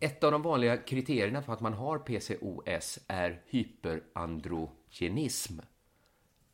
ett 0.00 0.24
av 0.24 0.32
de 0.32 0.42
vanliga 0.42 0.76
kriterierna 0.76 1.42
för 1.42 1.52
att 1.52 1.60
man 1.60 1.74
har 1.74 1.98
PCOS 1.98 2.98
är 3.06 3.40
hyperandrogenism. 3.46 5.58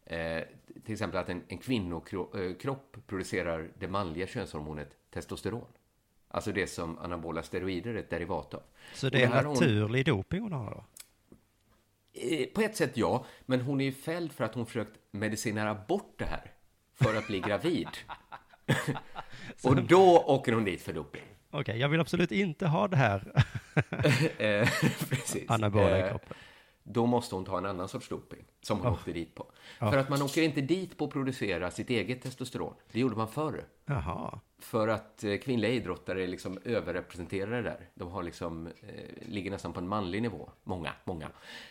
Eh, 0.05 0.43
till 0.85 0.93
exempel 0.93 1.21
att 1.21 1.29
en, 1.29 1.43
en 1.49 1.59
kvinnokropp 1.59 2.97
producerar 3.07 3.69
det 3.79 3.89
manliga 3.89 4.27
könshormonet 4.27 4.91
testosteron. 5.11 5.67
Alltså 6.29 6.53
det 6.53 6.67
som 6.67 6.99
anabola 6.99 7.43
steroider 7.43 7.95
är 7.95 7.99
ett 7.99 8.11
derivat 8.11 8.55
av. 8.55 8.63
Så 8.95 9.09
det 9.09 9.23
är 9.23 9.27
här 9.27 9.37
har 9.37 9.45
hon- 9.45 9.53
naturlig 9.55 10.07
doping 10.07 10.43
hon 10.43 10.53
har 10.53 10.71
då? 10.71 10.85
Eh, 12.17 12.47
På 12.55 12.61
ett 12.61 12.77
sätt 12.77 12.91
ja, 12.97 13.25
men 13.47 13.61
hon 13.61 13.81
är 13.81 13.85
ju 13.85 13.93
fälld 13.93 14.33
för 14.33 14.45
att 14.45 14.55
hon 14.55 14.67
försökt 14.67 14.91
medicinera 15.11 15.75
bort 15.89 16.15
det 16.19 16.25
här 16.25 16.51
för 16.95 17.15
att 17.19 17.27
bli 17.27 17.41
gravid. 17.41 17.89
Och 19.63 19.77
då 19.83 20.19
åker 20.19 20.53
hon 20.53 20.65
dit 20.65 20.83
för 20.83 20.93
doping. 20.93 21.23
Okej, 21.51 21.79
jag 21.79 21.89
vill 21.89 22.01
absolut 22.01 22.33
inte 22.33 22.67
ha 22.67 22.89
det 22.89 22.97
här. 22.97 23.33
Eh, 24.39 24.69
Precis. 25.09 25.45
Anabola 25.51 25.99
i 25.99 26.03
Eh, 26.03 26.09
kroppen. 26.09 26.37
Då 26.89 27.07
måste 27.07 27.35
hon 27.35 27.45
ta 27.45 27.59
en 27.59 27.67
annan 27.67 27.89
sorts 27.89 28.09
doping 28.09 28.45
som 28.61 28.79
hon 28.81 28.93
åkte 28.93 29.13
dit 29.13 29.35
på. 29.35 29.47
För 29.79 29.97
att 29.97 30.09
man 30.09 30.23
åker 30.23 30.43
inte 30.43 30.61
dit 30.61 30.99
på 30.99 31.05
att 31.05 31.11
producera 31.11 31.71
sitt 31.71 31.91
eget 31.91 32.23
testosteron. 32.23 32.75
Det 32.93 33.01
gjorde 33.01 33.17
man 33.17 33.29
förr. 33.29 33.65
Jaha. 33.85 34.41
För 34.59 34.89
att 34.89 35.25
eh, 35.25 35.37
kvinnliga 35.37 35.71
idrottare 35.71 36.23
är 36.25 36.29
liksom 36.29 36.59
överrepresenterade 36.65 37.63
där. 37.63 37.91
De 37.95 38.11
har 38.11 38.23
liksom, 38.23 38.67
eh, 38.67 38.73
ligger 39.29 39.51
nästan 39.51 39.73
på 39.73 39.81
en 39.81 39.89
manlig 39.89 40.23
nivå. 40.23 40.51
Många, 40.65 40.93
många. 41.05 41.29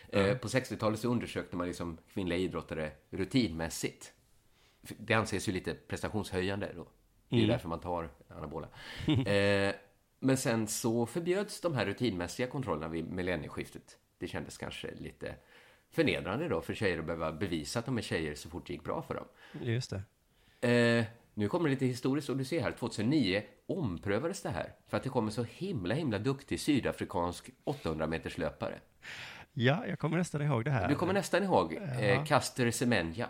Eh, 0.08 0.36
på 0.36 0.48
60-talet 0.48 1.00
så 1.00 1.08
undersökte 1.08 1.56
man 1.56 1.66
liksom 1.66 1.98
kvinnliga 2.12 2.38
idrottare 2.38 2.90
rutinmässigt. 3.10 4.12
Det 4.98 5.14
anses 5.14 5.48
ju 5.48 5.52
lite 5.52 5.74
prestationshöjande 5.74 6.72
då. 6.76 6.86
Det 7.28 7.36
är 7.36 7.40
ju 7.40 7.46
därför 7.46 7.68
man 7.68 7.80
tar 7.80 8.10
anabola. 8.28 8.68
eh, 9.06 9.74
men 10.18 10.36
sen 10.36 10.66
så 10.66 11.06
förbjöds 11.06 11.60
de 11.60 11.74
här 11.74 11.86
rutinmässiga 11.86 12.46
kontrollerna 12.46 12.88
vid 12.88 13.10
millennieskiftet. 13.12 13.96
Det 14.18 14.26
kändes 14.28 14.58
kanske 14.58 14.94
lite 14.94 15.34
förnedrande 15.90 16.48
då 16.48 16.60
för 16.60 16.74
tjejer 16.74 16.98
att 16.98 17.04
behöva 17.04 17.32
bevisa 17.32 17.78
att 17.78 17.86
de 17.86 17.98
är 17.98 18.02
tjejer 18.02 18.34
så 18.34 18.50
fort 18.50 18.66
det 18.66 18.72
gick 18.72 18.84
bra 18.84 19.02
för 19.02 19.14
dem. 19.14 19.24
Just 19.60 19.92
det. 20.60 20.68
Eh, 20.70 21.04
nu 21.34 21.48
kommer 21.48 21.64
det 21.64 21.70
lite 21.70 21.86
historiskt 21.86 22.28
och 22.28 22.36
du 22.36 22.44
ser 22.44 22.60
här, 22.60 22.72
2009 22.72 23.42
omprövades 23.66 24.42
det 24.42 24.50
här 24.50 24.72
för 24.88 24.96
att 24.96 25.02
det 25.02 25.08
kom 25.08 25.26
en 25.26 25.32
så 25.32 25.42
himla, 25.42 25.94
himla 25.94 26.18
duktig 26.18 26.60
sydafrikansk 26.60 27.50
800 27.64 28.06
meters 28.06 28.38
löpare. 28.38 28.78
Ja, 29.52 29.86
jag 29.86 29.98
kommer 29.98 30.18
nästan 30.18 30.42
ihåg 30.42 30.64
det 30.64 30.70
här. 30.70 30.88
Du 30.88 30.94
kommer 30.94 31.12
nästan 31.12 31.42
ihåg 31.44 31.78
eh, 32.00 32.24
Caster 32.24 32.70
Semenya. 32.70 33.28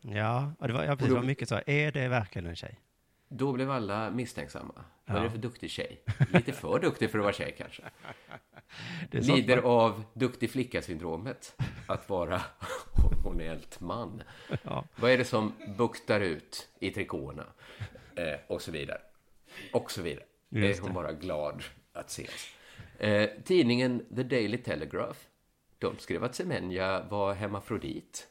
Ja, 0.00 0.52
det 0.58 0.72
var, 0.72 0.84
ja, 0.84 0.96
precis, 0.96 1.08
det 1.08 1.14
var 1.14 1.26
mycket 1.26 1.48
så. 1.48 1.60
Är 1.66 1.92
det 1.92 2.08
verkligen 2.08 2.46
en 2.46 2.56
tjej? 2.56 2.80
Då 3.28 3.52
blev 3.52 3.70
alla 3.70 4.10
misstänksamma. 4.10 4.84
Vad 5.04 5.18
är 5.18 5.22
det 5.22 5.30
för 5.30 5.38
duktig 5.38 5.70
tjej? 5.70 6.02
Lite 6.32 6.52
för 6.52 6.78
duktig 6.78 7.10
för 7.10 7.18
att 7.18 7.24
vara 7.24 7.32
tjej 7.34 7.54
kanske. 7.58 7.82
Det 9.10 9.20
Lider 9.20 9.56
man- 9.56 9.64
av 9.64 10.04
duktig 10.12 10.50
flicka-syndromet. 10.50 11.56
Att 11.86 12.08
vara 12.08 12.42
hormonellt 12.92 13.80
man. 13.80 14.22
Ja. 14.62 14.84
Vad 14.96 15.10
är 15.10 15.18
det 15.18 15.24
som 15.24 15.52
buktar 15.78 16.20
ut 16.20 16.68
i 16.80 16.90
trikåerna? 16.90 17.46
Eh, 18.16 18.38
och 18.46 18.62
så 18.62 18.72
vidare. 18.72 19.00
Och 19.72 19.90
så 19.90 20.02
vidare. 20.02 20.24
Just 20.48 20.78
är 20.80 20.82
hon 20.84 20.94
bara 20.94 21.12
glad 21.12 21.62
att 21.92 22.10
se 22.10 22.24
oss. 22.24 22.48
Eh, 22.98 23.30
tidningen 23.44 24.04
The 24.16 24.22
Daily 24.22 24.58
Telegraph. 24.58 25.18
De 25.78 25.98
skrev 25.98 26.24
att 26.24 26.34
Semenya 26.34 27.02
var 27.10 27.34
hemmafrodit. 27.34 28.28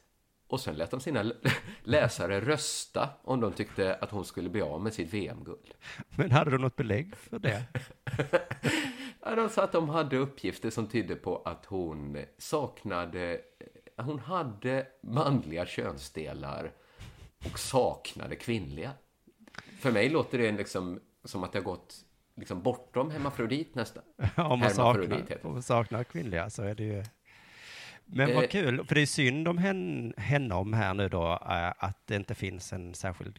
Och 0.48 0.60
sen 0.60 0.74
lät 0.74 0.90
de 0.90 1.00
sina 1.00 1.32
läsare 1.82 2.40
rösta 2.40 3.08
om 3.22 3.40
de 3.40 3.52
tyckte 3.52 3.94
att 3.94 4.10
hon 4.10 4.24
skulle 4.24 4.48
bli 4.48 4.62
av 4.62 4.82
med 4.82 4.94
sitt 4.94 5.14
VM-guld. 5.14 5.74
Men 6.16 6.30
hade 6.30 6.50
du 6.50 6.58
något 6.58 6.76
belägg 6.76 7.16
för 7.16 7.38
det? 7.38 7.64
Ja, 9.28 9.34
de 9.34 9.48
sa 9.48 9.62
att 9.62 9.72
de 9.72 9.88
hade 9.88 10.16
uppgifter 10.16 10.70
som 10.70 10.86
tydde 10.86 11.16
på 11.16 11.42
att 11.44 11.66
hon 11.66 12.24
saknade... 12.38 13.40
Hon 13.96 14.18
hade 14.18 14.86
manliga 15.02 15.66
könsdelar 15.66 16.72
och 17.44 17.58
saknade 17.58 18.36
kvinnliga. 18.36 18.90
För 19.80 19.92
mig 19.92 20.08
låter 20.08 20.38
det 20.38 20.52
liksom 20.52 21.00
som 21.24 21.44
att 21.44 21.52
det 21.52 21.58
har 21.58 21.64
gått 21.64 21.94
liksom 22.36 22.62
bortom 22.62 23.10
hemmafrodit 23.10 23.74
nästan. 23.74 24.02
Om 24.36 24.58
man 24.58 24.70
saknar, 24.70 25.46
om 25.46 25.52
man 25.52 25.62
saknar 25.62 26.04
kvinnliga 26.04 26.50
så 26.50 26.62
är 26.62 26.74
det 26.74 26.84
ju... 26.84 27.04
Men 28.06 28.34
vad 28.34 28.44
Eh. 28.44 28.50
kul, 28.50 28.84
för 28.84 28.94
det 28.94 29.02
är 29.02 29.06
synd 29.06 29.48
om 29.48 29.58
henne, 29.58 30.12
henne 30.16 30.54
om 30.54 30.72
här 30.72 30.94
nu 30.94 31.08
då, 31.08 31.32
eh, 31.32 31.84
att 31.84 32.06
det 32.06 32.16
inte 32.16 32.34
finns 32.34 32.72
en 32.72 32.94
särskild, 32.94 33.38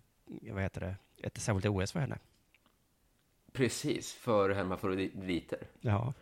vad 0.51 0.63
heter 0.63 0.81
det, 0.81 0.95
ett 1.23 1.37
särskilt 1.37 1.65
OS 1.65 1.91
för 1.91 1.99
henne. 1.99 2.17
Precis, 3.53 4.13
för 4.13 4.49
hermafroditer. 4.49 5.59
Ja. 5.81 6.13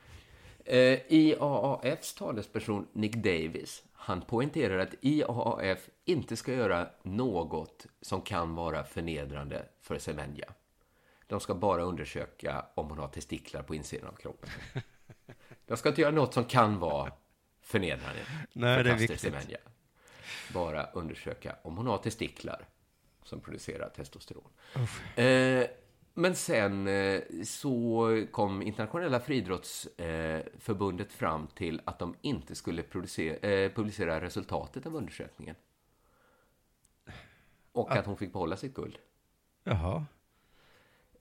Eh, 0.66 1.00
IAAFs 1.08 2.14
talesperson 2.14 2.88
Nick 2.94 3.16
Davis, 3.16 3.84
han 3.94 4.22
poängterar 4.22 4.78
att 4.80 4.96
IAAF 5.02 5.90
inte 6.06 6.36
ska 6.36 6.54
göra 6.54 6.90
något 7.04 7.86
som 8.02 8.22
kan 8.22 8.56
vara 8.56 8.84
förnedrande 8.84 9.66
för 9.82 10.00
Semenya. 10.00 10.54
De 11.28 11.40
ska 11.40 11.56
bara 11.56 11.84
undersöka 11.84 12.66
om 12.76 12.90
hon 12.90 12.98
har 13.00 13.08
testiklar 13.08 13.64
på 13.64 13.76
insidan 13.76 14.10
av 14.10 14.16
kroppen. 14.16 14.50
De 15.68 15.78
ska 15.78 15.90
inte 15.90 16.02
göra 16.02 16.12
något 16.12 16.34
som 16.34 16.46
kan 16.46 16.80
vara 16.80 17.12
förnedrande 17.66 18.20
Nej, 18.54 18.78
för 18.78 18.84
det 18.84 18.92
är 18.92 18.96
viktigt. 18.96 19.58
Bara 20.54 20.86
undersöka 20.86 21.56
om 21.62 21.78
hon 21.78 21.88
har 21.88 21.98
testiklar 21.98 22.66
som 23.24 23.40
producerar 23.42 23.90
testosteron. 23.90 24.50
Eh, 25.16 25.68
Men 26.14 26.36
sen 26.36 26.88
eh, 26.88 27.22
så 27.44 28.26
kom 28.32 28.62
Internationella 28.62 29.20
friidrottsförbundet 29.20 31.14
fram 31.14 31.48
till 31.48 31.82
att 31.86 32.00
de 32.00 32.16
inte 32.22 32.56
skulle 32.56 32.82
eh, 32.82 33.72
publicera 33.72 34.22
resultatet 34.22 34.86
av 34.86 34.96
undersökningen. 34.96 35.56
Och 37.72 37.92
att 37.92 38.06
hon 38.06 38.18
fick 38.18 38.34
behålla 38.34 38.58
sitt 38.58 38.74
guld. 38.74 38.98
Jaha. 39.64 40.06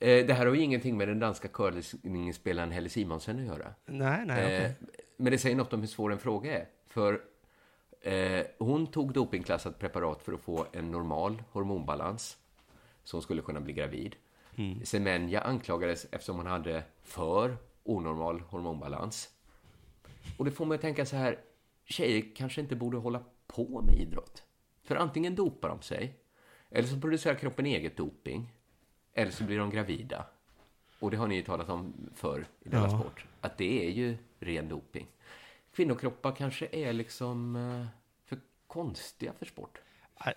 Eh, 0.04 0.26
Det 0.26 0.34
här 0.34 0.46
har 0.46 0.54
ju 0.54 0.60
ingenting 0.62 0.96
med 0.96 1.08
den 1.08 1.18
danska 1.18 1.48
curlingspelaren 1.48 2.70
Helle 2.70 2.88
Simonsen 2.88 3.38
att 3.38 3.44
göra. 3.46 3.74
Nej, 3.86 4.26
nej. 4.26 4.56
Eh, 4.56 4.70
Men 5.16 5.32
det 5.32 5.38
säger 5.38 5.56
något 5.56 5.72
om 5.72 5.80
hur 5.80 5.86
svår 5.86 6.12
en 6.12 6.18
fråga 6.18 6.58
är. 6.60 6.68
För 6.86 7.20
eh, 8.00 8.44
hon 8.58 8.86
tog 8.86 9.12
dopingklassat 9.12 9.78
preparat 9.78 10.22
för 10.22 10.32
att 10.32 10.40
få 10.40 10.66
en 10.72 10.90
normal 10.90 11.42
hormonbalans. 11.52 12.36
Så 13.04 13.16
hon 13.16 13.22
skulle 13.22 13.42
kunna 13.42 13.60
bli 13.60 13.72
gravid. 13.72 14.16
Semenya 14.84 15.40
anklagades 15.40 16.06
eftersom 16.10 16.36
hon 16.36 16.46
hade 16.46 16.82
för 17.02 17.56
onormal 17.82 18.40
hormonbalans. 18.40 19.28
Och 20.38 20.44
det 20.44 20.50
får 20.50 20.66
mig 20.66 20.74
att 20.74 20.80
tänka 20.80 21.06
så 21.06 21.16
här, 21.16 21.38
tjejer 21.84 22.24
kanske 22.36 22.60
inte 22.60 22.76
borde 22.76 22.96
hålla 22.96 23.22
på 23.46 23.82
med 23.86 23.94
idrott. 23.98 24.42
För 24.82 24.96
antingen 24.96 25.34
dopar 25.34 25.68
de 25.68 25.82
sig, 25.82 26.14
eller 26.70 26.88
så 26.88 27.00
producerar 27.00 27.34
kroppen 27.34 27.66
eget 27.66 27.96
doping, 27.96 28.52
eller 29.14 29.32
så 29.32 29.44
blir 29.44 29.58
de 29.58 29.70
gravida. 29.70 30.26
Och 30.98 31.10
det 31.10 31.16
har 31.16 31.26
ni 31.26 31.34
ju 31.34 31.42
talat 31.42 31.68
om 31.68 32.10
förr 32.14 32.46
i 32.60 32.68
Della 32.68 32.82
Ja. 32.82 33.00
Sport, 33.00 33.24
att 33.40 33.58
det 33.58 33.86
är 33.86 33.90
ju 33.90 34.16
ren 34.40 34.68
doping. 34.68 35.06
Kvinnokroppar 35.74 36.32
kanske 36.32 36.68
är 36.72 36.92
liksom 36.92 37.56
eh, 37.56 37.86
för 38.24 38.38
konstiga 38.66 39.32
för 39.38 39.46
sport. 39.46 39.78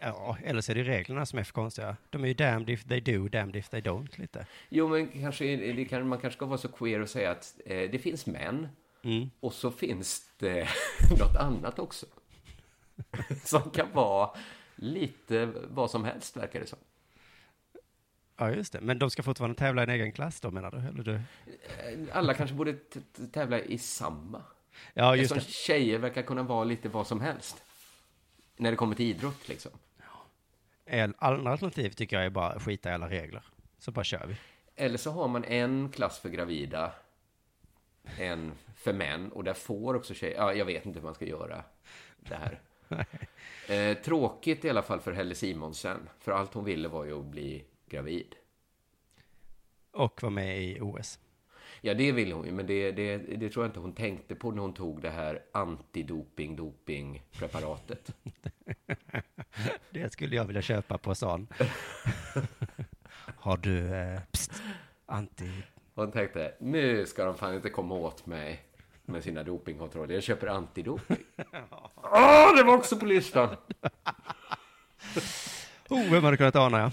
Ja, 0.02 0.38
eller 0.44 0.62
så 0.62 0.72
är 0.72 0.76
det 0.76 0.84
reglerna 0.84 1.26
som 1.26 1.40
är 1.40 1.44
för 1.44 1.54
konstiga. 1.54 1.98
De 2.10 2.24
är 2.24 2.28
ju 2.28 2.34
damned 2.34 2.70
if 2.70 2.84
they 2.84 3.00
do, 3.00 3.28
damned 3.28 3.56
if 3.56 3.70
they 3.70 3.82
don't 3.82 4.20
lite. 4.20 4.46
Jo, 4.70 4.88
men 4.88 5.08
kanske, 5.08 5.86
kan, 5.86 6.08
man 6.08 6.20
kanske 6.20 6.38
ska 6.38 6.46
vara 6.46 6.58
så 6.58 6.68
queer 6.68 7.00
och 7.00 7.10
säga 7.10 7.32
att 7.32 7.60
eh, 7.66 7.92
det 7.92 8.00
finns 8.00 8.26
män 8.26 8.68
och 9.40 9.54
så 9.54 9.72
finns 9.72 10.32
det 10.38 10.68
något 11.20 11.36
annat 11.36 11.80
också. 11.80 12.06
som 13.44 13.70
kan 13.70 13.92
vara 13.94 14.30
lite 14.76 15.46
vad 15.68 15.92
som 15.92 16.04
helst, 16.04 16.38
verkar 16.38 16.60
det 16.60 16.68
som. 16.68 16.80
Ja, 18.38 18.52
just 18.52 18.74
det. 18.74 18.82
Men 18.82 19.00
de 19.00 19.10
ska 19.10 19.24
fortfarande 19.24 19.58
tävla 19.58 19.82
i 19.82 19.84
en 19.84 19.90
egen 19.90 20.12
klass 20.12 20.42
då, 20.42 20.52
menar 20.52 20.72
du? 20.72 20.78
Eller 20.78 21.04
du? 21.04 21.22
Alla 22.12 22.34
kanske 22.34 22.56
borde 22.56 22.74
tävla 23.32 23.60
i 23.60 23.78
samma. 23.78 24.42
Ja, 24.94 25.16
just 25.16 25.32
Eftersom 25.32 25.48
det. 25.48 25.54
tjejer 25.54 26.00
verkar 26.00 26.22
kunna 26.22 26.44
vara 26.44 26.64
lite 26.64 26.90
vad 26.90 27.08
som 27.08 27.22
helst. 27.22 27.64
När 28.58 28.72
det 28.72 28.78
kommer 28.78 28.96
till 28.96 29.06
idrott, 29.06 29.48
liksom. 29.48 29.72
Andra 31.18 31.52
alternativ 31.52 31.90
tycker 31.90 32.16
jag 32.16 32.26
är 32.26 32.30
bara 32.30 32.60
skita 32.60 32.90
i 32.90 32.94
alla 32.94 33.10
regler. 33.10 33.44
Så 33.80 33.92
bara 33.92 34.04
kör 34.04 34.26
vi. 34.28 34.36
Eller 34.76 34.98
så 34.98 35.12
har 35.12 35.28
man 35.28 35.44
en 35.44 35.90
klass 35.92 36.20
för 36.20 36.30
gravida, 36.30 36.92
en 38.18 38.52
för 38.76 38.94
män 38.94 39.32
och 39.32 39.44
där 39.44 39.54
får 39.54 39.94
också 39.94 40.14
tjejer... 40.14 40.36
Ja, 40.38 40.54
jag 40.54 40.66
vet 40.66 40.86
inte 40.86 41.00
hur 41.00 41.04
man 41.06 41.16
ska 41.16 41.26
göra 41.26 41.64
det 42.20 42.36
här. 42.36 42.60
Eh, 43.70 43.98
tråkigt 43.98 44.66
i 44.66 44.70
alla 44.70 44.82
fall 44.82 45.00
för 45.00 45.12
Helle 45.12 45.36
Simonsen. 45.36 46.10
För 46.20 46.32
allt 46.32 46.54
hon 46.54 46.66
ville 46.66 46.88
var 46.88 47.06
ju 47.06 47.20
att 47.20 47.26
bli 47.26 47.64
gravid. 47.90 48.36
Och 49.92 50.24
vara 50.24 50.32
med 50.32 50.64
i 50.64 50.80
OS. 50.82 51.20
Ja, 51.82 51.94
det 51.94 52.12
ville 52.12 52.36
hon 52.36 52.46
ju, 52.46 52.52
men 52.52 52.68
det, 52.68 52.92
det, 52.92 53.18
det 53.18 53.50
tror 53.50 53.66
jag 53.66 53.70
inte 53.70 53.80
hon 53.80 53.94
tänkte 53.94 54.36
på 54.36 54.52
när 54.52 54.62
hon 54.62 54.74
tog 54.74 55.02
det 55.02 55.10
här 55.10 55.42
antidoping-doping-preparatet. 55.52 58.12
Det 59.90 60.14
skulle 60.14 60.36
jag 60.36 60.46
vilja 60.46 60.62
köpa 60.62 60.98
på 60.98 61.16
stan. 61.16 61.48
Har 63.38 63.58
du 63.58 63.96
eh, 63.96 64.20
pst, 64.32 64.52
anti... 65.06 65.52
Hon 65.96 66.12
tänkte, 66.12 66.54
nu 66.60 67.06
ska 67.06 67.26
de 67.26 67.38
fan 67.38 67.56
inte 67.56 67.70
komma 67.70 67.96
åt 67.96 68.26
mig 68.26 68.64
med 69.06 69.24
sina 69.24 69.44
dopingkontroller. 69.44 70.14
Jag 70.14 70.24
köper 70.24 70.48
antidoping. 70.48 71.18
Åh, 71.96 72.56
det 72.58 72.64
var 72.64 72.74
också 72.74 72.98
på 72.98 73.06
listan! 73.06 73.56
Oh, 75.90 76.12
vem 76.12 76.24
hade 76.24 76.38
kunnat 76.38 76.56
ana, 76.56 76.80
ja. 76.80 76.92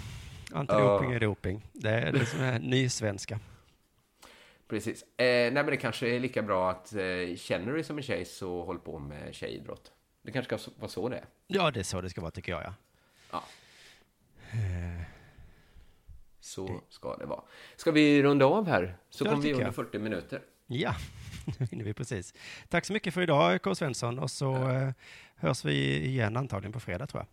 Antidoping 0.54 1.10
Ja. 1.10 1.16
är 1.16 1.20
doping. 1.20 1.62
Det 1.72 1.90
är 1.90 2.12
det 2.12 2.26
som 2.26 2.40
är 2.40 2.58
nysvenska. 2.58 3.40
Precis. 4.68 5.02
Eh, 5.02 5.06
nej, 5.16 5.52
men 5.52 5.66
det 5.66 5.76
kanske 5.76 6.08
är 6.08 6.20
lika 6.20 6.42
bra 6.42 6.70
att 6.70 6.92
eh, 6.94 7.36
känner 7.36 7.66
du 7.66 7.72
dig 7.72 7.84
som 7.84 7.96
en 7.96 8.02
tjej 8.02 8.24
så 8.24 8.64
håll 8.64 8.78
på 8.78 8.98
med 8.98 9.34
tjejidrott. 9.34 9.92
Det 10.22 10.32
kanske 10.32 10.58
ska 10.58 10.70
vara 10.78 10.88
så 10.88 11.08
det 11.08 11.16
är. 11.16 11.24
Ja, 11.46 11.70
det 11.70 11.80
är 11.80 11.84
så 11.84 12.00
det 12.00 12.10
ska 12.10 12.20
vara, 12.20 12.30
tycker 12.30 12.52
jag, 12.52 12.62
ja. 12.62 12.74
Ja. 13.32 13.42
Så 16.40 16.80
ska 16.88 17.16
det 17.16 17.26
vara. 17.26 17.42
Ska 17.76 17.90
vi 17.90 18.22
runda 18.22 18.44
av 18.46 18.66
här? 18.66 18.96
Så 19.10 19.24
Ja, 19.24 19.30
kommer 19.30 19.42
vi 19.42 19.52
under 19.52 19.64
jag. 19.64 19.74
40 19.74 19.98
minuter. 19.98 20.40
Ja, 20.66 20.94
det 21.58 21.70
hinner 21.70 21.84
vi 21.84 21.94
precis. 21.94 22.34
Tack 22.68 22.84
så 22.84 22.92
mycket 22.92 23.14
för 23.14 23.22
idag, 23.22 23.62
K. 23.62 23.74
Svensson. 23.74 24.18
Och 24.18 24.30
så 24.30 24.68
eh, 24.70 24.90
hörs 25.36 25.64
vi 25.64 26.06
igen 26.06 26.36
antagligen 26.36 26.72
på 26.72 26.80
fredag, 26.80 27.06
tror 27.06 27.20
jag. 27.20 27.26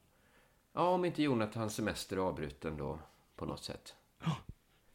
Ja, 0.84 0.90
om 0.90 1.06
inte 1.06 1.24
Jonathans 1.24 1.76
semester 1.76 2.18
är 2.18 2.22
avbruten 2.22 2.78
då 2.78 3.00
på 3.42 3.48
något 3.48 3.64
sätt. 3.64 3.96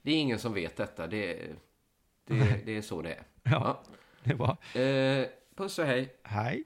Det 0.03 0.11
är 0.11 0.17
ingen 0.17 0.39
som 0.39 0.55
vet 0.55 0.77
detta. 0.77 1.07
Det, 1.07 1.53
det, 2.25 2.67
det 2.67 2.77
är 2.77 2.83
så 2.83 3.03
det 3.03 3.13
är. 3.13 3.23
Ja. 3.43 3.83
Det 4.25 4.31
är 4.31 4.35
bra. 4.37 4.57
Ja. 4.75 4.81
Eh, 4.81 5.29
puss 5.55 5.79
och 5.79 5.87
hej. 5.87 6.17
Hej. 6.23 6.65